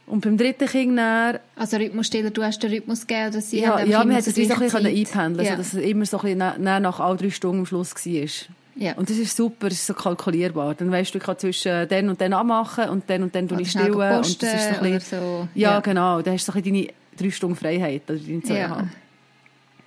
Und 0.08 0.22
beim 0.22 0.38
dritten 0.38 0.68
Kind 0.68 0.98
dann... 0.98 1.40
Also 1.56 1.78
Rhythmusstiller, 1.78 2.30
du 2.30 2.44
hast 2.44 2.62
den 2.62 2.72
Rhythmus 2.72 3.08
gegeben, 3.08 3.34
dass 3.34 3.50
sie 3.50 3.62
Ja, 3.62 3.80
ja 3.80 4.06
wir 4.06 4.16
hätten 4.16 4.30
es 4.30 4.38
wie 4.38 4.46
so 4.46 4.54
ein 4.54 4.60
bisschen 4.60 4.86
einpendeln 4.86 5.48
ja. 5.48 5.56
dass 5.56 5.74
es 5.74 5.82
immer 5.82 6.06
so 6.06 6.20
ein 6.20 6.38
bisschen 6.38 6.64
nach 6.64 7.00
all 7.00 7.18
drei 7.18 7.32
Stunden 7.32 7.60
am 7.60 7.66
Schluss 7.66 7.96
war. 7.96 8.56
Ja. 8.78 8.94
Und 8.96 9.10
das 9.10 9.18
ist 9.18 9.36
super, 9.36 9.70
das 9.70 9.80
ist 9.80 9.88
so 9.88 9.94
kalkulierbar. 9.94 10.76
Dann 10.76 10.92
weißt 10.92 11.14
du, 11.14 11.18
ich 11.18 11.24
kann 11.24 11.40
zwischen 11.40 11.88
den 11.88 12.10
und 12.10 12.20
den 12.20 12.34
anmachen 12.34 12.90
und 12.90 13.10
dann 13.10 13.24
und 13.24 13.34
dann 13.34 13.48
tue 13.48 13.62
ich 13.62 13.72
stillen. 13.72 13.94
Und 13.94 14.44
das 14.44 14.54
ist 14.54 14.70
so 14.70 14.82
ein 14.82 14.92
bisschen, 14.92 15.20
so. 15.22 15.48
Ja, 15.56 15.72
ja, 15.72 15.80
genau. 15.80 16.22
Dann 16.22 16.34
hast 16.34 16.48
du 16.48 16.52
so 16.52 16.58
ein 16.58 16.62
bisschen 16.62 16.84
deine 16.84 16.94
drei 17.18 17.32
Stunden 17.32 17.56
Freiheit, 17.56 18.10
oder 18.10 18.20
deine 18.20 18.44
zweieinhalb. 18.44 18.90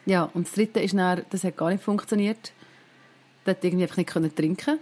Ja. 0.06 0.12
ja, 0.12 0.30
und 0.34 0.46
das 0.46 0.54
dritte 0.54 0.80
ist 0.80 0.94
dann, 0.94 1.22
das 1.30 1.44
hat 1.44 1.56
gar 1.56 1.70
nicht 1.70 1.82
funktioniert. 1.82 2.52
Da 3.44 3.52
hat 3.52 3.64
irgendwie 3.64 3.84
einfach 3.84 3.96
nicht 3.96 4.10
können 4.10 4.34
trinken 4.34 4.78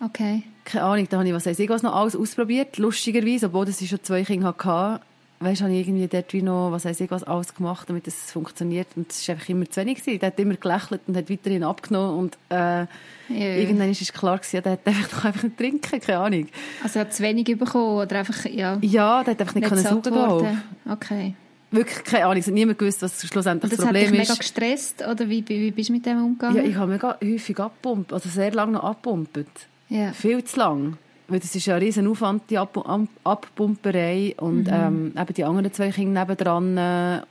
Okay. 0.00 0.44
Keine 0.64 0.84
Ahnung, 0.84 1.06
da 1.10 1.18
habe 1.18 1.28
ich, 1.28 1.34
was 1.34 1.46
weiß 1.46 1.58
ich, 1.58 1.68
was 1.68 1.82
noch 1.82 1.94
alles 1.94 2.14
ausprobiert. 2.14 2.78
Lustigerweise, 2.78 3.46
obwohl 3.46 3.68
ich 3.68 3.88
schon 3.88 4.02
zwei 4.02 4.22
Kinder 4.22 4.48
hatte, 4.48 5.00
weißt, 5.40 5.62
habe 5.62 5.72
ich 5.72 5.86
irgendwie 5.86 6.06
dort 6.06 6.32
wie 6.32 6.42
noch, 6.42 6.72
was 6.72 6.84
weiß 6.84 7.00
ich, 7.00 7.10
was 7.10 7.24
alles 7.24 7.54
gemacht, 7.54 7.88
damit 7.88 8.06
es 8.06 8.30
funktioniert. 8.30 8.88
Und 8.96 9.10
es 9.10 9.26
war 9.26 9.34
einfach 9.34 9.48
immer 9.48 9.68
zu 9.68 9.80
wenig 9.80 9.98
gewesen. 9.98 10.20
Der 10.20 10.28
hat 10.28 10.38
immer 10.38 10.54
gelächelt 10.54 11.00
und 11.06 11.16
hat 11.16 11.30
weiterhin 11.30 11.64
abgenommen 11.64 12.18
und, 12.18 12.38
äh, 12.50 12.80
ja. 12.84 12.86
irgendwann 13.28 13.90
ist 13.90 14.02
es 14.02 14.12
klar 14.12 14.38
gewesen, 14.38 14.62
der 14.62 14.72
hat 14.72 14.80
einfach 14.86 15.08
doch 15.08 15.24
einfach 15.24 15.42
nicht 15.42 15.56
trinken, 15.56 16.00
keine 16.00 16.18
Ahnung. 16.18 16.48
Also 16.82 16.98
er 16.98 17.04
hat 17.06 17.14
zu 17.14 17.22
wenig 17.22 17.44
bekommen 17.58 17.98
oder 17.98 18.18
einfach, 18.18 18.44
ja. 18.46 18.78
Ja, 18.80 19.24
der 19.24 19.34
hat 19.34 19.40
einfach 19.40 19.54
nicht, 19.54 19.70
nicht 19.70 19.84
können 19.84 20.02
saugen 20.02 20.62
Okay. 20.90 21.34
Wirklich 21.70 22.02
keine 22.04 22.24
Ahnung, 22.24 22.38
es 22.38 22.46
hat 22.46 22.54
niemand 22.54 22.78
gewusst, 22.78 23.02
was 23.02 23.20
schlussendlich 23.26 23.70
das, 23.70 23.78
das 23.78 23.86
Problem 23.86 24.04
ist. 24.04 24.10
Das 24.10 24.18
hat 24.18 24.22
dich 24.22 24.28
mega 24.28 24.38
gestresst, 24.38 25.06
oder 25.06 25.28
wie, 25.28 25.46
wie 25.48 25.70
bist 25.70 25.88
du 25.90 25.92
mit 25.92 26.06
dem 26.06 26.24
umgegangen? 26.24 26.56
Ja, 26.56 26.62
ich 26.62 26.76
habe 26.76 26.92
mega 26.92 27.18
häufig 27.22 27.58
abgepumpt, 27.58 28.12
also 28.12 28.28
sehr 28.28 28.52
lange 28.52 28.72
noch 28.72 28.84
abgepumpt. 28.84 29.46
Ja. 29.88 30.12
Viel 30.12 30.42
zu 30.44 30.58
lang. 30.58 30.96
Weil 31.28 31.40
das 31.40 31.54
ist 31.54 31.66
ja 31.66 31.74
ein 31.74 31.82
riesen 31.82 32.06
Aufwand, 32.06 32.44
die 32.48 32.56
Ab 32.56 32.76
Abpumperei 33.24 34.34
und 34.38 34.66
mhm. 34.66 34.72
ähm, 34.72 35.12
eben 35.14 35.34
die 35.34 35.44
anderen 35.44 35.70
zwei 35.72 35.90
Kinder 35.90 36.20
nebendran. 36.20 37.24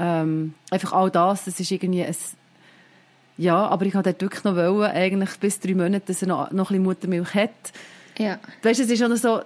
Ähm, 0.00 0.54
einfach 0.70 0.92
all 0.92 1.10
das, 1.10 1.46
das 1.46 1.58
ist 1.58 1.70
irgendwie 1.70 2.04
ein... 2.04 2.14
Ja, 3.38 3.66
aber 3.68 3.86
ich 3.86 3.94
wollte 3.94 4.14
wirklich 4.20 4.44
noch 4.44 4.54
wollen, 4.54 4.90
eigentlich 4.90 5.30
bis 5.40 5.60
drei 5.60 5.74
Monate, 5.74 6.02
dass 6.06 6.22
er 6.22 6.28
noch, 6.28 6.50
noch 6.50 6.70
ein 6.70 6.74
bisschen 6.74 6.82
Muttermilch 6.82 7.34
hat. 7.34 7.50
Ja. 8.18 8.38
Weißt 8.62 8.80
du, 8.80 8.84
es 8.84 8.90
ist 8.90 8.98
schon 8.98 9.16
so... 9.16 9.40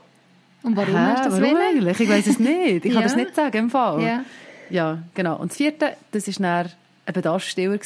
Und 0.62 0.76
warum 0.76 0.94
Hä, 0.94 1.00
hast 1.00 1.24
du 1.24 1.30
das 1.30 1.40
warum 1.40 1.56
eigentlich? 1.56 2.00
Ich 2.00 2.08
weiß 2.08 2.26
es 2.26 2.38
nicht. 2.38 2.84
Ich 2.84 2.84
ja. 2.92 2.92
kann 2.94 3.02
das 3.02 3.16
nicht 3.16 3.34
sagen 3.34 3.56
im 3.56 3.70
Fall. 3.70 4.02
Ja. 4.02 4.24
ja, 4.70 4.98
genau. 5.14 5.36
Und 5.38 5.50
das 5.50 5.56
vierte, 5.56 5.96
das 6.12 6.26
war 6.28 6.64
dann 6.64 6.72
ein 7.06 7.12
Bedarfsstiller. 7.12 7.78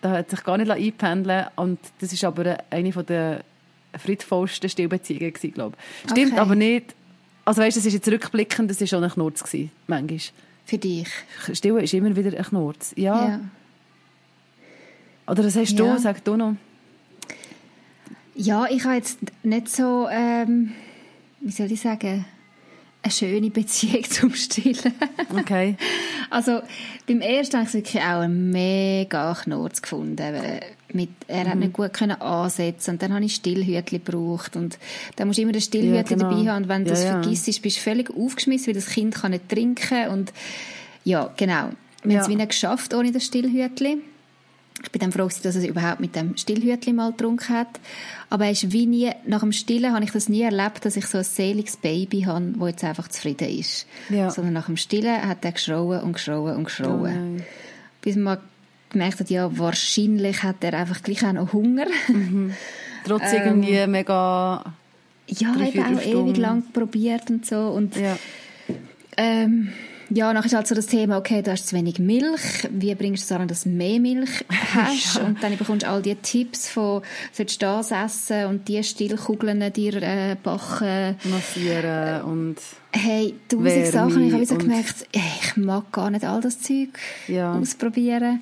Da 0.00 0.10
hat 0.10 0.30
sich 0.30 0.42
gar 0.42 0.58
nicht 0.58 0.70
einpendeln 0.70 1.46
Und 1.56 1.78
das 2.00 2.12
ist 2.12 2.24
aber 2.24 2.58
eine 2.70 2.90
der 2.90 3.44
friedvollsten 3.96 4.68
Stillbeziehungen 4.68 5.32
gewesen, 5.32 5.54
glaube 5.54 5.76
ich. 6.04 6.10
Stimmt 6.10 6.32
okay. 6.32 6.40
aber 6.40 6.54
nicht. 6.54 6.94
Also 7.44 7.62
weißt, 7.62 7.76
du, 7.76 7.80
das 7.80 7.86
ist 7.86 7.94
jetzt 7.94 8.08
rückblickend, 8.08 8.70
das 8.70 8.80
war 8.80 8.86
schon 8.86 9.04
ein 9.04 9.10
Knurz 9.10 9.42
gewesen, 9.42 9.70
manchmal. 9.86 10.20
Für 10.64 10.78
dich? 10.78 11.08
Stillen 11.52 11.80
ist 11.80 11.92
immer 11.92 12.14
wieder 12.14 12.36
ein 12.36 12.44
Knurz. 12.44 12.92
Ja. 12.96 13.28
ja. 13.28 13.40
Oder 15.26 15.44
was 15.44 15.56
hast 15.56 15.72
ja. 15.72 15.94
du? 15.94 15.98
Sag 15.98 16.24
du 16.24 16.36
noch. 16.36 16.54
Ja, 18.34 18.66
ich 18.70 18.84
habe 18.84 18.94
jetzt 18.94 19.18
nicht 19.42 19.68
so, 19.68 20.08
ähm, 20.10 20.72
wie 21.42 21.50
soll 21.50 21.70
ich 21.72 21.80
sagen, 21.80 22.24
eine 23.02 23.12
schöne 23.12 23.50
Beziehung 23.50 24.04
zum 24.10 24.34
Stillen. 24.34 24.94
Okay. 25.36 25.76
Also 26.30 26.60
beim 27.06 27.20
ersten 27.20 27.58
habe 27.58 27.66
ich 27.66 27.74
wirklich 27.74 28.02
auch 28.02 28.20
einen 28.20 28.50
mega 28.50 29.34
Knurz 29.34 29.82
gefunden. 29.82 30.34
Mit, 30.92 31.10
er 31.26 31.46
hat 31.46 31.54
mhm. 31.54 31.60
nicht 31.60 31.72
gut 31.72 31.92
können 31.92 32.20
ansetzen 32.20 32.92
und 32.92 33.02
dann 33.02 33.14
habe 33.14 33.24
ich 33.24 33.34
Stillhütli 33.36 33.98
gebraucht 33.98 34.56
und 34.56 34.78
dann 35.16 35.26
musst 35.26 35.38
du 35.38 35.42
immer 35.42 35.52
das 35.52 35.64
Stillhütli 35.64 35.96
ja, 35.96 36.02
genau. 36.02 36.30
dabei 36.30 36.50
haben 36.50 36.64
und 36.64 36.68
wenn 36.68 36.84
du 36.84 36.90
ja, 36.90 36.94
das 36.94 37.04
ja. 37.04 37.10
vergisst, 37.12 37.62
bist 37.62 37.78
du 37.78 37.80
völlig 37.80 38.10
aufgeschmissen, 38.10 38.68
weil 38.68 38.74
das 38.74 38.86
Kind 38.86 39.14
kann 39.14 39.30
nicht 39.30 39.48
trinken 39.48 40.08
und 40.08 40.32
ja, 41.04 41.32
genau. 41.36 41.70
Wir 42.02 42.12
ja. 42.12 42.18
haben 42.18 42.24
es 42.24 42.28
wieder 42.28 42.46
geschafft 42.46 42.94
ohne 42.94 43.10
das 43.10 43.24
Stillhütli. 43.24 44.02
Ich 44.82 44.90
bin 44.90 45.00
dann 45.00 45.12
froh, 45.12 45.28
dass 45.42 45.56
er 45.56 45.68
überhaupt 45.68 46.00
mit 46.00 46.16
dem 46.16 46.36
Stillhütli 46.36 46.92
mal 46.92 47.12
getrunken 47.12 47.48
hat. 47.48 47.80
Aber 48.30 48.46
er 48.46 48.50
ist 48.52 48.72
wie 48.72 48.86
nie, 48.86 49.10
nach 49.26 49.40
dem 49.40 49.52
Stillen 49.52 49.92
habe 49.92 50.04
ich 50.04 50.10
das 50.10 50.28
nie 50.28 50.42
erlebt, 50.42 50.84
dass 50.84 50.96
ich 50.96 51.06
so 51.06 51.18
ein 51.18 51.24
seliges 51.24 51.76
Baby 51.76 52.22
habe, 52.22 52.54
das 52.58 52.68
jetzt 52.68 52.84
einfach 52.84 53.08
zufrieden 53.08 53.48
ist. 53.48 53.86
Ja. 54.08 54.30
Sondern 54.30 54.54
nach 54.54 54.66
dem 54.66 54.76
Stillen 54.76 55.22
hat 55.22 55.44
er 55.44 55.52
geschrauen 55.52 56.00
und 56.00 56.14
geschrauen 56.14 56.56
und 56.56 56.64
geschrauen. 56.64 57.38
Oh 57.38 57.42
Bis 58.00 58.16
man 58.16 58.38
gemerkt 58.90 59.20
hat, 59.20 59.30
ja, 59.30 59.56
wahrscheinlich 59.58 60.42
hat 60.42 60.62
er 60.62 60.74
einfach 60.74 61.02
gleich 61.02 61.24
auch 61.24 61.32
noch 61.32 61.52
Hunger. 61.52 61.86
Mhm. 62.08 62.52
Trotz 63.04 63.32
ähm, 63.32 63.62
irgendwie 63.62 63.86
mega... 63.86 64.64
Ja, 65.28 65.54
eben 65.56 65.82
auch 65.82 66.00
Stunden. 66.00 66.28
ewig 66.28 66.36
lang 66.36 66.62
probiert 66.72 67.30
und 67.30 67.46
so. 67.46 67.68
Und 67.68 67.96
ja. 67.96 68.18
ähm, 69.16 69.72
ja, 70.14 70.32
nachher 70.32 70.46
ist 70.46 70.54
halt 70.54 70.66
so 70.66 70.74
das 70.74 70.86
Thema, 70.86 71.18
okay, 71.18 71.42
du 71.42 71.50
hast 71.50 71.68
zu 71.68 71.76
wenig 71.76 71.98
Milch, 71.98 72.68
wie 72.70 72.94
bringst 72.94 73.30
du 73.30 73.34
es 73.34 73.40
an, 73.40 73.48
dass 73.48 73.64
du 73.64 73.70
mehr 73.70 73.98
Milch 73.98 74.44
hast? 74.74 75.16
ja. 75.16 75.24
Und 75.24 75.42
dann 75.42 75.56
bekommst 75.56 75.84
du 75.84 75.88
all 75.88 76.02
die 76.02 76.14
Tipps 76.16 76.68
von, 76.68 77.02
sollst 77.32 77.62
du 77.62 77.66
das 77.66 77.90
essen 77.90 78.46
und 78.46 78.68
die 78.68 78.82
Stillkugeln 78.82 79.72
dir 79.72 80.02
äh, 80.02 80.36
backen. 80.42 81.16
Massieren 81.24 82.22
und... 82.22 82.56
Hey, 82.94 83.34
tausend 83.48 83.86
Sachen. 83.86 84.26
Ich 84.26 84.34
habe 84.34 84.44
so 84.44 84.56
gemerkt, 84.56 85.06
ey, 85.12 85.22
ich 85.42 85.56
mag 85.56 85.90
gar 85.92 86.10
nicht 86.10 86.26
all 86.26 86.42
das 86.42 86.60
Zeug 86.60 86.90
ja. 87.26 87.54
ausprobieren. 87.54 88.40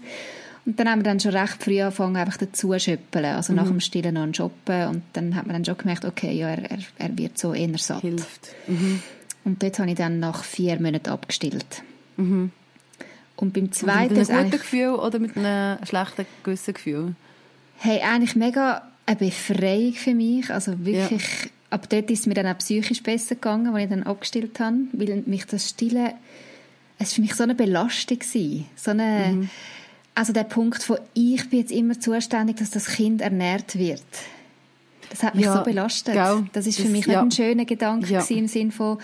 Und 0.67 0.79
dann 0.79 0.89
haben 0.89 1.01
wir 1.01 1.05
dann 1.05 1.21
schon 1.21 1.37
recht 1.37 1.63
früh 1.63 1.81
angefangen, 1.81 2.17
einfach 2.17 2.37
dazu 2.37 2.69
zu 2.73 2.79
schöppeln. 2.81 3.27
Also 3.27 3.53
mhm. 3.53 3.59
nach 3.59 3.69
dem 3.69 3.81
Stillen 3.81 4.15
noch 4.15 4.23
ein 4.23 4.35
Shoppen. 4.35 4.89
Und 4.89 5.03
dann 5.13 5.37
hat 5.37 5.47
man 5.47 5.55
dann 5.55 5.65
schon 5.65 5.79
gemerkt, 5.79 6.05
okay, 6.05 6.33
ja, 6.33 6.49
er, 6.49 6.69
er, 6.69 6.79
er 6.99 7.17
wird 7.17 7.39
so 7.39 7.55
eher 7.55 7.79
satt. 7.79 8.03
Hilft. 8.03 8.49
Mhm. 8.67 9.03
Und 9.45 9.63
dort 9.63 9.79
habe 9.79 9.91
ich 9.91 9.97
dann 9.97 10.21
nach 10.21 10.45
vier 10.45 10.81
Monaten 10.81 11.11
abgestillt. 11.11 11.83
Mhm. 12.17 12.51
Und 13.37 13.55
beim 13.55 13.73
zweiten... 13.73 14.15
mit 14.15 14.31
einem 14.31 14.45
guten 14.45 14.59
Gefühl 14.59 14.95
oder 14.95 15.19
mit 15.19 15.37
einem 15.37 15.85
schlechten 15.87 16.27
gewissen 16.43 16.75
Gefühl? 16.75 17.15
Hey, 17.79 18.01
eigentlich 18.03 18.37
mega 18.37 18.83
eine 19.07 19.17
Befreiung 19.17 19.95
für 19.95 20.15
mich. 20.15 20.51
Also 20.51 20.85
wirklich... 20.85 21.45
Ja. 21.45 21.51
Aber 21.71 21.87
dort 21.87 22.11
ist 22.11 22.21
es 22.21 22.27
mir 22.27 22.35
dann 22.35 22.49
auch 22.49 22.59
psychisch 22.59 23.03
besser 23.03 23.37
gegangen, 23.37 23.75
als 23.75 23.85
ich 23.85 23.91
dann 23.91 24.03
abgestillt 24.03 24.59
habe, 24.59 24.77
weil 24.93 25.23
mich 25.27 25.47
das 25.47 25.69
Stillen, 25.69 26.13
es 26.99 27.11
war 27.11 27.15
für 27.15 27.21
mich 27.21 27.35
so 27.35 27.45
eine 27.45 27.55
Belastung 27.55 28.19
gewesen. 28.19 28.67
So 28.75 28.91
eine, 28.91 29.33
mhm. 29.33 29.51
also 30.17 30.33
der 30.33 30.45
Punkt 30.45 30.83
von, 30.83 30.99
ich 31.15 31.49
bin 31.49 31.61
jetzt 31.61 31.71
immer 31.71 31.99
zuständig, 31.99 32.57
dass 32.57 32.71
das 32.71 32.87
Kind 32.87 33.23
ernährt 33.23 33.79
wird. 33.79 34.03
Das 35.11 35.23
hat 35.23 35.35
mich 35.35 35.45
ja, 35.45 35.59
so 35.59 35.65
belastet. 35.65 36.15
Gell? 36.15 36.45
Das 36.53 36.67
ist 36.67 36.81
für 36.81 36.89
mich 36.89 37.05
das, 37.05 37.15
ja. 37.15 37.25
nicht 37.25 37.39
ein 37.39 37.45
schöner 37.45 37.65
Gedanke 37.65 38.13
ja. 38.13 38.25
im 38.29 38.47
Sinne 38.47 38.71
von, 38.71 38.99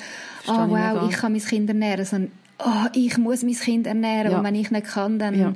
oh 0.46 0.52
wow, 0.52 1.02
ich, 1.02 1.10
ich 1.10 1.16
kann 1.16 1.32
mein 1.32 1.42
Kind 1.42 1.68
ernähren, 1.68 2.04
sondern 2.04 2.32
oh, 2.58 2.88
ich 2.94 3.18
muss 3.18 3.42
mein 3.42 3.54
Kind 3.54 3.86
ernähren 3.86 4.30
ja. 4.32 4.38
und 4.38 4.44
wenn 4.44 4.54
ich 4.54 4.70
nicht 4.70 4.86
kann, 4.86 5.18
dann 5.18 5.38
ja, 5.38 5.52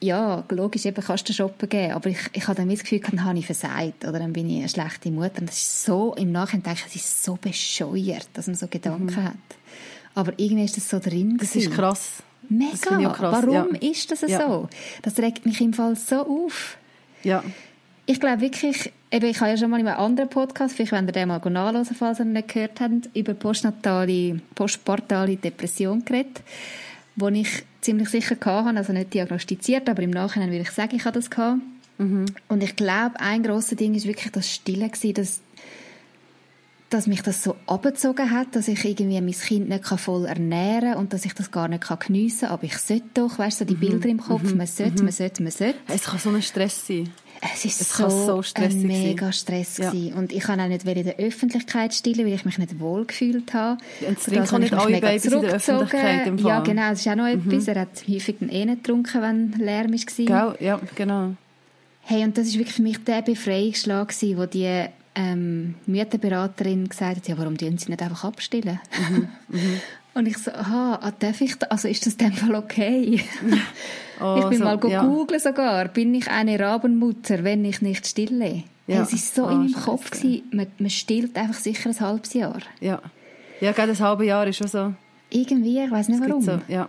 ja 0.00 0.44
logisch, 0.50 0.84
eben 0.84 1.02
kannst 1.02 1.28
du 1.28 1.32
shoppen 1.32 1.68
geben, 1.68 1.92
aber 1.94 2.10
ich, 2.10 2.18
ich 2.32 2.46
habe 2.46 2.56
dann 2.56 2.68
das 2.68 2.80
Gefühl, 2.80 3.00
dann 3.00 3.24
habe 3.24 3.38
ich 3.38 3.46
versagt 3.46 4.04
oder 4.04 4.18
dann 4.18 4.32
bin 4.32 4.48
ich 4.50 4.58
eine 4.58 4.68
schlechte 4.68 5.10
Mutter 5.10 5.40
und 5.40 5.48
das 5.48 5.56
ist 5.56 5.84
so, 5.84 6.14
im 6.14 6.30
Nachhinein 6.30 6.64
denke 6.64 6.80
ich, 6.86 6.94
es 6.94 6.96
ist 6.96 7.24
so 7.24 7.38
bescheuert, 7.40 8.28
dass 8.34 8.46
man 8.46 8.56
so 8.56 8.66
Gedanken 8.66 9.06
mhm. 9.06 9.24
hat. 9.24 9.34
Aber 10.14 10.32
irgendwie 10.36 10.64
ist 10.64 10.76
das 10.76 10.90
so 10.90 10.98
drin. 10.98 11.38
Das 11.38 11.52
gewesen. 11.52 11.70
ist 11.70 11.76
krass. 11.76 12.10
Mega. 12.48 13.10
Krass. 13.12 13.46
Warum 13.46 13.74
ist 13.76 14.10
das 14.10 14.20
so? 14.20 14.68
Das 15.00 15.18
regt 15.18 15.46
mich 15.46 15.60
im 15.62 15.72
Fall 15.72 15.96
so 15.96 16.16
auf. 16.16 16.76
Ja. 17.22 17.42
Ich 18.06 18.18
glaube 18.18 18.40
wirklich, 18.40 18.92
eben, 19.10 19.26
ich 19.26 19.40
habe 19.40 19.50
ja 19.50 19.56
schon 19.56 19.70
mal 19.70 19.78
in 19.78 19.86
einem 19.86 20.00
anderen 20.00 20.28
Podcast, 20.28 20.74
vielleicht 20.74 20.92
wenn 20.92 21.06
ihr 21.06 21.12
den 21.12 21.28
mal 21.28 21.38
nachhören, 21.38 21.84
falls 21.84 22.18
ihr 22.18 22.24
ihn 22.24 22.32
nicht 22.32 22.48
gehört 22.48 22.80
habt, 22.80 23.08
über 23.14 23.34
postnatale, 23.34 24.40
postpartale 24.54 25.36
Depression 25.36 26.04
geredet, 26.04 26.42
wo 27.14 27.28
ich 27.28 27.64
ziemlich 27.80 28.08
sicher 28.08 28.36
hatte, 28.44 28.76
also 28.76 28.92
nicht 28.92 29.14
diagnostiziert, 29.14 29.88
aber 29.88 30.02
im 30.02 30.10
Nachhinein 30.10 30.50
würde 30.50 30.62
ich 30.62 30.70
sagen, 30.70 30.96
ich 30.96 31.04
habe 31.04 31.18
das 31.18 31.30
gehabt. 31.30 31.60
Mhm. 31.98 32.26
Und 32.48 32.62
ich 32.62 32.74
glaube, 32.74 33.20
ein 33.20 33.42
grosses 33.42 33.76
Ding 33.76 33.94
ist 33.94 34.06
wirklich 34.06 34.32
das 34.32 34.50
Stille 34.50 34.88
gewesen, 34.88 35.14
dass 35.14 35.40
dass 36.92 37.06
mich 37.06 37.22
das 37.22 37.42
so 37.42 37.56
abgezogen 37.66 38.30
hat, 38.30 38.54
dass 38.54 38.68
ich 38.68 38.84
irgendwie 38.84 39.18
mein 39.20 39.32
Kind 39.32 39.68
nicht 39.68 39.86
voll 39.86 40.26
ernähren 40.26 40.92
kann 40.92 40.98
und 40.98 41.12
dass 41.12 41.24
ich 41.24 41.32
das 41.32 41.50
gar 41.50 41.68
nicht 41.68 41.84
geniessen 42.06 42.40
kann. 42.40 42.50
Aber 42.50 42.64
ich 42.64 42.76
sollte 42.76 43.06
doch, 43.14 43.38
weißt 43.38 43.60
du, 43.60 43.64
so 43.64 43.68
die 43.68 43.76
mhm. 43.76 43.80
Bilder 43.80 44.08
im 44.10 44.20
Kopf, 44.20 44.42
mhm. 44.42 44.58
man 44.58 44.66
sollte, 44.66 44.98
mhm. 44.98 45.04
man 45.04 45.12
sollte, 45.12 45.42
man 45.42 45.52
sollte. 45.52 45.78
Es 45.88 46.04
kann 46.04 46.18
so 46.18 46.28
ein 46.28 46.42
Stress 46.42 46.86
sein. 46.86 47.08
Es 47.44 47.64
ist 47.64 47.80
es 47.80 47.96
so, 47.96 48.08
so 48.08 48.42
ein 48.54 48.82
mega 48.82 49.32
Stress 49.32 49.78
ja. 49.78 49.90
Und 49.90 50.32
ich 50.32 50.44
kann 50.44 50.60
auch 50.60 50.68
nicht 50.68 50.86
in 50.86 51.04
der 51.04 51.18
Öffentlichkeit 51.18 51.92
stillen, 51.92 52.24
weil 52.24 52.34
ich 52.34 52.44
mich 52.44 52.56
nicht 52.56 52.78
wohl 52.78 53.04
gefühlt 53.04 53.52
habe. 53.52 53.82
Und 54.06 54.16
es 54.16 54.24
trinken 54.24 54.60
nicht 54.60 54.72
alle 54.72 55.00
Babys 55.00 55.24
in 55.24 55.40
der 55.42 55.54
Öffentlichkeit 55.54 56.26
im 56.28 56.38
Fall. 56.38 56.48
Ja, 56.48 56.60
genau, 56.60 56.90
das 56.90 57.00
ist 57.00 57.08
auch 57.08 57.16
noch 57.16 57.24
mhm. 57.24 57.50
etwas. 57.50 57.66
Er 57.66 57.80
hat 57.80 58.04
häufig 58.08 58.36
dann 58.38 58.48
eh 58.48 58.64
nicht 58.64 58.84
getrunken, 58.84 59.22
wenn 59.22 59.52
Lärm 59.58 59.92
war. 59.92 59.98
Genau, 60.16 60.54
ja, 60.60 60.80
genau. 60.94 61.34
Hey, 62.02 62.22
und 62.22 62.38
das 62.38 62.46
ist 62.46 62.58
wirklich 62.58 62.76
für 62.76 62.82
mich 62.82 63.02
der 63.02 63.22
Befreiungsschlag 63.22 64.12
wo 64.36 64.46
die 64.46 64.84
ähm, 65.14 65.74
Mütterberaterin 65.86 66.88
gesagt 66.88 67.16
hat, 67.16 67.28
ja, 67.28 67.36
warum 67.38 67.58
tun 67.58 67.76
sie 67.76 67.90
nicht 67.90 68.02
einfach 68.02 68.24
abstillen? 68.24 68.78
Mhm. 69.10 69.28
Mhm. 69.48 69.80
Und 70.14 70.26
ich 70.26 70.36
so, 70.38 70.50
aha, 70.52 70.98
ah, 71.00 71.12
darf 71.18 71.40
ich 71.40 71.58
da, 71.58 71.68
also 71.68 71.88
ist 71.88 72.04
das 72.04 72.14
in 72.14 72.18
dem 72.18 72.32
Fall 72.32 72.54
okay? 72.54 73.22
Oh, 74.20 74.36
ich 74.38 74.44
bin 74.44 74.58
so, 74.58 74.64
mal 74.64 74.78
ja. 74.88 75.02
googlen 75.02 75.40
sogar, 75.40 75.88
bin 75.88 76.14
ich 76.14 76.28
eine 76.28 76.60
Rabenmutter, 76.60 77.42
wenn 77.42 77.64
ich 77.64 77.82
nicht 77.82 78.06
stille? 78.06 78.62
Ja. 78.86 79.02
Es 79.02 79.12
ist 79.12 79.34
so 79.34 79.46
oh, 79.46 79.48
in 79.48 79.58
meinem 79.58 79.72
Kopf 79.72 80.12
gewesen, 80.12 80.42
man, 80.52 80.68
man 80.78 80.90
stillt 80.90 81.36
einfach 81.36 81.58
sicher 81.58 81.90
ein 81.90 81.98
halbes 81.98 82.32
Jahr. 82.34 82.60
Ja, 82.80 83.02
ja 83.60 83.72
gerade 83.72 83.92
ein 83.92 83.98
halbes 83.98 84.26
Jahr 84.26 84.46
ist 84.46 84.58
schon 84.58 84.68
so. 84.68 84.94
Irgendwie, 85.30 85.82
ich 85.82 85.90
weiß 85.90 86.08
nicht 86.08 86.20
warum. 86.20 86.42
So, 86.42 86.60
ja. 86.68 86.88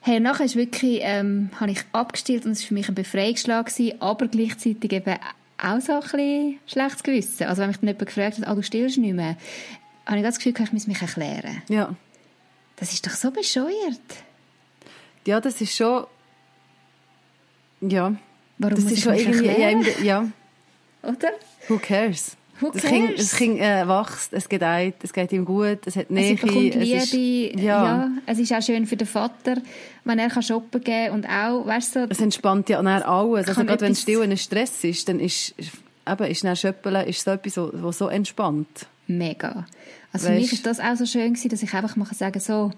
Hey, 0.00 0.18
nachher 0.18 0.46
ist 0.46 0.56
wirklich, 0.56 1.00
ähm, 1.02 1.50
habe 1.60 1.70
ich 1.70 1.82
abgestillt 1.92 2.46
und 2.46 2.52
es 2.52 2.62
war 2.62 2.68
für 2.68 2.74
mich 2.74 2.88
ein 2.88 2.94
Befreiungsschlag 2.94 3.66
gewesen, 3.66 4.00
aber 4.00 4.26
gleichzeitig 4.28 4.92
eben 4.92 5.16
auch 5.58 5.80
so 5.80 5.92
ein 5.92 6.00
bisschen 6.00 6.58
schlechtes 6.66 7.02
Gewissen. 7.02 7.46
Also 7.46 7.62
wenn 7.62 7.68
mich 7.68 7.78
dann 7.78 7.88
jemand 7.88 8.06
gefragt 8.06 8.38
hat, 8.38 8.48
ah, 8.48 8.54
du 8.54 8.62
stillst 8.62 8.98
nicht 8.98 9.14
mehr, 9.14 9.36
habe 10.06 10.18
ich 10.18 10.22
das 10.22 10.38
Gefühl, 10.38 10.54
ich 10.58 10.72
muss 10.72 10.86
mich 10.86 11.02
erklären. 11.02 11.62
Ja. 11.68 11.94
Das 12.76 12.92
ist 12.92 13.06
doch 13.06 13.12
so 13.12 13.30
bescheuert. 13.30 14.00
Ja, 15.26 15.40
das 15.40 15.60
ist 15.60 15.74
schon... 15.74 16.06
Ja. 17.80 18.14
Warum 18.58 18.74
das 18.74 18.84
muss 18.84 18.92
ist 18.92 18.98
ich 18.98 19.04
schon 19.04 19.12
mich 19.14 19.26
irgendwie... 19.26 19.48
Erklären? 19.48 20.04
Ja. 20.04 20.28
Oder? 21.02 21.32
Who 21.68 21.78
cares? 21.78 22.36
Who 22.60 22.70
das 22.70 22.82
cares? 22.82 22.96
Kind, 22.96 23.18
das 23.18 23.36
Kind 23.36 23.60
äh, 23.60 23.86
wächst, 23.86 24.32
es 24.32 24.48
gedeiht, 24.48 24.94
es 25.02 25.12
geht 25.12 25.32
ihm 25.32 25.44
gut, 25.44 25.80
es 25.86 25.96
hat 25.96 26.10
Nähe. 26.10 26.34
Es 26.34 26.40
bekommt 26.40 26.74
Liebe, 26.74 26.78
es 26.78 27.12
ist, 27.12 27.14
ja. 27.60 27.84
ja. 27.84 28.10
Es 28.24 28.38
ist 28.38 28.52
auch 28.52 28.62
schön 28.62 28.86
für 28.86 28.96
den 28.96 29.06
Vater, 29.06 29.56
wenn 30.04 30.18
er 30.18 30.28
kann 30.28 30.42
shoppen 30.42 30.80
gehen 30.82 31.12
und 31.12 31.26
auch, 31.26 31.66
weißt 31.66 31.96
du... 31.96 32.06
Es 32.08 32.20
entspannt 32.20 32.68
ja 32.68 32.80
nachher 32.82 33.08
alles. 33.08 33.48
Also 33.48 33.64
gerade 33.64 33.80
wenn 33.82 33.92
es 33.92 34.02
still 34.02 34.22
ein 34.22 34.36
Stress 34.36 34.84
ist, 34.84 35.08
dann 35.08 35.20
ist, 35.20 35.54
eben, 36.08 36.24
ist 36.24 36.44
dann 36.44 36.56
Schöppeln 36.56 37.06
ist 37.06 37.24
so 37.24 37.32
etwas, 37.32 37.56
was 37.56 37.98
so 37.98 38.08
entspannt. 38.08 38.86
Mega. 39.06 39.66
Also 40.12 40.26
weißt? 40.26 40.34
für 40.34 40.40
mich 40.40 40.52
ist 40.52 40.66
das 40.66 40.80
auch 40.80 40.96
so 40.96 41.06
schön 41.06 41.34
gewesen, 41.34 41.48
dass 41.48 41.62
ich 41.62 41.74
einfach 41.74 41.96
mal 41.96 42.06
sagen 42.06 42.40
so 42.40 42.72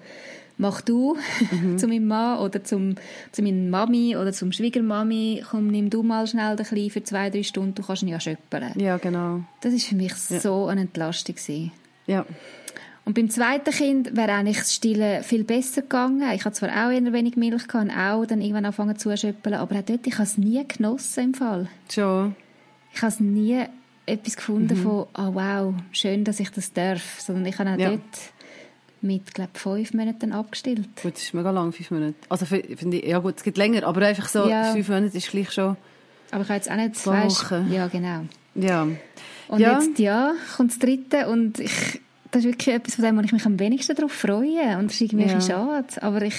mach 0.58 0.80
du 0.80 1.16
mhm. 1.50 1.78
zu 1.78 1.86
meinem 1.86 2.06
Mann 2.06 2.38
oder 2.40 2.62
zum, 2.62 2.96
zu 3.32 3.42
meiner 3.42 3.68
Mami 3.68 4.16
oder 4.16 4.32
zum 4.32 4.52
Schwiegermami, 4.52 5.44
komm, 5.48 5.68
nimm 5.68 5.88
du 5.88 6.02
mal 6.02 6.26
schnell 6.26 6.56
den 6.56 6.66
Kleinen 6.66 6.90
für 6.90 7.02
zwei, 7.02 7.30
drei 7.30 7.42
Stunden, 7.42 7.74
du 7.74 7.82
kannst 7.82 8.02
ihn 8.02 8.08
ja 8.08 8.20
schöppeln. 8.20 8.72
Ja, 8.78 8.98
genau. 8.98 9.42
Das 9.60 9.72
ist 9.72 9.86
für 9.86 9.94
mich 9.94 10.12
ja. 10.28 10.40
so 10.40 10.66
eine 10.66 10.82
Entlastung 10.82 11.36
gewesen. 11.36 11.72
Ja. 12.06 12.26
Und 13.04 13.14
beim 13.14 13.30
zweiten 13.30 13.70
Kind 13.70 14.16
wäre 14.16 14.32
eigentlich 14.32 14.58
das 14.58 14.74
Stillen 14.74 15.22
viel 15.22 15.42
besser 15.42 15.80
gegangen. 15.80 16.30
Ich 16.34 16.44
hatte 16.44 16.56
zwar 16.56 16.68
auch 16.68 16.90
eher 16.90 17.12
wenig 17.12 17.36
Milch 17.36 17.66
gehabt 17.66 17.86
und 17.86 17.90
auch 17.90 18.26
dann 18.26 18.42
irgendwann 18.42 18.66
angefangen 18.66 18.98
zu 18.98 19.16
schöppeln, 19.16 19.54
aber 19.54 19.76
auch 19.76 19.82
dort, 19.82 20.06
ich 20.06 20.14
habe 20.14 20.24
es 20.24 20.36
nie 20.36 20.62
genossen 20.66 21.24
im 21.24 21.34
Fall. 21.34 21.68
Schon. 21.90 22.36
Ich 22.92 23.00
habe 23.00 23.12
es 23.12 23.20
nie 23.20 23.64
etwas 24.08 24.36
gefunden 24.36 24.78
mhm. 24.78 24.82
von, 24.82 25.06
oh 25.16 25.34
wow, 25.34 25.74
schön, 25.92 26.24
dass 26.24 26.40
ich 26.40 26.50
das 26.50 26.72
darf, 26.72 27.20
sondern 27.20 27.46
ich 27.46 27.58
habe 27.58 27.70
auch 27.70 27.78
ja. 27.78 27.90
dort 27.90 28.02
mit, 29.00 29.34
glaube 29.34 29.50
fünf 29.54 29.94
Monaten 29.94 30.32
abgestillt. 30.32 31.02
Gut, 31.02 31.14
das 31.14 31.22
ist 31.22 31.34
mega 31.34 31.50
lang, 31.50 31.72
fünf 31.72 31.90
Monate. 31.90 32.14
Also, 32.28 32.46
finde 32.46 32.96
ich, 32.96 33.06
ja 33.06 33.18
gut, 33.18 33.36
es 33.36 33.42
geht 33.44 33.56
länger, 33.56 33.84
aber 33.84 34.06
einfach 34.06 34.28
so, 34.28 34.48
ja. 34.48 34.72
fünf 34.72 34.88
Monate 34.88 35.16
ist 35.16 35.30
gleich 35.30 35.52
schon... 35.52 35.76
Aber 36.30 36.42
ich 36.42 36.48
habe 36.48 36.56
jetzt 36.56 36.70
auch 36.70 36.76
nicht... 36.76 36.96
Zwei 36.96 37.24
Wochen. 37.24 37.72
Ja, 37.72 37.86
genau. 37.86 38.24
Ja. 38.54 38.88
Und 39.48 39.60
ja. 39.60 39.80
jetzt, 39.80 39.98
ja, 39.98 40.34
kommt 40.56 40.72
das 40.72 40.78
dritte 40.78 41.28
und 41.28 41.58
ich, 41.60 42.00
das 42.30 42.44
ist 42.44 42.50
wirklich 42.50 42.74
etwas, 42.74 42.96
von 42.96 43.04
dem 43.04 43.20
ich 43.20 43.32
mich 43.32 43.46
am 43.46 43.58
wenigsten 43.58 43.96
darauf 43.96 44.12
freue. 44.12 44.78
Und 44.78 44.86
das 44.86 44.94
ist 44.94 45.00
irgendwie 45.00 45.30
ja. 45.30 45.40
schade. 45.40 46.02
Aber 46.02 46.20
ich, 46.22 46.34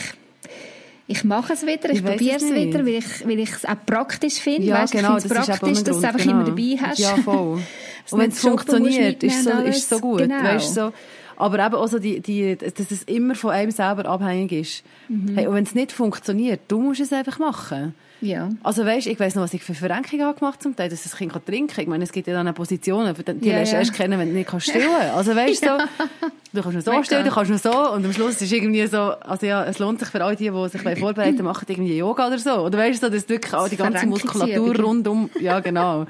ich 1.09 1.23
mache 1.23 1.53
es 1.53 1.65
wieder, 1.65 1.89
ich, 1.89 1.97
ich 1.97 2.05
probiere 2.05 2.35
es 2.35 2.53
wieder, 2.53 2.85
weil 2.85 2.95
ich, 2.95 3.27
weil 3.27 3.39
ich 3.39 3.49
es 3.49 3.65
auch 3.65 3.83
praktisch 3.83 4.35
finde. 4.35 4.67
Ja, 4.67 4.83
weißt, 4.83 4.93
genau, 4.93 5.17
ich 5.17 5.23
finde 5.23 5.39
es 5.39 5.47
praktisch, 5.47 5.83
dass 5.83 5.83
du 5.83 5.91
es 5.97 6.03
einfach 6.03 6.19
genau. 6.19 6.31
immer 6.33 6.43
dabei 6.43 6.77
hast. 6.79 6.99
Ja, 6.99 7.17
voll. 7.17 7.63
und 8.11 8.19
wenn 8.19 8.29
es 8.29 8.39
funktioniert, 8.39 9.23
ist 9.23 9.43
so, 9.43 9.49
ist 9.49 9.89
so 9.89 9.99
gut. 9.99 10.19
Genau. 10.19 10.43
Weißt, 10.43 10.75
so, 10.75 10.93
aber 11.35 11.65
eben 11.65 11.75
auch 11.75 11.87
so, 11.87 11.97
die, 11.97 12.19
die, 12.19 12.55
dass 12.55 12.91
es 12.91 13.01
immer 13.03 13.33
von 13.33 13.49
einem 13.49 13.71
selber 13.71 14.05
abhängig 14.05 14.51
ist. 14.51 14.83
Mhm. 15.07 15.35
Hey, 15.35 15.47
und 15.47 15.55
wenn 15.55 15.63
es 15.63 15.73
nicht 15.73 15.91
funktioniert, 15.91 16.59
du 16.67 16.79
musst 16.79 17.01
es 17.01 17.11
einfach 17.11 17.39
machen. 17.39 17.95
Ja. 18.21 18.49
Also 18.63 18.85
weißt, 18.85 19.07
ich 19.07 19.19
weiß 19.19 19.35
noch, 19.35 19.43
was 19.43 19.53
ich 19.53 19.63
für 19.63 19.73
Verrenkungen 19.73 20.25
habe 20.25 20.37
gemacht 20.37 20.61
zum 20.61 20.75
Teil, 20.75 20.89
dass 20.89 21.03
das 21.03 21.15
Kind 21.15 21.33
trinken 21.45 21.67
kann. 21.67 21.83
Ich 21.83 21.87
meine, 21.87 22.03
es 22.03 22.11
gibt 22.11 22.27
ja 22.27 22.33
dann 22.33 22.53
Positionen, 22.53 23.15
die 23.15 23.47
ja, 23.47 23.55
lernst 23.55 23.71
du 23.71 23.75
ja. 23.75 23.79
erst 23.79 23.93
kennen, 23.93 24.19
wenn 24.19 24.29
du 24.29 24.35
nicht 24.35 24.49
stillen 24.61 24.87
kannst. 24.89 25.15
Also 25.15 25.35
weißt 25.35 25.63
ja. 25.63 25.77
so, 25.79 26.07
du 26.53 26.61
kannst 26.61 26.73
nur 26.73 26.81
so 26.81 27.03
stillen, 27.03 27.25
du 27.25 27.31
kannst 27.31 27.49
nur 27.49 27.59
so 27.59 27.91
und 27.91 28.05
am 28.05 28.13
Schluss 28.13 28.41
ist 28.41 28.51
irgendwie 28.51 28.85
so, 28.87 28.97
also 28.97 29.45
ja, 29.45 29.63
es 29.65 29.79
lohnt 29.79 29.99
sich 29.99 30.09
für 30.09 30.23
alle 30.23 30.35
die, 30.35 30.49
die 30.49 30.69
sich 30.69 30.99
vorbereiten, 30.99 31.43
machen 31.43 31.65
irgendwie 31.67 31.97
Yoga 31.97 32.27
oder 32.27 32.39
so. 32.39 32.51
Oder 32.55 32.77
weißt 32.77 33.01
du, 33.01 33.07
so, 33.07 33.13
dass 33.13 33.29
wirklich 33.29 33.53
auch 33.53 33.69
die 33.69 33.77
ganze 33.77 34.05
Muskulatur 34.05 34.75
rundum, 34.79 35.29
ja 35.39 35.59
genau. 35.59 36.05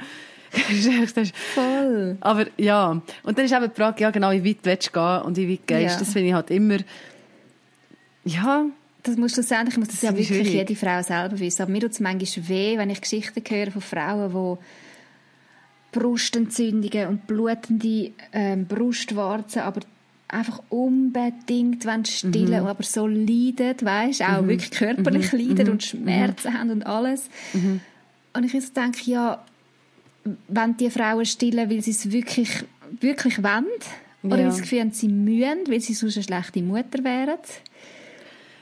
Voll. 1.53 2.17
Aber 2.21 2.45
ja, 2.57 3.01
und 3.23 3.37
dann 3.37 3.45
ist 3.45 3.53
eben 3.53 3.69
die 3.69 3.75
Frage, 3.75 4.01
ja 4.01 4.09
genau, 4.09 4.31
wie 4.31 4.43
weit 4.43 4.57
willst 4.63 4.87
du 4.87 4.91
gehen 4.93 5.21
und 5.21 5.37
wie 5.37 5.51
weit 5.51 5.67
gehst 5.67 5.93
ja. 5.93 5.99
Das 5.99 6.11
finde 6.11 6.29
ich 6.29 6.33
halt 6.33 6.49
immer, 6.49 6.77
ja. 8.23 8.65
Das 9.09 9.17
muss 9.17 9.33
schlussendlich, 9.33 9.77
muss 9.77 9.87
das, 9.87 10.01
das 10.01 10.09
ja 10.09 10.15
wirklich 10.15 10.27
schwierig. 10.27 10.53
jede 10.53 10.75
Frau 10.75 11.01
selber 11.01 11.39
wissen. 11.39 11.63
Aber 11.63 11.71
mir 11.71 11.81
tut 11.81 11.91
es 11.91 11.99
manchmal 11.99 12.49
weh, 12.49 12.77
wenn 12.77 12.89
ich 12.89 13.01
Geschichten 13.01 13.41
höre 13.47 13.71
von 13.71 13.81
Frauen, 13.81 14.31
die 14.31 15.97
Brustentzündungen 15.97 17.07
und 17.07 17.27
blutende 17.27 18.11
ähm, 18.31 18.65
Brustwarzen, 18.67 19.61
aber 19.61 19.81
einfach 20.27 20.61
unbedingt 20.69 21.85
wenn 21.85 22.05
stillen, 22.05 22.61
mhm. 22.61 22.67
aber 22.67 22.83
so 22.83 23.07
leiden, 23.07 23.75
weißt, 23.81 24.21
auch 24.21 24.43
mhm. 24.43 24.49
wirklich 24.49 24.71
körperlich 24.71 25.33
mhm. 25.33 25.39
leiden 25.39 25.69
und 25.69 25.75
mhm. 25.75 25.87
Schmerzen 25.87 26.53
haben 26.53 26.69
und 26.69 26.85
alles. 26.85 27.29
Mhm. 27.53 27.81
Und 28.33 28.45
ich 28.45 28.53
jetzt 28.53 28.77
denke, 28.77 28.99
ja, 29.05 29.43
wenn 30.47 30.77
die 30.77 30.91
Frauen 30.91 31.25
stillen, 31.25 31.69
weil 31.69 31.81
sie 31.81 31.91
es 31.91 32.11
wirklich, 32.11 32.63
wirklich 32.99 33.41
wollen? 33.41 33.65
Oder 34.21 34.37
ja. 34.37 34.43
weil 34.43 34.51
sie 34.51 34.57
das 34.57 34.61
Gefühl 34.61 34.81
haben, 34.81 34.91
sie 34.91 35.07
mühen, 35.07 35.59
weil 35.67 35.79
sie 35.79 35.93
sonst 35.93 36.17
eine 36.17 36.23
schlechte 36.23 36.61
Mutter 36.61 37.03
wären? 37.03 37.39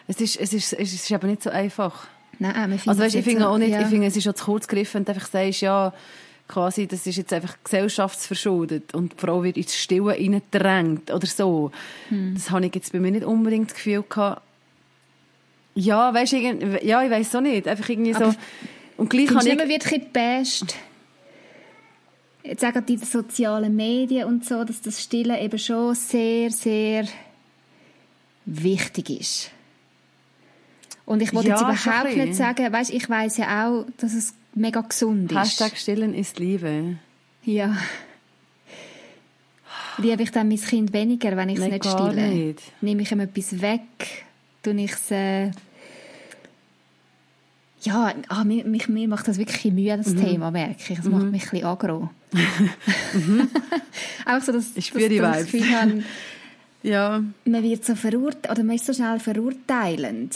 Es 0.07 0.21
ist, 0.21 0.37
es 0.37 0.53
ist, 0.53 0.73
es 0.73 0.93
ist 0.93 1.11
aber 1.11 1.27
nicht 1.27 1.43
so 1.43 1.49
einfach. 1.49 2.07
Nein, 2.39 2.53
man 2.53 2.79
also 2.85 3.01
weißt, 3.01 3.15
ich 3.15 3.23
finde 3.23 3.47
auch 3.49 3.57
nicht, 3.57 3.71
ja. 3.71 3.81
ich 3.81 3.87
finde, 3.87 4.07
es 4.07 4.15
ist 4.15 4.23
schon 4.23 4.35
zu 4.35 4.45
kurz 4.45 4.67
gegriffen, 4.67 4.95
wenn 4.95 5.05
du 5.05 5.11
einfach 5.13 5.27
sagst, 5.27 5.61
ja, 5.61 5.93
quasi, 6.47 6.87
das 6.87 7.05
ist 7.05 7.17
jetzt 7.17 7.33
einfach 7.33 7.57
gesellschaftsverschuldet 7.63 8.93
und 8.93 9.13
die 9.13 9.17
Frau 9.17 9.43
wird 9.43 9.57
ins 9.57 9.75
Stillen 9.75 10.07
reingedrängt 10.07 11.11
oder 11.11 11.27
so. 11.27 11.71
Hm. 12.09 12.35
Das 12.35 12.51
habe 12.51 12.65
ich 12.65 12.75
jetzt 12.75 12.93
bei 12.93 12.99
mir 12.99 13.11
nicht 13.11 13.25
unbedingt 13.25 13.69
das 13.69 13.75
Gefühl 13.75 14.03
gehabt. 14.07 14.41
Ja, 15.75 16.13
weißt 16.13 16.33
du, 16.33 16.79
ja, 16.83 17.03
ich 17.03 17.11
weiß 17.11 17.31
so 17.31 17.41
nicht. 17.41 17.67
Einfach 17.67 17.89
irgendwie 17.89 18.13
so. 18.13 18.33
und 18.97 19.09
gleich 19.09 19.27
kann 19.27 19.45
ich... 19.45 19.55
man 19.55 19.67
wird 19.67 19.91
ein 19.91 20.11
bisschen 20.11 20.67
jetzt 22.47 22.61
sagen 22.61 22.85
die 22.85 22.97
sozialen 22.97 23.75
Medien 23.75 24.27
und 24.27 24.45
so, 24.45 24.63
dass 24.63 24.81
das 24.81 25.01
Stillen 25.01 25.37
eben 25.37 25.59
schon 25.59 25.93
sehr, 25.95 26.49
sehr 26.49 27.05
wichtig 28.45 29.09
ist. 29.09 29.51
Und 31.07 31.21
ich 31.21 31.33
wollte 31.33 31.47
ja, 31.47 31.55
jetzt 31.55 31.85
überhaupt 31.85 32.17
nicht 32.17 32.35
sagen, 32.35 32.71
weißt, 32.71 32.91
ich 32.91 33.09
weiß 33.09 33.37
ja 33.37 33.65
auch, 33.65 33.85
dass 33.95 34.13
es 34.13 34.33
mega 34.53 34.81
gesund 34.81 35.31
ist. 35.31 35.37
Hashtag 35.37 35.77
Stillen 35.77 36.13
ist 36.13 36.37
Liebe. 36.37 36.97
Ja. 37.45 37.77
Liebe 39.97 40.21
ich 40.21 40.31
dann 40.31 40.49
mein 40.49 40.59
Kind 40.59 40.91
weniger, 40.91 41.37
wenn 41.37 41.47
ich 41.47 41.59
es 41.59 41.65
nicht 41.65 41.85
stille? 41.85 42.27
Nicht. 42.27 42.61
Nehme 42.81 43.03
ich 43.03 43.11
ihm 43.13 43.21
etwas 43.21 43.61
weg? 43.61 43.81
Tue 44.61 44.73
ich 44.73 44.91
es 44.91 45.11
äh, 45.11 45.51
ja, 47.83 48.13
ah, 48.27 48.43
mir, 48.43 48.65
mich, 48.65 48.89
mir 48.89 49.07
macht 49.07 49.29
das 49.29 49.37
wirklich 49.37 49.71
Mühe, 49.71 49.95
das 49.95 50.07
mhm. 50.07 50.21
Thema, 50.21 50.51
merke 50.51 50.75
ich. 50.89 50.97
Das 50.97 51.05
mhm. 51.05 51.11
macht 51.11 51.31
mich 51.31 51.43
ein 51.45 51.49
bisschen 51.51 51.65
aggro. 51.65 52.09
mhm. 53.13 53.47
Auch 54.25 54.41
so, 54.41 54.51
dass, 54.51 54.75
ich 54.75 54.87
spüre 54.87 55.07
die 55.07 55.19
das 55.19 55.45
Gefühl 55.45 55.71
habe, 55.71 56.03
ja. 56.83 57.23
man 57.45 57.63
wird 57.63 57.85
so 57.85 57.95
verurteilt, 57.95 58.51
oder 58.51 58.63
man 58.65 58.75
ist 58.75 58.85
so 58.85 58.93
schnell 58.93 59.21
verurteilend. 59.21 60.35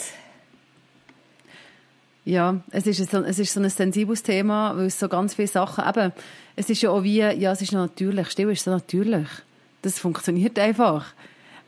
Ja, 2.24 2.60
es 2.70 2.86
ist, 2.86 3.10
so, 3.10 3.18
es 3.18 3.38
ist 3.38 3.52
so 3.52 3.60
ein 3.60 3.68
sensibles 3.68 4.22
Thema, 4.22 4.76
weil 4.76 4.86
es 4.86 4.98
so 4.98 5.08
ganz 5.08 5.34
viele 5.34 5.48
Sachen, 5.48 5.84
eben, 5.88 6.12
es 6.54 6.70
ist 6.70 6.82
ja 6.82 6.90
auch 6.90 7.02
wie, 7.02 7.18
ja, 7.18 7.52
es 7.52 7.62
ist 7.62 7.72
natürlich, 7.72 8.30
still 8.30 8.50
ist 8.50 8.64
so 8.64 8.70
natürlich. 8.70 9.26
Das 9.82 9.98
funktioniert 9.98 10.58
einfach. 10.58 11.06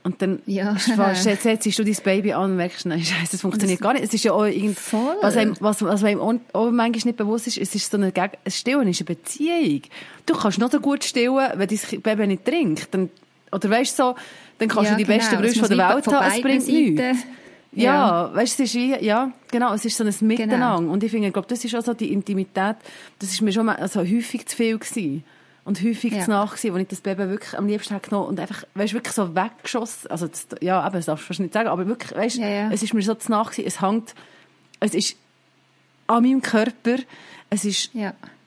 Und 0.05 0.21
dann 0.21 0.43
ja. 0.45 0.77
setzt 1.15 1.67
du 1.79 1.85
dein 1.85 1.97
Baby 2.05 2.35
an 2.35 2.51
und 2.51 2.57
merkst, 2.57 2.85
nein, 2.87 3.01
scheiße, 3.01 3.33
das 3.33 3.41
funktioniert 3.41 3.81
das 3.81 3.83
gar 3.83 3.95
nicht. 3.95 4.05
Es 4.05 4.13
ist 4.13 4.23
ja 4.23 4.33
auch 4.33 4.45
irgendwie, 4.45 4.75
Voll. 4.75 5.17
was 5.23 5.37
einem, 5.37 5.57
was, 5.61 5.83
was 5.83 6.05
einem 6.05 6.21
auch, 6.21 6.71
manchmal 6.71 6.91
nicht 7.07 7.17
bewusst 7.17 7.47
ist, 7.47 7.57
es 7.57 7.75
ist 7.75 7.91
so 7.91 7.97
eine, 7.97 8.13
ein 8.15 8.31
Stillen 8.47 8.87
ist 8.87 9.01
eine 9.01 9.07
Beziehung. 9.07 9.83
Du 10.27 10.35
kannst 10.35 10.59
noch 10.59 10.71
so 10.71 10.79
gut 10.79 11.03
stillen, 11.05 11.53
wenn 11.55 11.69
dein 11.69 12.01
Baby 12.03 12.27
nicht 12.27 12.45
trinkt. 12.45 12.93
Dann, 12.93 13.09
oder 13.51 13.71
weißt 13.71 13.99
du 13.99 14.03
so, 14.03 14.15
dann 14.59 14.69
kannst 14.69 14.91
ja, 14.91 14.97
du 14.97 14.99
die 14.99 15.05
genau. 15.05 15.17
besten 15.17 15.37
Brüste 15.39 15.69
der 15.69 15.79
Welt 15.79 16.07
haben, 16.07 16.33
es 16.33 16.43
bringt 16.43 16.69
nichts. 16.69 17.27
Ja, 17.75 18.29
ja. 18.29 18.35
weißt 18.35 18.59
du, 18.59 18.63
es 18.63 18.71
ist 18.71 18.75
wie, 18.75 19.05
ja, 19.05 19.33
genau, 19.51 19.75
es 19.75 19.85
ist 19.85 19.97
so 19.97 20.05
ein 20.05 20.11
genau. 20.11 20.27
Miteinander. 20.27 20.79
Genau. 20.79 20.93
Und 20.93 21.03
ich 21.03 21.11
finde, 21.11 21.29
ich 21.29 21.33
glaube, 21.33 21.49
das 21.49 21.65
ist 21.65 21.75
auch 21.75 21.83
so 21.83 21.95
die 21.95 22.13
Intimität, 22.13 22.77
das 23.19 23.31
ist 23.31 23.41
mir 23.43 23.53
schon 23.53 23.67
mal, 23.67 23.77
also 23.77 24.01
häufig 24.01 24.47
zu 24.47 24.57
viel 24.57 24.79
gewesen. 24.79 25.25
Und 25.65 25.83
häufig 25.83 26.13
ja. 26.13 26.23
zu 26.25 26.31
nach 26.31 26.57
gewesen, 26.57 26.75
wo 26.75 26.79
ich 26.79 26.89
das 26.89 27.01
Baby 27.01 27.29
wirklich 27.29 27.57
am 27.57 27.67
liebsten 27.67 27.95
habe 27.95 28.07
genommen 28.07 28.29
und 28.29 28.39
einfach, 28.39 28.65
weißt 28.75 28.93
wirklich 28.93 29.15
so 29.15 29.35
weggeschossen. 29.35 30.11
Also, 30.11 30.27
das, 30.29 30.47
ja, 30.61 30.81
aber 30.81 30.99
das 30.99 31.07
darfst 31.07 31.39
du 31.39 31.43
nicht 31.43 31.55
sagen, 31.55 31.69
aber 31.69 31.87
wirklich, 31.87 32.15
weißt 32.15 32.37
ja, 32.37 32.49
ja. 32.49 32.71
es 32.71 32.83
ist 32.83 32.93
mir 32.93 33.03
so 33.03 33.15
zu 33.15 33.31
nach 33.31 33.51
gewesen, 33.51 33.67
es 33.67 33.81
hängt, 33.81 34.15
es 34.81 34.95
ist 34.95 35.17
an 36.07 36.23
meinem 36.23 36.43
Körper, 36.43 36.97
es 37.49 37.65
ist 37.65 37.91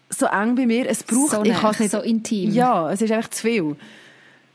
so 0.09 0.27
eng 0.27 0.55
bei 0.55 0.67
mir, 0.67 0.87
es 0.87 1.03
braucht, 1.03 1.31
so 1.31 1.43
ich 1.43 1.53
kann 1.53 1.71
es 1.71 1.79
nicht. 1.79 1.91
So 1.91 2.01
intim. 2.01 2.51
Ja, 2.51 2.91
es 2.91 3.01
ist 3.01 3.11
einfach 3.11 3.31
zu 3.31 3.41
viel. 3.41 3.75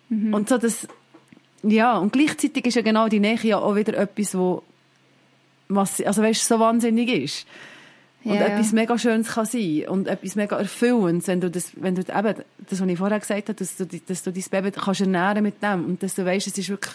Mhm. 0.08 0.32
Und 0.32 0.48
so 0.48 0.56
das, 0.56 0.86
ja, 1.62 1.96
und 1.98 2.12
gleichzeitig 2.12 2.66
ist 2.66 2.74
ja 2.74 2.82
genau 2.82 3.08
die 3.08 3.20
Nähe 3.20 3.38
ja 3.42 3.58
auch 3.58 3.76
wieder 3.76 3.96
etwas, 3.96 4.36
wo, 4.36 4.62
was, 5.68 6.00
also 6.00 6.22
weißt, 6.22 6.46
so 6.46 6.58
wahnsinnig 6.58 7.08
ist. 7.08 7.46
Und 8.24 8.34
ja, 8.34 8.46
etwas 8.46 8.70
ja. 8.70 8.76
mega 8.76 8.98
Schönes 8.98 9.28
kann 9.28 9.46
sein. 9.46 9.84
Und 9.88 10.06
etwas 10.06 10.36
mega 10.36 10.56
Erfüllendes, 10.56 11.26
wenn 11.26 11.40
du 11.40 11.50
das, 11.50 11.72
wenn 11.76 11.94
du 11.94 12.02
eben, 12.02 12.34
das, 12.68 12.80
was 12.80 12.88
ich 12.88 12.98
vorher 12.98 13.18
gesagt 13.18 13.48
habe, 13.48 13.54
dass 13.54 13.76
du, 13.76 13.86
dass 13.86 14.22
du 14.22 14.32
dein 14.32 14.44
Baby 14.50 14.70
kannst 14.70 15.00
ernähren 15.00 15.42
mit 15.42 15.62
dem. 15.62 15.84
Und 15.84 16.02
dass 16.02 16.14
du 16.14 16.24
weißt, 16.24 16.46
es 16.46 16.56
ist 16.56 16.68
wirklich 16.68 16.94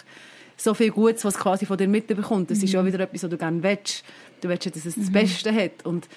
so 0.56 0.74
viel 0.74 0.90
Gutes, 0.90 1.24
was 1.24 1.36
quasi 1.36 1.66
von 1.66 1.76
dir 1.76 1.86
mitbekommt. 1.86 2.50
Das 2.50 2.58
mhm. 2.58 2.64
ist 2.64 2.72
ja 2.72 2.84
wieder 2.84 3.00
etwas, 3.00 3.22
was 3.22 3.30
du 3.30 3.36
gerne 3.36 3.62
willst. 3.62 4.04
Du 4.40 4.48
willst, 4.48 4.66
dass 4.66 4.86
es 4.86 4.96
mhm. 4.96 5.02
das 5.02 5.12
Beste 5.12 5.54
hat. 5.54 5.84
Und 5.84 6.08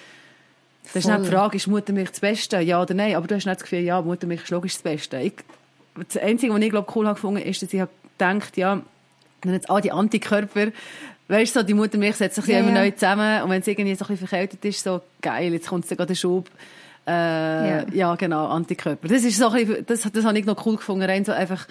das 0.84 0.96
ist 0.96 1.06
nicht 1.06 1.24
die 1.24 1.28
Frage, 1.28 1.56
ist 1.56 1.66
Muttermilch 1.66 2.10
das 2.10 2.20
Beste? 2.20 2.60
Ja 2.60 2.80
oder 2.80 2.94
nein? 2.94 3.14
Aber 3.14 3.26
du 3.26 3.34
hast 3.34 3.44
nicht 3.44 3.60
das 3.60 3.62
Gefühl, 3.62 3.80
ja, 3.80 4.00
Muttermilch 4.00 4.44
ist 4.44 4.50
logisch 4.50 4.74
das 4.74 4.82
Beste. 4.82 5.20
Ich, 5.20 5.34
das 5.94 6.16
Einzige, 6.16 6.54
was 6.54 6.60
ich, 6.60 6.70
glaube 6.70 6.90
cool 6.96 7.06
habe 7.06 7.14
gefunden, 7.14 7.42
ist, 7.42 7.62
dass 7.62 7.72
ich 7.72 7.82
gedacht, 8.30 8.56
ja, 8.56 8.82
wenn 9.42 9.54
jetzt 9.54 9.70
all 9.70 9.80
die 9.80 9.92
Antikörper 9.92 10.72
weißt 11.28 11.56
du, 11.56 11.60
so, 11.60 11.66
die 11.66 11.74
Mutter 11.74 11.98
mich 11.98 12.16
setzt 12.16 12.36
sich 12.36 12.46
ja, 12.46 12.60
immer 12.60 12.72
neu 12.72 12.90
zusammen 12.90 13.42
und 13.42 13.50
wenn 13.50 13.60
es 13.60 13.66
irgendwie 13.66 13.94
so 13.94 14.04
ein 14.04 14.08
bisschen 14.08 14.28
verkältet 14.28 14.64
ist, 14.64 14.84
so 14.84 15.00
geil, 15.20 15.52
jetzt 15.52 15.68
kommt 15.68 15.88
gerade 15.88 16.06
der 16.06 16.14
Schub. 16.14 16.48
Äh, 17.06 17.10
ja. 17.10 17.84
ja. 17.92 18.14
genau, 18.14 18.46
Antikörper. 18.46 19.08
Das 19.08 19.24
ist 19.24 19.38
so 19.38 19.48
ein 19.48 19.66
bisschen, 19.66 19.86
das, 19.86 20.02
das 20.12 20.24
habe 20.24 20.38
ich 20.38 20.44
noch 20.44 20.64
cool 20.66 20.76
gefunden, 20.76 21.02
rein 21.02 21.24
so 21.24 21.32
einfach 21.32 21.66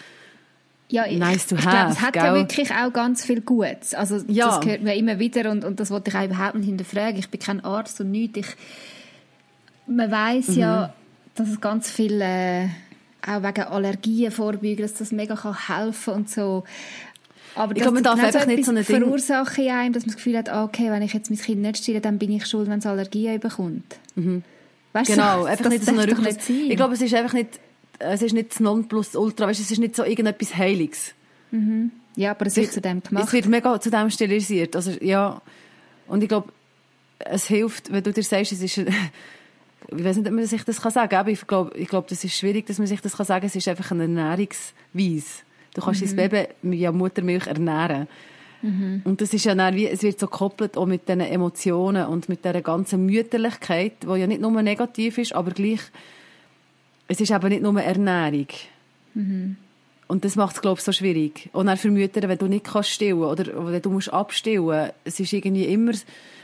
ja, 0.89 1.07
nice 1.07 1.47
to 1.47 1.55
ich, 1.55 1.65
have. 1.65 1.77
Glaube, 1.77 1.91
es 1.91 2.01
hat 2.01 2.13
gell? 2.13 2.23
ja 2.23 2.33
wirklich 2.33 2.71
auch 2.71 2.91
ganz 2.91 3.23
viel 3.23 3.39
Gutes. 3.39 3.93
Also, 3.93 4.17
ja. 4.27 4.47
das 4.47 4.65
hört 4.65 4.83
man 4.83 4.93
immer 4.93 5.19
wieder 5.19 5.49
und, 5.49 5.63
und 5.63 5.79
das 5.79 5.89
wollte 5.89 6.09
ich 6.09 6.17
auch 6.17 6.25
überhaupt 6.25 6.55
nicht 6.55 6.65
hinterfragen. 6.65 7.17
Ich 7.17 7.29
bin 7.29 7.39
kein 7.39 7.63
Arzt 7.63 8.01
und 8.01 8.11
nichts. 8.11 8.39
Ich, 8.39 8.47
man 9.87 10.11
weiß 10.11 10.49
mhm. 10.49 10.57
ja, 10.57 10.93
dass 11.35 11.47
es 11.47 11.61
ganz 11.61 11.89
viel, 11.89 12.19
äh, 12.19 12.67
auch 13.25 13.43
wegen 13.43 13.63
Allergien 13.63 14.31
vorbeugen, 14.31 14.81
dass 14.81 14.93
das 14.93 15.11
mega 15.11 15.35
kann 15.35 15.67
helfen 15.67 16.13
und 16.13 16.29
so. 16.29 16.63
Aber 17.55 17.75
ich 17.75 17.81
glaube, 17.81 17.95
man 17.95 18.03
darf 18.03 18.23
einfach 18.23 18.45
nicht 18.45 18.65
so 18.65 18.71
eine 18.71 18.83
Verursache 18.83 19.61
in 19.61 19.71
einem, 19.71 19.93
dass 19.93 20.03
man 20.03 20.13
das 20.13 20.15
Gefühl 20.15 20.37
hat, 20.37 20.49
okay, 20.49 20.89
wenn 20.89 21.01
ich 21.01 21.13
jetzt 21.13 21.29
mein 21.29 21.39
Kind 21.39 21.61
nicht 21.61 21.77
stille, 21.77 21.99
dann 22.01 22.17
bin 22.17 22.31
ich 22.31 22.45
schuld, 22.45 22.69
wenn 22.69 22.79
es 22.79 22.85
Allergien 22.85 23.39
bekommt. 23.39 23.97
Mhm. 24.15 24.43
Weißt 24.93 25.11
genau, 25.11 25.41
du, 25.41 25.45
einfach 25.45 25.69
nicht 25.69 25.83
so 25.83 25.91
eine 25.91 26.05
nicht 26.05 26.49
Ich 26.49 26.75
glaube, 26.75 26.93
es 26.93 27.01
ist 27.01 27.13
einfach 27.13 27.33
nicht, 27.33 27.59
es 27.99 28.21
ist 28.21 28.33
nicht 28.33 28.51
das 28.51 28.59
Nonplusultra, 28.61 29.47
weißt, 29.47 29.59
es 29.59 29.71
ist 29.71 29.79
nicht 29.79 29.95
so 29.95 30.03
irgendetwas 30.03 30.55
Heiliges. 30.55 31.13
Mhm. 31.51 31.91
Ja, 32.15 32.31
aber 32.31 32.45
es 32.45 32.55
wird 32.55 32.71
zu 32.71 32.81
dem 32.81 33.01
gemacht. 33.03 33.25
Es 33.27 33.33
wird 33.33 33.45
mega 33.47 33.79
zu 33.79 33.89
dem 33.89 34.09
stilisiert. 34.09 34.75
Also, 34.75 34.91
ja. 35.01 35.41
Und 36.07 36.23
ich 36.23 36.29
glaube, 36.29 36.51
es 37.19 37.47
hilft, 37.47 37.91
wenn 37.91 38.03
du 38.03 38.11
dir 38.11 38.23
sagst, 38.23 38.51
es 38.51 38.61
ist, 38.61 38.81
ich 39.87 40.03
weiß 40.03 40.17
nicht, 40.17 40.27
ob 40.27 40.33
man 40.33 40.45
sich 40.45 40.63
das 40.63 40.77
sagen 40.77 41.09
kann, 41.09 41.19
aber 41.19 41.29
ich 41.29 41.45
glaube, 41.47 41.77
ich 41.77 41.87
glaube, 41.87 42.07
das 42.09 42.23
ist 42.23 42.37
schwierig, 42.37 42.65
dass 42.67 42.77
man 42.77 42.87
sich 42.87 43.01
das 43.01 43.13
sagen 43.13 43.27
kann. 43.27 43.43
Es 43.43 43.55
ist 43.55 43.67
einfach 43.67 43.91
eine 43.91 44.03
Ernährungsweise. 44.03 45.43
Du 45.73 45.81
kannst 45.81 46.01
mhm. 46.01 46.15
dein 46.15 46.29
Baby 46.29 46.47
mit 46.61 46.93
Muttermilch 46.93 47.47
ernähren. 47.47 48.07
Mhm. 48.61 49.01
Und 49.03 49.21
das 49.21 49.33
ist 49.33 49.45
ja 49.45 49.55
dann 49.55 49.75
wie, 49.75 49.87
es 49.87 50.03
wird 50.03 50.19
so 50.19 50.27
gekoppelt 50.27 50.77
auch 50.77 50.85
mit 50.85 51.07
diesen 51.07 51.21
Emotionen 51.21 52.05
und 52.07 52.29
mit 52.29 52.45
dieser 52.45 52.61
ganzen 52.61 53.05
Mütterlichkeit, 53.05 53.93
die 54.03 54.19
ja 54.19 54.27
nicht 54.27 54.41
nur 54.41 54.61
negativ 54.61 55.17
ist, 55.17 55.33
aber 55.33 55.51
gleich, 55.51 55.81
es 57.07 57.19
ist 57.19 57.31
eben 57.31 57.49
nicht 57.49 57.63
nur 57.63 57.81
Ernährung. 57.81 58.47
Mhm. 59.13 59.57
Und 60.11 60.25
das 60.25 60.35
macht 60.35 60.57
es, 60.57 60.61
glaube 60.61 60.77
ich, 60.77 60.83
so 60.83 60.91
schwierig. 60.91 61.49
Und 61.53 61.67
dann 61.67 61.77
für 61.77 61.89
Mütter, 61.89 62.27
wenn 62.27 62.37
du 62.37 62.47
nicht 62.47 62.65
kannst 62.65 62.89
stillen 62.89 63.23
oder 63.23 63.45
wenn 63.71 63.81
du 63.81 63.89
musst 63.91 64.11
abstillen, 64.11 64.91
es 65.05 65.17
ist 65.21 65.31
irgendwie 65.31 65.63
immer, 65.63 65.93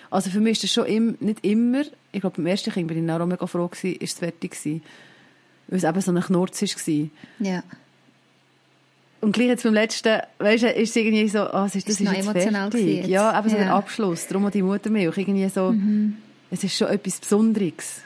also 0.10 0.30
für 0.30 0.40
mich 0.40 0.54
ist 0.54 0.64
das 0.64 0.72
schon 0.72 0.86
im, 0.86 1.18
nicht 1.20 1.44
immer, 1.44 1.82
ich 2.14 2.22
glaube, 2.22 2.38
beim 2.38 2.48
ersten 2.48 2.72
Kind 2.72 2.88
bin 2.88 3.04
ich 3.04 3.12
auch 3.12 3.26
mega 3.26 3.46
froh 3.46 3.68
gewesen, 3.68 4.00
ist 4.00 4.14
es 4.14 4.20
fertig 4.20 4.52
gewesen. 4.52 4.82
Weil 5.68 5.80
es 5.80 5.84
eben 5.84 6.00
so 6.00 6.14
ein 6.14 6.22
Knurz 6.22 6.62
war. 6.62 7.10
Ja. 7.40 7.64
Und 9.20 9.34
gleich 9.34 9.48
jetzt 9.48 9.64
beim 9.64 9.74
letzten, 9.74 10.22
weißt 10.40 10.64
du, 10.64 10.72
ist 10.72 10.90
es 10.92 10.96
irgendwie 10.96 11.28
so, 11.28 11.42
oh, 11.42 11.52
das 11.52 11.76
ist, 11.76 11.90
das 11.90 11.96
ist, 11.96 12.08
ist 12.08 12.16
jetzt 12.16 12.26
emotional 12.26 12.72
fertig. 12.72 12.96
Jetzt. 13.00 13.10
Ja, 13.10 13.32
aber 13.32 13.50
so 13.50 13.58
ja. 13.58 13.64
ein 13.64 13.68
Abschluss. 13.68 14.28
Darum 14.28 14.46
auch 14.46 14.52
die 14.52 14.62
Muttermilch. 14.62 15.18
Irgendwie 15.18 15.50
so, 15.50 15.74
mhm. 15.74 16.16
es 16.52 16.64
ist 16.64 16.78
schon 16.78 16.88
etwas 16.88 17.20
Besonderes. 17.20 18.00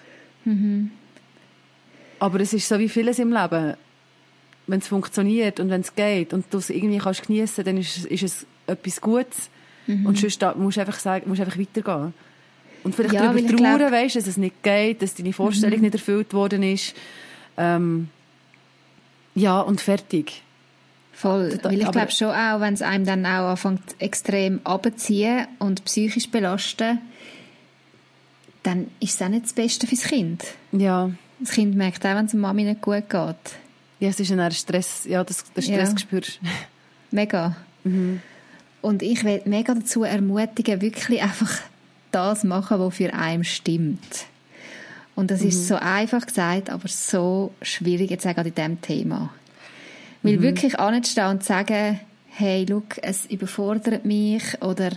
Mhm. 0.43 0.89
Aber 2.17 2.39
es 2.39 2.51
ist 2.51 2.67
so 2.67 2.79
wie 2.79 2.89
vieles 2.89 3.19
im 3.19 3.31
Leben. 3.31 3.75
Wenn 4.67 4.79
es 4.79 4.87
funktioniert 4.87 5.59
und 5.59 5.69
wenn 5.69 5.81
es 5.81 5.95
geht 5.95 6.33
und 6.33 6.45
du 6.51 6.59
es 6.59 6.69
irgendwie 6.69 6.99
kannst 6.99 7.27
geniessen, 7.27 7.65
dann 7.65 7.77
ist, 7.77 8.05
ist 8.05 8.23
es 8.23 8.45
etwas 8.67 9.01
Gutes. 9.01 9.49
Mhm. 9.87 10.05
Und 10.05 10.17
sonst 10.17 10.41
da, 10.41 10.53
musst 10.55 10.77
du 10.77 10.81
einfach 10.81 10.99
sagen, 10.99 11.27
musst 11.27 11.41
einfach 11.41 11.57
weitergehen. 11.57 12.13
Und 12.83 12.95
vielleicht 12.95 13.15
ja, 13.15 13.31
darüber 13.31 13.47
trauern, 13.47 13.77
glaub... 13.77 13.91
weißt, 13.91 14.15
dass 14.15 14.27
es 14.27 14.37
nicht 14.37 14.63
geht, 14.63 15.01
dass 15.01 15.13
deine 15.13 15.33
Vorstellung 15.33 15.77
mhm. 15.77 15.85
nicht 15.85 15.95
erfüllt 15.95 16.33
worden 16.33 16.63
ist. 16.63 16.95
Ähm, 17.57 18.09
ja, 19.35 19.59
und 19.61 19.81
fertig. 19.81 20.41
Voll. 21.13 21.59
Weil 21.61 21.81
ich 21.81 21.91
glaube 21.91 22.11
schon 22.11 22.29
auch, 22.29 22.59
wenn 22.61 22.73
es 22.73 22.81
einem 22.81 23.05
dann 23.05 23.25
auch 23.25 23.49
anfängt 23.49 23.81
extrem 23.99 24.59
abzuziehen 24.63 25.47
und 25.59 25.85
psychisch 25.85 26.29
belasten, 26.29 26.99
dann 28.63 28.87
ist 28.99 29.15
es 29.15 29.21
auch 29.21 29.29
nicht 29.29 29.45
das 29.45 29.53
Beste 29.53 29.87
fürs 29.87 30.03
Kind. 30.03 30.43
Ja. 30.71 31.11
Das 31.39 31.51
Kind 31.51 31.75
merkt 31.75 32.05
auch, 32.05 32.15
wenn 32.15 32.25
es 32.25 32.31
der 32.31 32.39
Mami 32.39 32.63
nicht 32.63 32.81
gut 32.81 33.09
geht. 33.09 33.35
Ja, 34.01 34.09
es 34.09 34.19
ist 34.19 34.31
ein 34.31 34.51
Stress, 34.51 35.05
ja, 35.07 35.23
das, 35.23 35.43
den 35.53 35.61
Stress 35.61 35.91
ja. 35.91 35.97
spürst 35.97 36.39
Mega. 37.11 37.55
Mhm. 37.83 38.19
Und 38.81 39.03
ich 39.03 39.23
will 39.23 39.41
mega 39.45 39.75
dazu 39.75 40.03
ermutigen, 40.03 40.81
wirklich 40.81 41.21
einfach 41.21 41.53
das 42.11 42.43
machen, 42.43 42.79
was 42.79 42.95
für 42.95 43.13
einen 43.13 43.43
stimmt. 43.43 44.25
Und 45.13 45.29
das 45.29 45.41
mhm. 45.41 45.49
ist 45.49 45.67
so 45.67 45.75
einfach 45.75 46.25
gesagt, 46.25 46.71
aber 46.71 46.87
so 46.87 47.53
schwierig 47.61 48.09
jetzt 48.09 48.25
auch 48.25 48.37
in 48.37 48.55
diesem 48.55 48.81
Thema. 48.81 49.29
Weil 50.23 50.37
mhm. 50.37 50.41
wirklich 50.41 50.79
anzustehen 50.79 51.27
und 51.27 51.43
zu 51.43 51.49
sagen, 51.49 51.99
hey, 52.27 52.65
look, 52.65 52.97
es 53.03 53.27
überfordert 53.27 54.03
mich 54.03 54.59
oder 54.63 54.89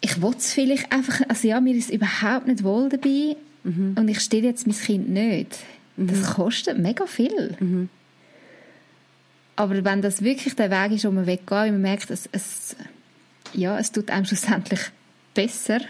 ich 0.00 0.22
will 0.22 0.34
es 0.36 0.52
vielleicht 0.52 0.92
einfach, 0.92 1.20
also 1.28 1.48
ja, 1.48 1.60
mir 1.60 1.74
ist 1.74 1.90
überhaupt 1.90 2.46
nicht 2.46 2.62
wohl 2.62 2.88
dabei 2.88 3.36
mhm. 3.64 3.96
und 3.98 4.08
ich 4.08 4.20
stille 4.20 4.46
jetzt 4.46 4.68
mein 4.68 4.76
Kind 4.76 5.08
nicht. 5.08 5.58
Mhm. 6.00 6.08
Das 6.08 6.34
kostet 6.34 6.78
mega 6.78 7.06
viel. 7.06 7.56
Mhm. 7.60 7.88
Aber 9.56 9.84
wenn 9.84 10.00
das 10.00 10.22
wirklich 10.22 10.56
der 10.56 10.70
Weg 10.70 10.96
ist, 10.96 11.04
wo 11.04 11.10
man 11.10 11.26
weggeht, 11.26 11.50
und 11.50 11.72
man 11.72 11.82
merkt, 11.82 12.10
es, 12.10 12.28
es, 12.32 12.76
ja, 13.52 13.78
es 13.78 13.92
tut 13.92 14.10
einem 14.10 14.24
schlussendlich 14.26 14.80
besser, 15.34 15.80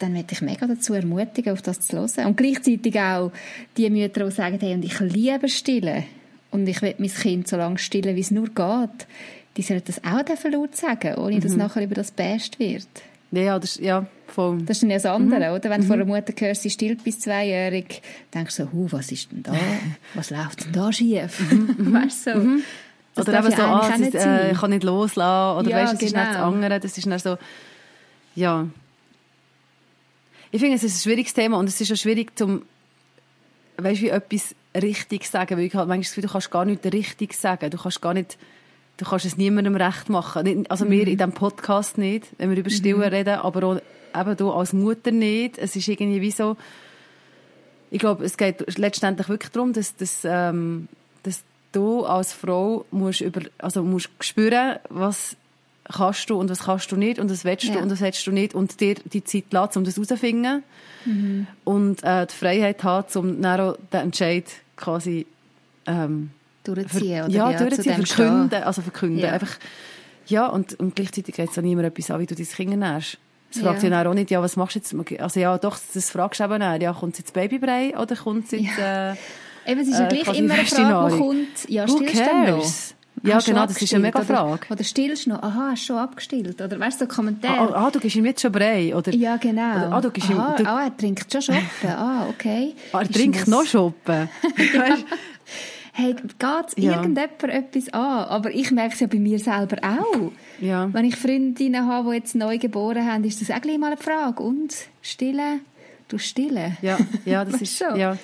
dann 0.00 0.14
möchte 0.14 0.34
ich 0.34 0.42
mega 0.42 0.66
dazu 0.66 0.94
ermutigen, 0.94 1.52
auf 1.52 1.62
das 1.62 1.80
zu 1.80 1.98
hören. 1.98 2.26
Und 2.26 2.36
gleichzeitig 2.36 2.98
auch 2.98 3.32
die 3.76 3.88
Mütter, 3.90 4.24
die 4.24 4.32
sagen, 4.32 4.58
hey, 4.60 4.74
und 4.74 4.84
ich 4.84 4.98
liebe 4.98 5.48
Stillen 5.48 6.04
und 6.50 6.66
ich 6.66 6.80
will 6.82 6.94
mein 6.98 7.10
Kind 7.10 7.48
so 7.48 7.56
lange 7.56 7.78
stillen, 7.78 8.16
wie 8.16 8.20
es 8.20 8.30
nur 8.30 8.46
geht, 8.46 9.06
die 9.56 9.62
sollen 9.62 9.82
das 9.84 10.02
auch 10.02 10.24
laut 10.50 10.74
sagen, 10.74 11.16
ohne 11.16 11.38
dass 11.38 11.52
mhm. 11.52 11.58
nachher 11.58 11.84
über 11.84 11.94
das 11.94 12.10
best 12.10 12.58
wird. 12.58 12.88
Ja, 13.32 13.58
das, 13.58 13.78
ja, 13.78 14.06
voll. 14.26 14.62
Das 14.62 14.78
ist 14.78 14.82
dann 14.82 14.90
ja 14.90 14.96
das 14.96 15.06
andere, 15.06 15.50
mhm. 15.50 15.56
oder? 15.56 15.70
Wenn 15.70 15.80
du 15.80 15.84
mhm. 15.84 15.88
von 15.88 16.00
einer 16.00 16.04
Mutter 16.04 16.32
hörst, 16.36 16.62
sie 16.62 16.70
stillt 16.70 17.04
bis 17.04 17.20
zweijährig, 17.20 18.02
denkst 18.34 18.56
du 18.56 18.64
so, 18.64 18.72
huh, 18.72 18.88
was 18.90 19.12
ist 19.12 19.30
denn 19.30 19.42
da? 19.42 19.52
Was 20.14 20.30
läuft 20.30 20.64
denn 20.64 20.72
da 20.72 20.92
schief? 20.92 21.40
Mhm. 21.50 21.76
mhm. 21.78 21.92
weißt 22.02 22.26
du, 22.26 22.32
so. 22.32 22.38
Mhm. 22.38 22.62
Oder 23.16 23.38
eben 23.38 23.50
so, 23.50 23.62
ah, 23.62 23.88
ist, 23.88 24.14
äh, 24.14 24.52
ich 24.52 24.58
kann 24.58 24.70
nicht 24.70 24.84
loslassen, 24.84 25.58
oder 25.58 25.70
ja, 25.70 25.76
weißt, 25.82 25.92
das 25.92 25.98
genau. 25.98 26.10
ist 26.10 26.14
nicht 26.14 26.34
das 26.34 26.42
andere, 26.42 26.80
das 26.80 26.98
ist 26.98 27.06
dann 27.06 27.18
so, 27.18 27.38
ja, 28.34 28.66
ich 30.52 30.60
finde, 30.60 30.76
es 30.76 30.84
ist 30.84 30.96
ein 30.96 31.02
schwieriges 31.02 31.34
Thema 31.34 31.58
und 31.58 31.68
es 31.68 31.80
ist 31.80 31.92
auch 31.92 31.96
schwierig, 31.96 32.36
zum, 32.36 32.62
weißt, 33.78 34.00
wie 34.02 34.08
etwas 34.08 34.54
richtig 34.74 35.28
sagen, 35.28 35.56
weil 35.56 35.64
ich 35.64 35.74
halt 35.74 35.88
manchmal 35.88 36.02
das 36.02 36.10
Gefühl, 36.10 36.22
du 36.22 36.32
kannst 36.32 36.50
gar 36.50 36.64
nicht 36.64 36.84
richtig 36.86 37.34
sagen, 37.34 37.70
du 37.70 37.78
kannst 37.78 38.02
gar 38.02 38.14
nicht 38.14 38.38
du 39.00 39.06
kannst 39.06 39.24
es 39.24 39.38
niemandem 39.38 39.76
recht 39.76 40.10
machen. 40.10 40.66
Also 40.68 40.84
mhm. 40.84 40.90
wir 40.90 41.08
in 41.08 41.16
diesem 41.16 41.32
Podcast 41.32 41.96
nicht, 41.96 42.26
wenn 42.36 42.50
wir 42.50 42.58
über 42.58 42.68
Stillen 42.68 42.98
mhm. 42.98 43.04
reden, 43.04 43.38
aber 43.38 43.66
auch 43.66 43.80
eben 44.20 44.36
du 44.36 44.52
als 44.52 44.74
Mutter 44.74 45.10
nicht. 45.10 45.56
Es 45.56 45.74
ist 45.74 45.88
irgendwie 45.88 46.20
wie 46.20 46.30
so, 46.30 46.58
ich 47.90 47.98
glaube, 47.98 48.24
es 48.24 48.36
geht 48.36 48.78
letztendlich 48.78 49.28
wirklich 49.30 49.52
darum, 49.52 49.72
dass, 49.72 49.96
dass, 49.96 50.20
ähm, 50.24 50.88
dass 51.22 51.42
du 51.72 52.04
als 52.04 52.34
Frau 52.34 52.84
musst 52.90 53.22
über, 53.22 53.40
also 53.56 53.82
musst 53.82 54.10
spüren, 54.20 54.78
was 54.90 55.36
kannst 55.84 56.28
du 56.28 56.38
und 56.38 56.50
was 56.50 56.64
kannst 56.64 56.92
du 56.92 56.96
nicht 56.96 57.18
und 57.18 57.30
was 57.30 57.46
willst 57.46 57.68
du 57.68 57.72
ja. 57.72 57.82
und 57.82 57.90
was 57.90 58.02
willst 58.02 58.26
du 58.26 58.32
nicht 58.32 58.54
und 58.54 58.80
dir 58.80 58.96
die 58.96 59.24
Zeit 59.24 59.44
lassen, 59.50 59.78
um 59.78 59.84
das 59.84 59.96
herauszufinden 59.96 60.62
mhm. 61.06 61.46
und 61.64 62.04
äh, 62.04 62.26
die 62.26 62.34
Freiheit 62.34 62.84
haben, 62.84 63.06
um 63.14 63.40
dann 63.40 63.60
auch 63.60 63.76
den 63.92 64.00
Entscheid 64.00 64.44
quasi 64.76 65.26
ähm, 65.86 66.30
durchziehen 66.64 67.24
oder 67.24 67.32
ja, 67.32 67.50
ja 67.50 67.58
durchziehen, 67.58 68.06
verkünden, 68.06 68.62
also 68.62 68.82
verkünden, 68.82 69.18
ja. 69.20 69.32
einfach 69.32 69.58
ja 70.26 70.46
und, 70.46 70.78
und 70.78 70.94
gleichzeitig 70.94 71.34
geht 71.34 71.50
es 71.50 71.58
auch 71.58 71.62
niemand 71.62 71.88
etwas 71.88 72.10
an, 72.10 72.20
wie 72.20 72.26
du 72.26 72.34
dein 72.34 72.46
Kind 72.46 72.70
ernährst. 72.70 73.18
Es 73.52 73.60
fragt 73.60 73.82
ja. 73.82 74.08
auch 74.08 74.14
nicht, 74.14 74.30
ja, 74.30 74.40
was 74.40 74.56
machst 74.56 74.76
du 74.76 74.78
jetzt? 74.78 75.20
Also 75.20 75.40
ja, 75.40 75.58
doch, 75.58 75.76
das 75.92 76.10
fragst 76.10 76.38
du 76.38 76.44
eben 76.44 76.62
auch. 76.62 76.80
Ja, 76.80 76.92
kommt 76.92 77.18
jetzt 77.18 77.32
Babybrei 77.32 77.96
oder 77.98 78.14
kommt 78.14 78.44
es 78.44 78.52
jetzt... 78.52 78.78
Ja. 78.78 79.12
Äh, 79.12 79.16
Eben, 79.66 79.80
es 79.80 79.88
ist 79.88 79.98
ja 79.98 80.06
äh, 80.06 80.08
gleich 80.08 80.38
immer 80.38 80.54
eine 80.54 80.64
Frage, 80.64 81.14
wo 81.14 81.18
kommt... 81.18 81.68
Ja, 81.68 81.84
du 81.84 81.98
noch? 82.00 82.64
Ja, 83.22 83.34
hast 83.34 83.46
genau, 83.46 83.66
das 83.66 83.80
ist 83.80 83.92
eine 83.92 84.02
mega 84.02 84.22
Frage. 84.22 84.64
Oder, 84.66 84.70
oder 84.70 84.84
stillst 84.84 85.26
du 85.26 85.30
noch? 85.30 85.42
Aha, 85.42 85.70
hast 85.72 85.82
du 85.82 85.86
schon 85.88 85.96
abgestillt? 85.98 86.60
Oder 86.60 86.80
weißt 86.80 87.00
du, 87.00 87.04
so 87.04 87.14
Kommentar. 87.14 87.58
Ah, 87.58 87.72
ah, 87.74 87.86
ah, 87.86 87.90
du 87.90 88.00
gibst 88.00 88.16
ihm 88.16 88.24
jetzt 88.24 88.40
schon 88.40 88.52
Brei? 88.52 88.96
Oder, 88.96 89.12
ja, 89.12 89.36
genau. 89.36 89.76
Oder, 89.76 89.92
ah, 89.92 90.00
du 90.00 90.10
gibst 90.10 90.30
Aha, 90.30 90.56
ihm, 90.56 90.64
du, 90.64 90.70
ah, 90.70 90.84
er 90.84 90.96
trinkt 90.96 91.30
schon 91.30 91.42
Schoppen. 91.42 91.90
Ah, 91.90 92.26
okay. 92.30 92.74
Ah, 92.92 93.00
er 93.00 93.10
trinkt 93.10 93.46
noch 93.46 93.64
Schoppen? 93.66 94.28
hey, 96.00 96.14
geht 96.14 96.84
ja. 96.84 96.96
irgendjemand 96.96 97.42
etwas 97.42 97.92
an? 97.92 98.24
Aber 98.28 98.50
ich 98.50 98.70
merke 98.70 98.94
es 98.94 99.00
ja 99.00 99.06
bei 99.06 99.18
mir 99.18 99.38
selber 99.38 99.76
auch. 99.82 100.32
Ja. 100.60 100.92
Wenn 100.92 101.04
ich 101.04 101.16
Freundinnen 101.16 101.86
habe, 101.86 102.10
die 102.10 102.16
jetzt 102.16 102.34
neu 102.34 102.58
geboren 102.58 103.06
haben, 103.06 103.24
ist 103.24 103.40
das 103.40 103.50
auch 103.50 103.60
gleich 103.60 103.78
mal 103.78 103.88
eine 103.88 103.96
Frage. 103.96 104.42
Und? 104.42 104.74
Stillen? 105.02 105.60
Du 106.08 106.18
stillen? 106.18 106.76
Ja, 106.82 106.98
ja 107.24 107.44
das 107.46 107.60
ist 107.60 107.78
schon. 107.78 107.98
Ja. 107.98 108.16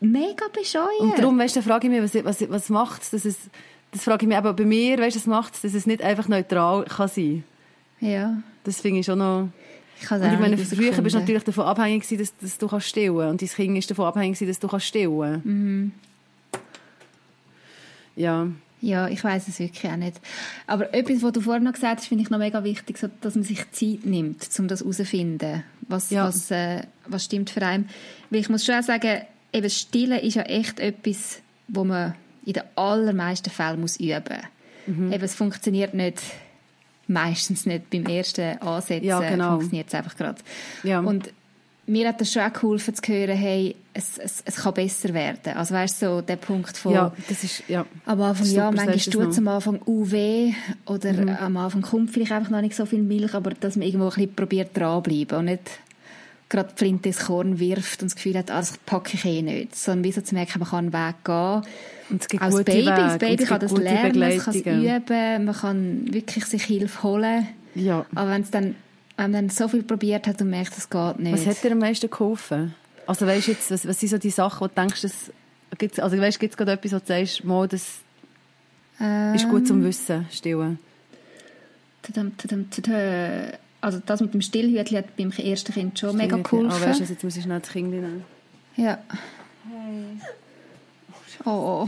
Mega 0.00 0.46
bescheuert. 0.52 1.00
Und 1.00 1.18
darum, 1.18 1.38
weißt 1.38 1.56
du, 1.56 1.62
frage 1.62 1.86
ich 1.86 1.92
mich, 1.92 2.02
was, 2.02 2.24
was, 2.24 2.50
was 2.50 2.68
macht 2.68 3.02
es, 3.02 3.10
dass 3.10 3.24
es, 3.24 3.36
das 3.90 4.04
frage 4.04 4.24
ich 4.24 4.28
mich 4.28 4.36
aber 4.36 4.52
bei 4.52 4.64
mir, 4.64 4.98
weißt 4.98 5.16
du, 5.16 5.20
was 5.20 5.26
macht 5.26 5.54
es, 5.54 5.62
dass 5.62 5.74
es 5.74 5.86
nicht 5.86 6.02
einfach 6.02 6.28
neutral 6.28 6.84
kann 6.84 7.08
sein 7.08 7.44
Ja. 8.00 8.42
Das 8.64 8.80
finde 8.80 9.00
ich 9.00 9.06
schon 9.06 9.18
noch... 9.18 9.48
Ich 10.00 10.10
und 10.10 10.24
ich 10.24 10.38
meine, 10.40 10.58
früher 10.58 10.90
bist 10.90 11.14
du 11.14 11.20
natürlich 11.20 11.44
davon 11.44 11.64
abhängig 11.64 12.06
dass, 12.18 12.36
dass 12.36 12.58
du 12.58 12.66
kannst 12.66 12.88
stillen 12.88 13.30
und 13.30 13.40
dein 13.40 13.48
Kind 13.48 13.78
ist 13.78 13.90
davon 13.90 14.06
abhängig 14.06 14.38
dass 14.38 14.58
du 14.58 14.68
kannst 14.68 14.86
stillen. 14.86 15.40
Mhm. 15.44 15.92
Ja. 18.16 18.48
Ja, 18.80 19.08
ich 19.08 19.24
weiß 19.24 19.48
es 19.48 19.58
wirklich 19.60 19.90
auch 19.90 19.96
nicht. 19.96 20.20
Aber 20.66 20.92
etwas, 20.92 21.22
was 21.22 21.32
du 21.32 21.40
vorhin 21.40 21.62
noch 21.62 21.72
gesagt 21.72 22.00
hast, 22.00 22.06
finde 22.06 22.22
ich 22.22 22.28
noch 22.28 22.38
mega 22.38 22.64
wichtig, 22.64 22.98
so, 22.98 23.08
dass 23.22 23.34
man 23.34 23.42
sich 23.42 23.70
Zeit 23.70 24.04
nimmt, 24.04 24.46
um 24.58 24.68
das 24.68 24.80
herauszufinden. 24.80 25.64
Was, 25.88 26.10
ja. 26.10 26.26
was, 26.26 26.50
äh, 26.50 26.82
was 27.06 27.24
stimmt 27.24 27.48
für 27.48 27.62
einen. 27.62 27.88
Weil 28.28 28.40
ich 28.40 28.50
muss 28.50 28.64
schon 28.64 28.74
auch 28.74 28.82
sagen, 28.82 29.22
eben 29.54 29.70
Stillen 29.70 30.20
ist 30.20 30.34
ja 30.34 30.42
echt 30.42 30.80
etwas, 30.80 31.40
wo 31.68 31.84
man 31.84 32.14
in 32.44 32.52
den 32.52 32.64
allermeisten 32.76 33.48
Fällen 33.48 33.80
muss 33.80 33.98
üben 33.98 34.22
muss. 34.86 34.96
Mhm. 34.98 35.12
Eben, 35.14 35.24
es 35.24 35.34
funktioniert 35.34 35.94
nicht, 35.94 36.20
meistens 37.06 37.64
nicht 37.64 37.88
beim 37.88 38.04
ersten 38.04 38.58
Ansetzen. 38.58 39.06
Ja, 39.06 39.20
genau. 39.20 39.52
Funktioniert 39.52 39.88
es 39.88 39.94
einfach 39.94 40.16
gerade. 40.16 40.42
Ja. 40.82 41.00
Und 41.00 41.32
mir 41.86 42.08
hat 42.08 42.20
das 42.20 42.32
schon 42.32 42.42
auch 42.42 42.52
geholfen 42.52 42.94
zu 42.94 43.12
hören, 43.12 43.36
hey, 43.36 43.76
es, 43.92 44.18
es, 44.18 44.42
es 44.44 44.56
kann 44.56 44.74
besser 44.74 45.12
werden. 45.14 45.54
Also 45.54 45.74
weißt 45.74 46.02
du, 46.02 46.06
so 46.06 46.20
der 46.20 46.36
Punkt 46.36 46.76
von... 46.76 46.92
Ja, 46.92 47.12
das 47.28 47.44
ist, 47.44 47.62
ja. 47.68 47.84
Am 48.06 48.20
Anfang, 48.20 48.46
ja, 48.46 48.70
manchmal 48.70 48.98
tut 48.98 49.30
es 49.30 49.38
am 49.38 49.48
Anfang 49.48 49.80
UW 49.86 50.52
oder 50.86 51.12
mhm. 51.12 51.28
am 51.28 51.56
Anfang 51.56 51.82
kommt 51.82 52.10
vielleicht 52.10 52.32
einfach 52.32 52.50
noch 52.50 52.60
nicht 52.60 52.74
so 52.74 52.86
viel 52.86 53.02
Milch, 53.02 53.34
aber 53.34 53.50
dass 53.50 53.76
man 53.76 53.86
irgendwo 53.86 54.06
ein 54.06 54.14
bisschen 54.14 54.34
probiert 54.34 54.76
dranbleiben 54.76 55.38
und 55.38 55.44
nicht 55.46 55.70
gerade 56.48 56.70
Flint 56.74 57.04
ins 57.06 57.20
Korn 57.20 57.58
wirft 57.58 58.02
und 58.02 58.10
das 58.10 58.16
Gefühl 58.16 58.38
hat, 58.38 58.50
ah, 58.50 58.58
das 58.58 58.78
packe 58.78 59.14
ich 59.14 59.24
eh 59.24 59.42
nicht. 59.42 59.76
Sondern 59.76 60.04
wie 60.04 60.12
so 60.12 60.20
zu 60.20 60.34
merken, 60.34 60.60
man 60.60 60.68
kann 60.68 60.78
einen 60.78 60.92
Weg 60.92 61.24
gehen. 61.24 61.62
Und 62.10 62.22
es 62.22 62.28
gibt 62.28 62.42
Als 62.42 62.56
Baby, 62.64 62.86
Wege. 62.86 62.90
das 62.90 63.18
Baby 63.18 63.44
kann 63.44 63.60
das 63.60 63.72
lernen, 63.72 64.18
man 64.18 64.38
kann 64.38 64.54
es 64.54 64.60
üben, 64.60 65.44
man 65.44 65.54
kann 65.54 66.12
wirklich 66.12 66.44
sich 66.46 66.64
Hilfe 66.64 67.02
holen. 67.02 67.48
Ja. 67.74 68.06
Aber 68.14 68.30
wenn 68.30 68.42
es 68.42 68.50
dann 68.50 68.76
wenn 69.16 69.30
man 69.30 69.32
dann 69.32 69.48
so 69.48 69.68
viel 69.68 69.82
probiert 69.82 70.26
hat 70.26 70.40
und 70.40 70.50
merkt, 70.50 70.76
es 70.76 70.90
geht 70.90 71.18
nicht. 71.18 71.32
Was 71.32 71.46
hat 71.46 71.62
dir 71.62 71.72
am 71.72 71.78
meisten 71.78 72.10
geholfen? 72.10 72.74
Also 73.06 73.26
weißt 73.26 73.48
jetzt, 73.48 73.70
was, 73.70 73.86
was 73.86 74.00
sind 74.00 74.08
so 74.08 74.18
die 74.18 74.30
Sachen, 74.30 74.60
wo 74.60 74.66
du 74.66 74.74
denkst, 74.74 75.02
dass, 75.02 75.32
gibt's, 75.78 75.98
also 75.98 76.18
weißt, 76.18 76.40
gibt 76.40 76.52
es 76.52 76.56
gerade 76.56 76.72
etwas, 76.72 76.92
wo 76.92 76.98
du 76.98 77.06
sagst, 77.06 77.44
mal, 77.44 77.68
das 77.68 78.00
ähm, 79.00 79.34
ist 79.34 79.48
gut 79.48 79.66
zum 79.66 79.84
Wissen, 79.84 80.26
stillen? 80.30 80.78
Also 83.80 84.00
das 84.04 84.20
mit 84.20 84.32
dem 84.32 84.40
Stillhütchen 84.40 84.96
hat 84.96 85.16
beim 85.16 85.30
ersten 85.30 85.72
Kind 85.72 85.98
schon 85.98 86.16
mega 86.16 86.36
geholfen. 86.36 86.70
Oh, 86.70 86.86
weißt 86.86 87.00
du, 87.00 87.04
jetzt 87.04 87.22
muss 87.22 87.36
ich 87.36 87.42
schnell 87.42 87.60
das 87.60 87.70
Kind 87.70 87.90
nehmen. 87.90 88.24
Ja. 88.76 88.98
Hey. 89.68 90.20
Oh. 91.44 91.86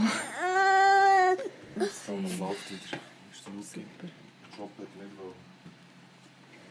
So, 2.05 2.13
man 2.13 2.39
läuft 2.39 2.71
wieder. 2.71 2.99
Ist 3.31 3.43
super. 3.73 4.07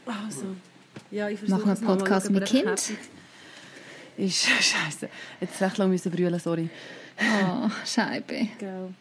Also, 0.07 0.45
ja, 1.11 1.29
ich 1.29 1.47
Machen 1.47 1.65
wir 1.65 1.71
einen 1.71 1.81
Podcast 1.81 2.29
mit 2.29 2.45
Kind? 2.45 2.91
Ist 4.17 4.45
scheiße. 4.61 5.09
Jetzt 5.41 5.61
recht 5.61 5.77
lange 5.77 5.91
müssen 5.91 6.11
brüllen, 6.11 6.39
sorry. 6.39 6.69
Oh, 7.19 7.69
Scheibe. 7.85 8.47
Genau. 8.59 8.91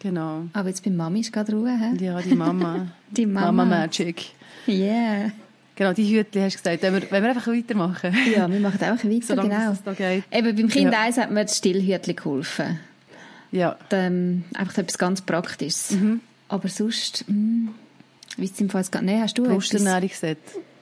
Genau. 0.00 0.46
Aber 0.52 0.68
jetzt 0.68 0.84
bei 0.84 0.90
Mami 0.90 1.20
ist 1.20 1.32
gerade 1.32 1.52
Ruhe, 1.52 1.76
hä? 1.76 2.04
Ja, 2.04 2.20
die 2.20 2.34
Mama. 2.34 2.86
die 3.10 3.26
Mama. 3.26 3.52
Mama 3.52 3.78
Magic. 3.80 4.26
Yeah. 4.66 5.32
Genau, 5.74 5.92
die 5.92 6.16
Hütchen 6.16 6.42
hast 6.42 6.54
du 6.54 6.58
gesagt. 6.58 6.82
Wenn 6.82 6.94
wir, 6.94 7.10
wenn 7.10 7.22
wir 7.22 7.30
einfach 7.30 7.46
weitermachen. 7.46 8.14
Ja, 8.34 8.50
wir 8.50 8.60
machen 8.60 8.80
einfach 8.80 9.04
weiter, 9.04 9.26
Solange 9.26 9.48
genau. 9.48 9.72
Es 9.72 9.82
da 9.82 9.92
geht. 9.92 10.24
Eben, 10.30 10.56
beim 10.56 10.68
Kind 10.68 10.92
ja. 10.92 11.00
1 11.00 11.18
hat 11.18 11.30
mir 11.30 11.44
das 11.44 11.56
Stillhütchen 11.56 12.16
geholfen. 12.16 12.78
Ja. 13.50 13.76
Dann, 13.88 14.44
einfach 14.54 14.78
etwas 14.78 14.98
ganz 14.98 15.20
Praktisches. 15.22 15.92
Mhm. 15.92 16.20
Aber 16.48 16.68
sonst... 16.68 17.24
Mh, 17.28 17.70
wie 18.36 18.44
es 18.44 18.60
im 18.60 18.70
Fall 18.70 18.84
gar 18.90 19.02
nicht. 19.02 19.20
Hast 19.20 19.38
du 19.38 19.44
Brusternährungsset. 19.44 20.38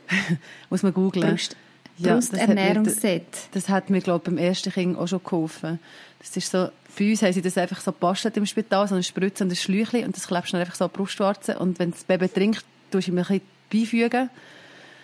Muss 0.70 0.82
man 0.82 0.94
googeln. 0.94 1.28
Brust 1.28 1.56
ja, 1.98 2.14
Brusternährungsset. 2.14 3.26
Das, 3.52 3.68
hat 3.68 3.90
mir, 3.90 4.00
glaube 4.00 4.22
ich, 4.24 4.34
beim 4.34 4.38
ersten 4.38 4.72
Kind 4.72 4.98
auch 4.98 5.06
schon 5.06 5.22
geholfen. 5.22 5.78
Das 6.18 6.36
ist 6.36 6.50
so, 6.50 6.68
bei 6.98 7.10
uns 7.10 7.22
haben 7.22 7.32
sie 7.32 7.42
das 7.42 7.56
einfach 7.56 7.80
so 7.80 7.92
gebastelt 7.92 8.36
im 8.36 8.46
Spital, 8.46 8.86
so 8.88 8.94
eine 8.94 9.02
Spritze 9.02 9.44
und 9.44 9.52
ein 9.52 9.56
Schläuchchen 9.56 10.04
und 10.04 10.16
das 10.16 10.26
klebst 10.26 10.48
du 10.48 10.52
dann 10.52 10.62
einfach 10.62 10.74
so 10.74 10.84
an 10.84 10.90
die 10.92 10.96
Brustwarze 10.98 11.58
und 11.58 11.78
wenn 11.78 11.92
das 11.92 12.04
Baby 12.04 12.28
trinkt, 12.28 12.64
tust 12.90 13.08
du 13.08 13.12
ihm 13.12 13.18
ein 13.18 13.24
bisschen 13.24 13.40
beifügen. 13.70 14.30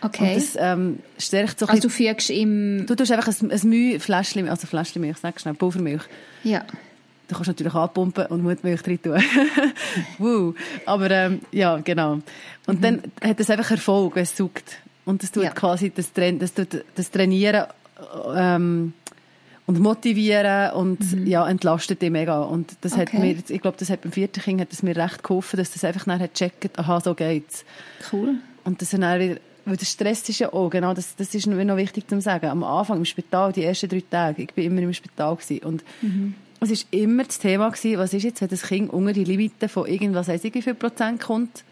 Okay. 0.01 0.35
Und 0.35 0.37
das 0.37 0.57
ähm, 0.59 0.99
stärkt 1.17 1.61
so 1.61 1.67
Also 1.67 1.83
du 1.83 1.89
fügst 1.89 2.31
ihm... 2.31 2.87
Du 2.87 2.97
tust 2.97 3.13
einfach 3.13 3.33
ein, 3.41 3.53
ein 3.53 3.69
Mühfläschchen, 3.69 4.49
also 4.49 4.67
Fläschchen 4.67 5.01
Milch, 5.01 5.19
sag 5.19 5.41
schnell, 5.41 5.55
Pulvermilch. 5.55 6.03
Ja. 6.43 6.65
Du 7.29 7.35
kannst 7.35 7.49
natürlich 7.49 7.75
anpumpen 7.75 8.27
und 8.27 8.43
Mutmilch 8.43 8.83
drin 8.83 9.01
tun. 9.01 9.23
wow. 10.19 10.55
Aber 10.87 11.11
ähm, 11.11 11.41
ja, 11.51 11.79
genau. 11.79 12.21
Und 12.67 12.79
mhm. 12.79 12.83
dann 12.83 13.03
hat 13.23 13.41
es 13.41 13.49
einfach 13.49 13.71
Erfolg, 13.71 14.17
es 14.17 14.37
saugt. 14.37 14.79
Und 15.05 15.23
das 15.23 15.33
tut 15.33 15.45
ja. 15.45 15.51
quasi 15.51 15.91
das, 15.91 16.13
das, 16.13 16.55
tut 16.55 16.85
das 16.95 17.11
Trainieren 17.11 17.67
ähm, 18.35 18.93
und 19.67 19.81
motivieren 19.81 20.73
und 20.73 21.13
mhm. 21.13 21.27
ja, 21.27 21.49
entlastet 21.49 22.03
dich 22.03 22.11
mega. 22.11 22.43
Und 22.43 22.77
das 22.83 22.93
okay. 22.93 23.03
hat 23.03 23.15
mir, 23.15 23.37
ich 23.49 23.63
glaube, 23.63 23.77
das 23.79 23.91
hat 23.91 24.03
beim 24.03 24.13
vierten 24.13 24.43
Kind 24.43 24.61
hat 24.61 24.73
es 24.73 24.83
mir 24.83 24.97
recht 24.97 25.23
geholfen, 25.23 25.57
dass 25.57 25.73
das 25.73 25.85
einfach 25.85 26.07
nachher 26.07 26.33
checkt, 26.33 26.79
aha, 26.79 27.01
so 27.01 27.15
geht's. 27.15 27.65
Cool. 28.13 28.37
Und 28.65 28.81
das 28.83 28.91
dann 28.91 29.21
wieder, 29.21 29.41
weil 29.65 29.77
der 29.77 29.87
Stress 29.87 30.29
ist 30.29 30.41
ja 30.41 30.53
auch, 30.53 30.71
genau, 30.71 30.93
das, 30.95 31.17
das 31.17 31.35
ist 31.35 31.47
noch 31.47 31.77
wichtig 31.77 32.09
zu 32.09 32.21
sagen. 32.21 32.47
Am 32.47 32.65
Anfang 32.65 32.99
im 32.99 33.05
Spital, 33.05 33.53
die 33.53 33.65
ersten 33.65 33.89
drei 33.89 34.03
Tage, 34.09 34.43
ich 34.43 34.55
bin 34.55 34.65
immer 34.65 34.83
im 34.83 34.93
Spital 34.93 35.37
gewesen 35.37 35.65
und 35.65 35.85
mhm 36.01 36.35
es 36.63 36.71
war 36.71 37.01
immer 37.01 37.25
das 37.25 37.39
Thema 37.39 37.71
gewesen, 37.71 37.99
was 37.99 38.15
ist 38.15 38.23
jetzt, 38.23 38.41
wenn 38.41 38.49
das 38.49 38.63
Kind 38.63 38.93
unter 38.93 39.13
die 39.13 39.25
Limite 39.25 39.69
von 39.69 39.87
irgendwas, 39.87 40.29
weiss 40.29 40.45
ich, 40.45 40.55
wie 40.55 40.63
viel 40.63 40.75
Prozent 40.75 41.21
kommt? 41.21 41.65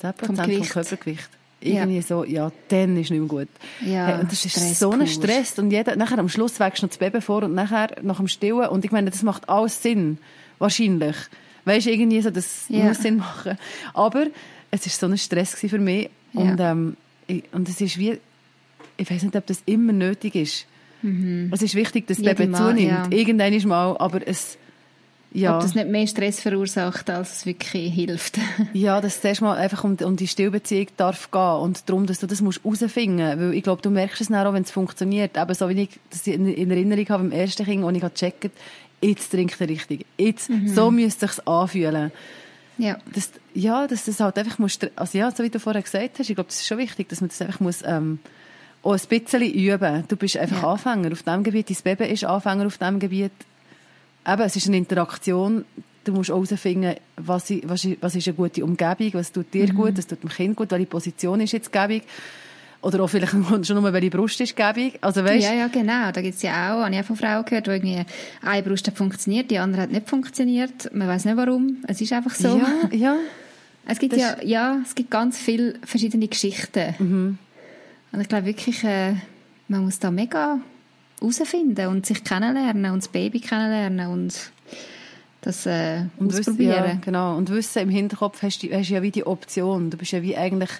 10 0.00 0.12
Prozent 0.12 0.38
vom, 0.38 0.64
vom 0.64 0.68
Körpergewicht. 0.68 1.28
Irgendwie 1.60 1.96
ja. 1.96 2.02
so, 2.02 2.24
ja, 2.24 2.52
dann 2.68 2.96
ist 2.98 3.10
nicht 3.10 3.20
mehr 3.20 3.28
gut. 3.28 3.48
Ja, 3.80 4.06
hey, 4.06 4.20
und 4.20 4.30
das 4.30 4.44
ist 4.44 4.52
Stress 4.52 4.78
so 4.78 4.90
ein 4.90 5.06
Stress. 5.06 5.58
Und 5.58 5.70
jeder, 5.70 5.96
nachher 5.96 6.18
am 6.18 6.28
Schluss 6.28 6.60
wächst 6.60 6.82
noch 6.82 6.90
das 6.90 6.98
Baby 6.98 7.22
vor 7.22 7.42
und 7.42 7.54
nachher 7.54 7.96
nach 8.02 8.18
dem 8.18 8.28
Stillen. 8.28 8.68
Und 8.68 8.84
ich 8.84 8.92
meine, 8.92 9.10
das 9.10 9.22
macht 9.22 9.48
alles 9.48 9.82
Sinn. 9.82 10.18
Wahrscheinlich. 10.58 11.16
Weißt 11.64 11.86
du, 11.86 11.90
irgendwie 11.90 12.20
so, 12.20 12.30
das 12.30 12.66
ja. 12.68 12.84
muss 12.84 12.98
Sinn 12.98 13.16
machen. 13.16 13.56
Aber 13.94 14.26
es 14.70 14.84
war 14.84 14.92
so 14.92 15.06
ein 15.06 15.16
Stress 15.16 15.54
für 15.54 15.78
mich. 15.78 16.10
Und, 16.34 16.58
ja. 16.58 16.72
ähm, 16.72 16.98
ich, 17.26 17.44
und 17.52 17.66
es 17.68 17.80
ist 17.80 17.96
wie, 17.96 18.18
ich 18.98 19.10
weiß 19.10 19.22
nicht, 19.22 19.36
ob 19.36 19.46
das 19.46 19.62
immer 19.64 19.94
nötig 19.94 20.34
ist. 20.34 20.66
Mhm. 21.04 21.50
Es 21.52 21.62
ist 21.62 21.74
wichtig, 21.74 22.06
dass 22.06 22.18
das 22.18 22.26
Leben 22.26 22.54
zunimmt. 22.54 22.88
Ja. 22.88 23.06
Irgendwann 23.10 23.52
ist 23.52 23.66
mal, 23.66 23.96
aber 23.98 24.26
es, 24.26 24.58
ja. 25.32 25.56
Ob 25.56 25.62
das 25.62 25.74
nicht 25.74 25.88
mehr 25.88 26.06
Stress 26.06 26.40
verursacht, 26.40 27.10
als 27.10 27.38
es 27.38 27.46
wirklich 27.46 27.92
hilft. 27.92 28.38
ja, 28.72 29.00
dass 29.00 29.16
es 29.16 29.24
erstmal 29.24 29.58
einfach 29.58 29.82
um, 29.82 29.96
um 29.96 30.16
die 30.16 30.28
Stillbeziehung 30.28 30.86
darf 30.96 31.30
gehen 31.32 31.40
und 31.40 31.88
darum, 31.88 32.06
dass 32.06 32.20
du 32.20 32.28
das 32.28 32.40
musst 32.40 32.62
herausfinden 32.62 33.16
musst. 33.16 33.38
Weil 33.40 33.54
ich 33.54 33.62
glaube, 33.64 33.82
du 33.82 33.90
merkst 33.90 34.20
es 34.20 34.28
dann 34.28 34.46
auch, 34.46 34.52
wenn 34.52 34.62
es 34.62 34.70
funktioniert. 34.70 35.36
Eben 35.36 35.54
so 35.54 35.68
wie 35.68 35.82
ich 35.82 36.00
das 36.10 36.24
in, 36.28 36.46
in 36.46 36.70
Erinnerung 36.70 37.08
habe 37.08 37.24
beim 37.24 37.32
ersten 37.32 37.64
Kind, 37.64 37.84
als 37.84 37.96
ich 37.96 38.02
gecheckt 38.02 38.50
jetzt 39.04 39.30
trinkt 39.30 39.60
er 39.60 39.68
richtig. 39.68 40.06
Jetzt, 40.16 40.50
mhm. 40.50 40.68
so 40.68 40.90
müsste 40.90 41.26
es 41.26 41.36
sich 41.36 41.48
anfühlen. 41.48 42.12
Ja. 42.78 42.98
Das, 43.12 43.30
ja, 43.54 43.86
dass 43.86 44.04
das 44.04 44.20
halt 44.20 44.36
einfach 44.38 44.58
muss, 44.58 44.78
also 44.96 45.18
ja, 45.18 45.30
so 45.30 45.44
wie 45.44 45.50
du 45.50 45.60
vorher 45.60 45.82
gesagt 45.82 46.18
hast, 46.18 46.28
ich 46.28 46.34
glaube, 46.34 46.48
das 46.48 46.60
ist 46.60 46.66
schon 46.66 46.78
wichtig, 46.78 47.08
dass 47.08 47.20
man 47.20 47.28
das 47.28 47.40
einfach 47.40 47.60
muss, 47.60 47.82
ähm, 47.84 48.18
auch 48.84 48.92
ein 48.92 49.00
bisschen 49.08 49.42
üben. 49.42 50.04
Du 50.08 50.16
bist 50.16 50.36
einfach 50.36 50.62
ja. 50.62 50.72
Anfänger 50.72 51.12
auf 51.12 51.22
diesem 51.22 51.42
Gebiet, 51.42 51.70
dein 51.70 51.96
Baby 51.96 52.12
ist 52.12 52.24
Anfänger 52.24 52.66
auf 52.66 52.78
diesem 52.78 52.98
Gebiet. 52.98 53.32
Eben, 54.26 54.42
es 54.42 54.56
ist 54.56 54.68
eine 54.68 54.76
Interaktion. 54.76 55.64
Du 56.04 56.12
musst 56.12 56.28
herausfinden, 56.28 56.96
was, 57.16 57.50
was, 57.62 57.88
was 58.00 58.14
ist 58.14 58.28
eine 58.28 58.36
gute 58.36 58.62
Umgebung, 58.62 59.14
was 59.14 59.32
tut 59.32 59.52
dir 59.54 59.72
mhm. 59.72 59.76
gut, 59.76 59.98
was 59.98 60.06
tut 60.06 60.22
dem 60.22 60.28
Kind 60.28 60.56
gut, 60.56 60.70
welche 60.70 60.86
Position 60.86 61.40
ist 61.40 61.52
jetzt 61.52 61.72
gäbig. 61.72 62.02
Oder 62.82 63.02
auch 63.02 63.08
vielleicht 63.08 63.32
schon 63.66 63.80
nur, 63.80 63.92
welche 63.92 64.10
Brust 64.10 64.40
ist 64.42 64.54
gäbig. 64.54 64.98
Also, 65.00 65.24
weißt, 65.24 65.42
ja, 65.42 65.54
ja, 65.54 65.68
genau. 65.68 66.12
Da 66.12 66.20
gibt 66.20 66.34
es 66.34 66.42
ja 66.42 66.74
auch, 66.74 66.84
habe 66.84 66.94
ich 66.94 67.00
auch 67.00 67.04
von 67.04 67.16
Frauen 67.16 67.44
gehört, 67.46 67.66
wo 67.66 67.70
irgendwie 67.70 68.04
eine 68.42 68.62
Brust 68.62 68.86
hat 68.86 68.98
funktioniert, 68.98 69.50
die 69.50 69.58
andere 69.58 69.82
hat 69.82 69.90
nicht 69.90 70.08
funktioniert. 70.08 70.92
Man 70.92 71.08
weiß 71.08 71.24
nicht 71.24 71.36
warum. 71.38 71.78
Es 71.88 72.02
ist 72.02 72.12
einfach 72.12 72.34
so. 72.34 72.58
Ja, 72.58 72.88
ja. 72.92 73.16
Es 73.86 73.98
gibt 73.98 74.16
ja, 74.16 74.36
ja, 74.42 74.78
es 74.82 74.94
gibt 74.94 75.10
ganz 75.10 75.36
viele 75.36 75.74
verschiedene 75.84 76.26
Geschichten. 76.26 76.94
Mhm. 76.98 77.38
Und 78.14 78.20
ich 78.20 78.28
glaube 78.28 78.46
wirklich, 78.46 78.84
äh, 78.84 79.14
man 79.66 79.84
muss 79.84 79.98
da 79.98 80.12
mega 80.12 80.60
herausfinden 81.20 81.88
und 81.88 82.06
sich 82.06 82.22
kennenlernen 82.22 82.92
und 82.92 83.02
das 83.02 83.08
Baby 83.08 83.40
kennenlernen 83.40 84.06
und 84.06 84.52
das 85.40 85.66
äh, 85.66 86.04
und 86.18 86.32
ausprobieren. 86.32 86.84
Wissen, 86.84 86.88
ja, 86.90 86.98
genau. 87.04 87.36
Und 87.36 87.50
wissen, 87.50 87.80
im 87.80 87.88
Hinterkopf 87.88 88.40
hast 88.42 88.62
du, 88.62 88.70
hast 88.70 88.88
ja 88.88 89.02
wie 89.02 89.10
die 89.10 89.26
Option. 89.26 89.90
Du 89.90 89.96
bist 89.96 90.12
ja 90.12 90.22
wie 90.22 90.36
eigentlich 90.36 90.70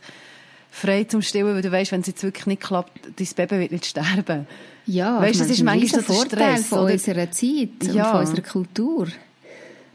frei 0.70 1.04
zum 1.04 1.22
Stillen, 1.22 1.56
weil 1.56 1.62
du 1.62 1.72
weißt, 1.72 1.90
wenn 1.90 2.02
es 2.02 2.06
jetzt 2.06 2.22
wirklich 2.22 2.46
nicht 2.46 2.62
klappt, 2.62 3.00
dein 3.16 3.28
Baby 3.34 3.58
wird 3.62 3.72
nicht 3.72 3.86
sterben. 3.86 4.46
Ja, 4.86 5.20
weißt, 5.20 5.40
das 5.40 5.50
ist 5.50 5.62
manchmal 5.64 6.00
ein 6.00 6.04
Vorteil 6.04 6.52
Stress, 6.52 6.66
von 6.68 6.78
oder? 6.80 6.92
unserer 6.92 7.30
Zeit 7.32 7.68
ja. 7.92 8.04
und 8.04 8.10
von 8.12 8.20
unserer 8.20 8.42
Kultur. 8.42 9.08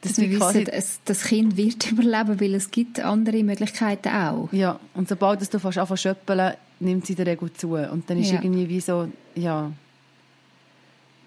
Dass 0.02 0.18
wir 0.18 0.30
wissen, 0.30 0.68
es, 0.68 1.00
das 1.04 1.24
Kind 1.24 1.58
wird 1.58 1.92
überleben, 1.92 2.40
weil 2.40 2.56
es 2.56 2.72
gibt 2.72 3.00
andere 3.00 3.44
Möglichkeiten 3.44 4.10
auch. 4.10 4.50
Ja, 4.52 4.80
und 4.94 5.10
sobald 5.10 5.42
du 5.54 5.60
fast 5.60 5.78
anfängst 5.78 6.04
zu 6.04 6.10
schöppeln, 6.10 6.54
nimmt 6.80 7.06
sie 7.06 7.14
in 7.14 7.18
der 7.18 7.28
Regel 7.28 7.52
zu. 7.54 7.74
Und 7.74 8.10
dann 8.10 8.18
ist 8.18 8.32
ja. 8.32 8.42
irgendwie 8.42 8.70
wie 8.70 8.80
so, 8.80 9.10
ja... 9.36 9.72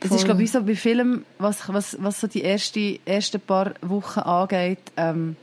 Das 0.00 0.10
ist, 0.10 0.24
glaube 0.24 0.42
ich, 0.42 0.50
so 0.50 0.60
bei 0.64 0.74
Filmen, 0.74 1.24
was, 1.38 1.68
was, 1.68 1.96
was 2.00 2.20
so 2.20 2.26
die 2.26 2.40
erste, 2.40 2.98
ersten 3.04 3.40
paar 3.40 3.74
Wochen 3.82 4.18
angeht, 4.18 4.80
ähm, 4.96 5.36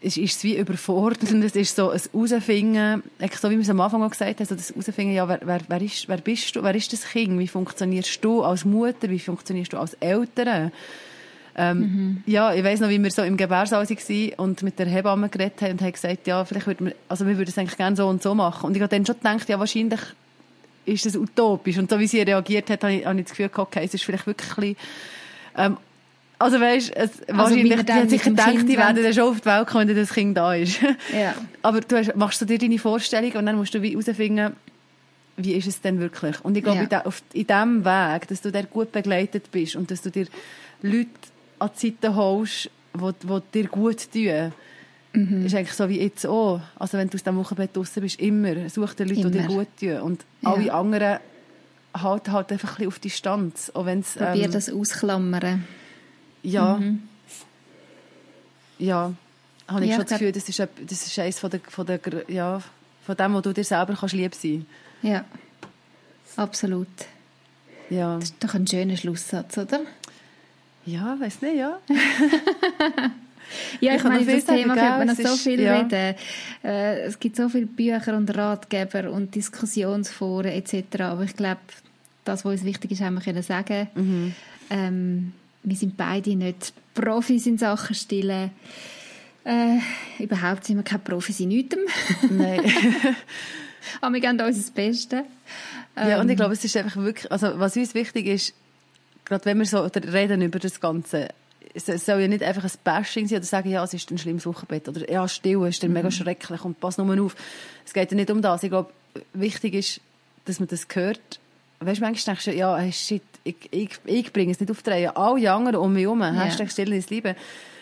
ist, 0.00 0.16
ist 0.16 0.38
es 0.38 0.44
wie 0.44 0.56
überfordert 0.56 1.22
und 1.30 1.42
es 1.42 1.54
ist 1.54 1.76
so 1.76 1.90
ein 1.90 2.00
Herausfinden, 2.12 3.02
so 3.40 3.50
wie 3.50 3.54
wir 3.54 3.60
es 3.60 3.70
am 3.70 3.80
Anfang 3.80 4.02
auch 4.02 4.10
gesagt 4.10 4.40
haben, 4.40 4.46
so 4.46 4.54
das 4.54 4.70
Herausfinden, 4.70 5.14
ja, 5.14 5.28
wer, 5.28 5.40
wer, 5.44 5.60
wer, 5.68 5.82
ist, 5.82 6.08
wer 6.08 6.18
bist 6.18 6.56
du, 6.56 6.62
wer 6.62 6.74
ist 6.74 6.92
das 6.92 7.04
Kind, 7.04 7.38
wie 7.38 7.48
funktionierst 7.48 8.24
du 8.24 8.42
als 8.42 8.64
Mutter, 8.64 9.08
wie 9.08 9.18
funktionierst 9.18 9.72
du 9.72 9.78
als 9.78 9.94
Eltern? 9.94 10.72
Ähm, 11.56 11.78
mhm. 11.78 12.22
Ja, 12.26 12.54
ich 12.54 12.62
weiss 12.62 12.80
noch, 12.80 12.88
wie 12.88 13.02
wir 13.02 13.10
so 13.10 13.22
im 13.22 13.36
Gebärsaal 13.36 13.88
waren 13.88 14.32
und 14.36 14.62
mit 14.62 14.78
der 14.78 14.86
Hebamme 14.86 15.28
geredet 15.28 15.60
haben 15.62 15.72
und 15.72 15.82
haben 15.82 15.92
gesagt, 15.92 16.26
ja, 16.26 16.44
vielleicht 16.44 16.66
würden 16.66 16.86
wir, 16.86 16.94
also 17.08 17.26
wir 17.26 17.36
würden 17.36 17.50
es 17.50 17.58
eigentlich 17.58 17.76
gerne 17.76 17.96
so 17.96 18.06
und 18.06 18.22
so 18.22 18.34
machen. 18.34 18.66
Und 18.66 18.76
ich 18.76 18.82
habe 18.82 18.94
dann 18.94 19.04
schon 19.04 19.16
gedacht, 19.16 19.48
ja, 19.48 19.58
wahrscheinlich 19.58 20.00
ist 20.86 21.06
das 21.06 21.16
utopisch. 21.16 21.78
Und 21.78 21.90
so 21.90 21.98
wie 21.98 22.06
sie 22.06 22.20
reagiert 22.20 22.70
hat, 22.70 22.82
habe 22.82 22.94
ich, 22.94 23.06
habe 23.06 23.18
ich 23.18 23.24
das 23.24 23.30
Gefühl 23.30 23.48
gehabt, 23.48 23.76
okay, 23.76 23.84
es 23.84 23.94
ist 23.94 24.04
vielleicht 24.04 24.26
wirklich 24.26 24.76
ähm, 25.56 25.76
also 26.40 26.58
weißt, 26.58 26.96
es, 26.96 27.20
also 27.28 27.38
wahrscheinlich, 27.38 27.84
die 27.84 27.92
hat 27.92 28.08
sicher 28.08 28.30
gedacht, 28.30 28.62
die 28.66 28.78
werden 28.78 29.02
dann 29.02 29.12
schon 29.12 29.24
auf 29.24 29.40
die 29.40 29.46
Welt 29.46 29.66
kommen, 29.66 29.88
wenn 29.88 29.96
das 29.96 30.12
Kind 30.12 30.36
da 30.36 30.54
ist. 30.54 30.80
Ja. 31.12 31.34
Aber 31.60 31.82
du 31.82 31.98
hast, 31.98 32.16
machst 32.16 32.40
du 32.40 32.46
dir 32.46 32.58
deine 32.58 32.78
Vorstellung 32.78 33.32
und 33.32 33.46
dann 33.46 33.56
musst 33.56 33.74
du 33.74 33.82
herausfinden, 33.82 34.56
wie 35.36 35.52
ist 35.52 35.66
es 35.66 35.82
denn 35.82 36.00
wirklich? 36.00 36.42
Und 36.42 36.56
ich 36.56 36.64
glaube, 36.64 36.88
ja. 36.90 37.02
in 37.34 37.46
diesem 37.46 37.84
Weg, 37.84 38.28
dass 38.28 38.40
du 38.40 38.50
da 38.50 38.62
gut 38.62 38.90
begleitet 38.90 39.50
bist 39.50 39.76
und 39.76 39.90
dass 39.90 40.00
du 40.00 40.10
dir 40.10 40.26
Leute 40.80 41.08
an 41.60 41.70
die 41.80 41.88
Seite 41.90 42.14
holst, 42.14 42.70
die, 42.94 43.26
die 43.26 43.40
dir 43.54 43.68
gut 43.68 44.12
tun, 44.12 44.52
mhm. 45.12 45.46
ist 45.46 45.54
eigentlich 45.54 45.72
so 45.72 45.88
wie 45.88 46.00
jetzt 46.00 46.26
auch. 46.26 46.60
Also 46.76 46.98
wenn 46.98 47.08
du 47.08 47.16
aus 47.16 47.22
dem 47.22 47.36
Wochenbett 47.36 47.76
draußen 47.76 48.02
bist, 48.02 48.20
immer 48.20 48.68
such 48.68 48.94
dir 48.94 49.06
Leute, 49.06 49.20
immer. 49.20 49.30
die 49.30 49.38
dir 49.38 49.46
gut 49.46 49.68
tun. 49.78 50.00
Und 50.00 50.24
ja. 50.42 50.52
alle 50.52 50.72
anderen 50.72 51.18
halt, 51.94 52.28
halt 52.28 52.52
einfach 52.52 52.70
ein 52.70 52.74
bisschen 52.76 52.88
auf 52.88 52.98
Distanz. 52.98 53.70
Auch 53.74 53.86
wenn's, 53.86 54.14
Probier 54.14 54.44
ähm, 54.44 54.52
das 54.52 54.70
ausklammern. 54.70 55.64
Ja. 56.42 56.76
Mhm. 56.78 57.02
Ja. 58.78 59.12
Habe 59.68 59.84
ich 59.84 59.90
ja, 59.90 59.96
schon 59.96 60.04
das 60.06 60.18
Gefühl, 60.18 60.32
das 60.32 60.48
ist, 60.48 60.58
das 60.58 61.06
ist 61.06 61.18
eines 61.18 61.38
von 61.38 61.50
der, 61.50 61.60
von 61.60 61.86
der, 61.86 62.00
ja, 62.28 62.60
von 63.06 63.16
dem, 63.16 63.34
wo 63.34 63.40
du 63.40 63.52
dir 63.52 63.62
selber 63.62 63.94
kannst 63.94 64.14
lieb 64.14 64.34
sein 64.34 64.66
Ja. 65.02 65.24
Absolut. 66.36 66.88
Ja. 67.88 68.16
Das 68.16 68.30
ist 68.30 68.34
doch 68.42 68.54
ein 68.54 68.66
schöner 68.66 68.96
Schlusssatz, 68.96 69.58
oder? 69.58 69.80
Ja, 70.86 71.18
weiß 71.20 71.42
nicht, 71.42 71.56
ja. 71.56 71.78
ja, 73.80 73.94
ich, 73.94 73.98
ich 73.98 74.04
meine, 74.04 74.24
das 74.24 74.44
Thema 74.44 74.74
könnte 74.74 74.98
man 74.98 75.06
noch 75.08 75.16
so 75.16 75.36
viel 75.36 75.60
ja. 75.60 75.80
reden. 75.80 76.16
Äh, 76.64 77.00
es 77.02 77.18
gibt 77.18 77.36
so 77.36 77.48
viele 77.48 77.66
Bücher 77.66 78.16
und 78.16 78.34
Ratgeber 78.36 79.10
und 79.10 79.34
Diskussionsforen 79.34 80.52
etc. 80.52 81.00
Aber 81.00 81.24
ich 81.24 81.36
glaube, 81.36 81.60
das, 82.24 82.44
was 82.44 82.52
uns 82.52 82.64
wichtig 82.64 82.92
ist, 82.92 83.02
haben 83.02 83.14
wir 83.14 83.22
können 83.22 83.42
sagen. 83.42 83.88
Mhm. 83.94 84.34
Ähm, 84.70 85.32
wir 85.62 85.76
sind 85.76 85.96
beide 85.96 86.34
nicht 86.36 86.72
Profis 86.94 87.46
in 87.46 87.58
Sachen 87.58 87.94
Stillen. 87.94 88.50
Äh, 89.44 89.78
überhaupt 90.18 90.64
sind 90.64 90.76
wir 90.76 90.82
keine 90.82 91.00
Profis 91.00 91.40
in 91.40 91.48
nichts. 91.48 91.76
Nein. 92.30 92.60
Aber 94.00 94.14
wir 94.14 94.20
geben 94.20 94.40
uns 94.40 94.56
das 94.56 94.70
Beste. 94.70 95.24
Ja, 95.96 96.20
und 96.20 96.28
ich 96.28 96.32
ähm, 96.32 96.36
glaube, 96.36 96.52
es 96.54 96.64
ist 96.64 96.76
einfach 96.76 96.96
wirklich, 96.96 97.30
also 97.30 97.58
was 97.58 97.76
uns 97.76 97.94
wichtig 97.94 98.26
ist, 98.26 98.54
gerade 99.30 99.44
wenn 99.44 99.58
wir 99.58 99.64
so 99.64 99.78
reden 99.80 100.42
über 100.42 100.58
das 100.58 100.80
Ganze, 100.80 101.28
es 101.72 101.86
soll 101.86 102.20
ja 102.20 102.28
nicht 102.28 102.42
einfach 102.42 102.64
ein 102.64 102.70
Bashing 102.82 103.28
sein 103.28 103.38
oder 103.38 103.46
sagen, 103.46 103.70
ja, 103.70 103.82
es 103.84 103.94
ist 103.94 104.10
ein 104.10 104.18
schlimmes 104.18 104.44
Wochenbett 104.44 104.88
oder 104.88 105.08
ja, 105.10 105.26
still 105.28 105.66
ist 105.66 105.82
dann 105.82 105.90
mhm. 105.90 105.94
mega 105.94 106.10
schrecklich 106.10 106.64
und 106.64 106.80
pass 106.80 106.98
nur 106.98 107.24
auf. 107.24 107.36
Es 107.86 107.94
geht 107.94 108.10
ja 108.10 108.16
nicht 108.16 108.30
um 108.30 108.42
das. 108.42 108.64
Ich 108.64 108.70
glaube, 108.70 108.90
wichtig 109.32 109.74
ist, 109.74 110.00
dass 110.46 110.58
man 110.58 110.68
das 110.68 110.86
hört. 110.92 111.38
Weißt 111.78 112.00
du, 112.00 112.04
manchmal 112.04 112.34
denkst 112.34 112.44
du, 112.44 112.52
ja, 112.52 112.92
shit, 112.92 113.22
ich, 113.44 113.56
ich, 113.70 113.90
ich 114.04 114.32
bringe 114.32 114.50
es 114.50 114.58
nicht 114.58 114.70
auf 114.70 114.82
die 114.82 114.90
Reihe. 114.90 115.16
Alle 115.16 115.52
anderen 115.52 115.76
um 115.76 115.92
mich 115.92 116.02
herum, 116.02 116.20
yeah. 116.20 116.32
Hashtag 116.32 116.70
stilles 116.70 117.08
Liebe. 117.08 117.36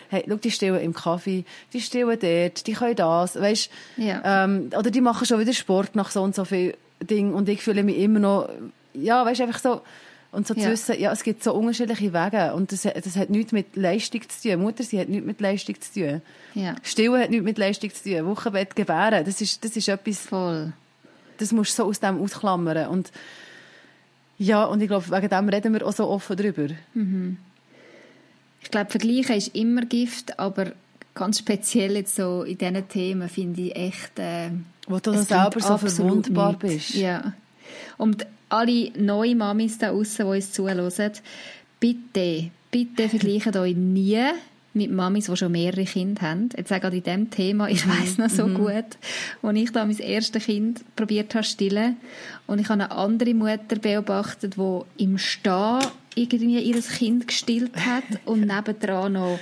Hey, 0.09 0.23
schau, 0.27 0.35
die 0.35 0.51
stillen 0.51 0.81
im 0.81 0.93
Kaffee, 0.93 1.45
die 1.73 1.81
stillen 1.81 2.17
dort, 2.19 2.67
die 2.67 2.73
können 2.73 2.95
das, 2.95 3.39
weißt, 3.39 3.69
yeah. 3.97 4.43
ähm, 4.43 4.69
oder 4.77 4.89
die 4.89 5.01
machen 5.01 5.25
schon 5.25 5.39
wieder 5.39 5.53
Sport 5.53 5.95
nach 5.95 6.09
so 6.09 6.23
und 6.23 6.33
so 6.33 6.45
viel 6.45 6.75
Ding 7.01 7.33
und 7.33 7.47
ich 7.47 7.61
fühle 7.61 7.83
mich 7.83 7.97
immer 7.97 8.19
noch, 8.19 8.49
ja, 8.93 9.23
weißt, 9.23 9.41
einfach 9.41 9.59
so, 9.59 9.81
und 10.31 10.47
so 10.47 10.53
zu 10.53 10.69
wissen, 10.69 10.99
ja, 10.99 11.11
es 11.11 11.23
gibt 11.23 11.43
so 11.43 11.53
unterschiedliche 11.53 12.13
Wege 12.13 12.53
und 12.53 12.71
das, 12.71 12.83
das 12.83 13.15
hat 13.15 13.31
nichts 13.31 13.51
mit 13.51 13.75
Leistung 13.75 14.21
zu 14.29 14.49
tun. 14.49 14.61
Mutter, 14.61 14.83
sie 14.83 14.99
hat 14.99 15.09
nichts 15.09 15.25
mit 15.25 15.41
Leistung 15.41 15.81
zu 15.81 15.93
tun. 15.93 16.21
Ja. 16.53 16.75
Stillen 16.83 17.19
hat 17.19 17.31
nichts 17.31 17.45
mit 17.45 17.57
Leistung 17.57 17.91
zu 17.91 18.03
tun. 18.03 18.25
Wochenbett 18.27 18.75
gebären, 18.75 19.25
das 19.25 19.41
ist, 19.41 19.63
das 19.63 19.75
ist 19.75 19.87
etwas... 19.87 20.19
Voll. 20.19 20.73
Das 21.39 21.51
musst 21.51 21.71
du 21.71 21.83
so 21.83 21.89
aus 21.89 21.99
dem 21.99 22.21
ausklammern. 22.21 22.89
Und 22.89 23.11
ja, 24.37 24.65
und 24.65 24.81
ich 24.81 24.87
glaube, 24.87 25.09
wegen 25.09 25.29
dem 25.29 25.49
reden 25.49 25.73
wir 25.73 25.87
auch 25.87 25.93
so 25.93 26.07
offen 26.07 26.37
drüber. 26.37 26.67
Mhm. 26.93 27.37
Ich 28.61 28.69
glaube, 28.69 28.91
Vergleichen 28.91 29.35
ist 29.35 29.55
immer 29.55 29.81
Gift, 29.85 30.37
aber 30.37 30.73
ganz 31.15 31.39
speziell 31.39 31.95
jetzt 31.95 32.15
so 32.15 32.43
in 32.43 32.57
diesen 32.57 32.87
Themen 32.87 33.29
finde 33.29 33.61
ich 33.61 33.75
echt... 33.75 34.19
Äh, 34.19 34.51
Wo 34.87 34.99
du 34.99 35.13
selber 35.23 35.59
so 35.59 35.77
verwundbar 35.77 36.49
nicht. 36.49 36.59
bist. 36.59 36.95
Ja. 36.95 37.33
Und 37.97 38.27
alle 38.49 38.91
neuen 38.97 39.37
Mamis 39.37 39.77
da 39.77 39.91
draussen, 39.91 40.25
die 40.25 40.31
uns 40.37 40.51
zuhören, 40.51 41.11
bitte, 41.79 42.49
bitte 42.71 43.09
vergleicht 43.09 43.55
euch 43.55 43.75
nie 43.75 44.19
mit 44.73 44.91
Mamis, 44.91 45.25
die 45.25 45.35
schon 45.35 45.51
mehrere 45.51 45.85
Kinder 45.85 46.21
haben. 46.21 46.49
Jetzt 46.55 46.69
sage 46.69 46.87
ich 46.89 46.93
in 46.95 47.03
diesem 47.03 47.29
Thema, 47.29 47.69
ich 47.69 47.85
mhm. 47.85 47.91
weiß 47.91 48.17
noch 48.17 48.29
so 48.29 48.47
mhm. 48.47 48.53
gut, 48.55 48.97
als 49.41 49.57
ich 49.57 49.71
da 49.71 49.85
mein 49.85 49.97
erstes 49.97 50.45
Kind 50.45 50.81
probiert 50.95 51.33
habe 51.33 51.43
stillen 51.43 51.97
und 52.47 52.59
ich 52.59 52.69
habe 52.69 52.83
eine 52.83 52.91
andere 52.91 53.33
Mutter 53.33 53.77
beobachtet, 53.81 54.55
die 54.57 55.03
im 55.03 55.17
Stehen 55.17 55.79
irgendwie 56.15 56.59
ihr 56.59 56.81
Kind 56.81 57.27
gestillt 57.27 57.75
hat 57.77 58.03
und 58.25 58.41
nebendran 58.45 59.13
noch 59.13 59.39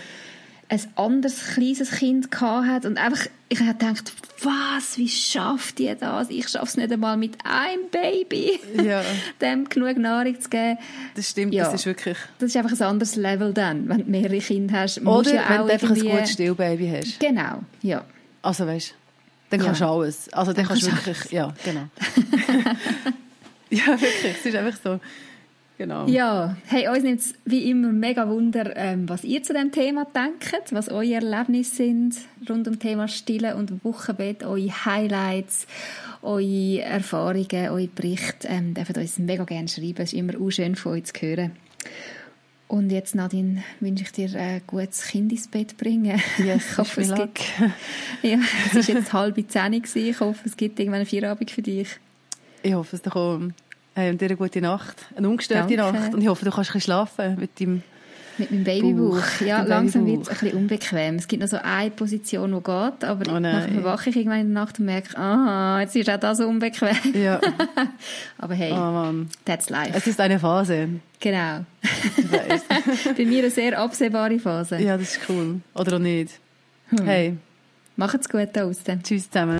ein 0.69 0.81
anderes 0.95 1.53
kleines 1.53 1.91
Kind 1.91 2.29
hat 2.39 2.85
und 2.85 2.97
einfach, 2.97 3.27
ich 3.47 3.59
habe 3.61 3.73
gedacht, 3.73 4.11
was, 4.43 4.97
wie 4.97 5.07
schafft 5.07 5.79
ihr 5.79 5.95
das? 5.95 6.29
Ich 6.29 6.49
schaffe 6.49 6.65
es 6.65 6.77
nicht 6.77 6.91
einmal 6.91 7.15
mit 7.15 7.37
einem 7.45 7.89
Baby, 7.89 8.59
ja. 8.83 9.01
dem 9.41 9.69
genug 9.69 9.97
Nahrung 9.97 10.39
zu 10.39 10.49
geben. 10.49 10.77
Das 11.15 11.29
stimmt, 11.29 11.53
ja. 11.53 11.63
das 11.65 11.75
ist 11.75 11.85
wirklich... 11.85 12.17
Das 12.39 12.49
ist 12.49 12.57
einfach 12.57 12.71
ein 12.71 12.81
anderes 12.81 13.15
Level 13.15 13.53
dann, 13.53 13.87
wenn 13.87 13.99
du 13.99 14.11
mehrere 14.11 14.39
Kinder 14.39 14.81
hast. 14.81 14.99
Oder 15.05 15.33
ja 15.33 15.45
wenn 15.49 15.67
du 15.67 15.73
einfach 15.73 15.89
ein 15.89 15.99
gutes 16.01 16.31
Stillbaby 16.31 16.93
hast. 16.97 17.19
Genau, 17.19 17.63
ja. 17.81 18.03
Also 18.41 18.67
weißt, 18.67 18.93
dann 19.49 19.61
kannst 19.61 19.81
du 19.81 19.85
alles. 19.85 20.33
Also 20.33 20.51
dann, 20.51 20.65
dann 20.65 20.67
kannst 20.67 20.85
du 20.85 20.91
wirklich, 20.91 21.17
alles. 21.17 21.31
ja, 21.31 21.53
genau. 21.63 21.87
ja, 23.69 23.87
wirklich, 23.87 24.35
es 24.39 24.45
ist 24.45 24.55
einfach 24.55 24.79
so... 24.83 24.99
Genau. 25.77 26.07
Ja, 26.07 26.57
hey, 26.65 26.87
uns 26.87 27.03
nimmt 27.03 27.19
es 27.19 27.35
wie 27.45 27.69
immer 27.69 27.91
mega 27.91 28.27
Wunder, 28.27 28.75
ähm, 28.75 29.07
was 29.07 29.23
ihr 29.23 29.43
zu 29.43 29.53
dem 29.53 29.71
Thema 29.71 30.05
denkt, 30.05 30.71
was 30.71 30.89
eure 30.89 31.13
Erlebnisse 31.13 31.75
sind 31.75 32.15
rund 32.49 32.67
um 32.67 32.73
das 32.73 32.79
Thema 32.79 33.07
Stille 33.07 33.55
und 33.55 33.83
Wochenbett, 33.83 34.43
eure 34.43 34.85
Highlights, 34.85 35.67
eure 36.23 36.81
Erfahrungen, 36.81 37.69
eure 37.69 37.87
Berichte. 37.87 38.47
Ähm, 38.47 38.73
dürft 38.73 38.97
uns 38.97 39.19
mega 39.19 39.43
gerne 39.43 39.67
schreiben. 39.67 40.01
Es 40.01 40.13
ist 40.13 40.19
immer 40.19 40.33
auch 40.41 40.49
schön 40.49 40.75
von 40.75 40.93
euch 40.93 41.03
zu 41.03 41.21
hören. 41.21 41.51
Und 42.67 42.91
jetzt, 42.91 43.15
Nadine, 43.15 43.63
wünsche 43.79 44.03
ich 44.03 44.11
dir 44.11 44.37
ein 44.37 44.61
gutes 44.67 45.03
Kind 45.07 45.31
ins 45.31 45.47
Bett 45.47 45.77
bringen. 45.77 46.19
Yes, 46.37 46.71
ich 46.71 46.77
hoffe, 46.77 47.01
es 47.01 47.13
gibt... 47.13 47.39
ja, 48.23 48.39
es 48.65 48.75
war 48.75 48.95
jetzt 48.95 49.13
halb 49.13 49.51
zehn. 49.51 49.73
Ich 49.73 50.19
hoffe, 50.19 50.41
es 50.43 50.57
gibt 50.57 50.79
irgendwann 50.79 51.01
eine 51.01 51.05
Feierabend 51.05 51.51
für 51.51 51.61
dich. 51.61 51.87
Ich 52.63 52.73
hoffe, 52.73 52.97
es 52.97 53.03
kommt 53.97 54.13
äh, 54.13 54.17
dir 54.17 54.25
eine 54.25 54.37
gute 54.37 54.61
Nacht, 54.61 55.05
eine 55.15 55.29
ungestörte 55.29 55.75
Danke. 55.75 55.99
Nacht. 55.99 56.13
Und 56.13 56.21
ich 56.21 56.27
hoffe, 56.27 56.45
du 56.45 56.51
kannst 56.51 56.69
ein 56.69 56.73
bisschen 56.73 56.81
schlafen 56.81 57.39
mit 57.39 57.59
deinem 57.59 57.83
mit 58.39 58.51
meinem 58.51 58.63
Babybauch. 58.65 59.41
Ja, 59.43 59.63
langsam 59.63 60.05
wird 60.05 60.21
es 60.21 60.29
ein 60.29 60.37
bisschen 60.37 60.57
unbequem. 60.59 61.15
Es 61.15 61.27
gibt 61.27 61.41
noch 61.41 61.49
so 61.49 61.57
eine 61.57 61.89
Position, 61.89 62.51
die 62.51 62.57
geht, 62.57 63.03
aber 63.03 63.31
oh 63.35 63.39
manchmal 63.39 63.83
wache 63.83 64.11
ich 64.11 64.15
irgendwann 64.15 64.41
in 64.41 64.53
der 64.53 64.63
Nacht 64.63 64.77
und 64.77 64.85
merke, 64.85 65.17
ah, 65.17 65.79
jetzt 65.81 65.95
ist 65.95 66.07
auch 66.07 66.19
das 66.19 66.39
unbequem. 66.39 66.95
Ja. 67.15 67.41
aber 68.37 68.53
hey, 68.53 68.73
oh, 68.73 69.25
that's 69.43 69.71
life. 69.71 69.91
Es 69.95 70.05
ist 70.05 70.19
eine 70.19 70.39
Phase. 70.39 70.89
Genau. 71.19 71.65
Bei 73.17 73.25
mir 73.25 73.39
eine 73.39 73.49
sehr 73.49 73.79
absehbare 73.79 74.37
Phase. 74.37 74.77
Ja, 74.77 74.97
das 74.97 75.17
ist 75.17 75.29
cool. 75.29 75.61
Oder 75.73 75.95
auch 75.95 75.99
nicht. 75.99 76.39
Hm. 76.89 77.05
Hey. 77.05 77.37
Macht's 77.95 78.29
gut 78.29 78.49
da. 78.53 78.69
Tschüss 79.01 79.31
zusammen. 79.31 79.59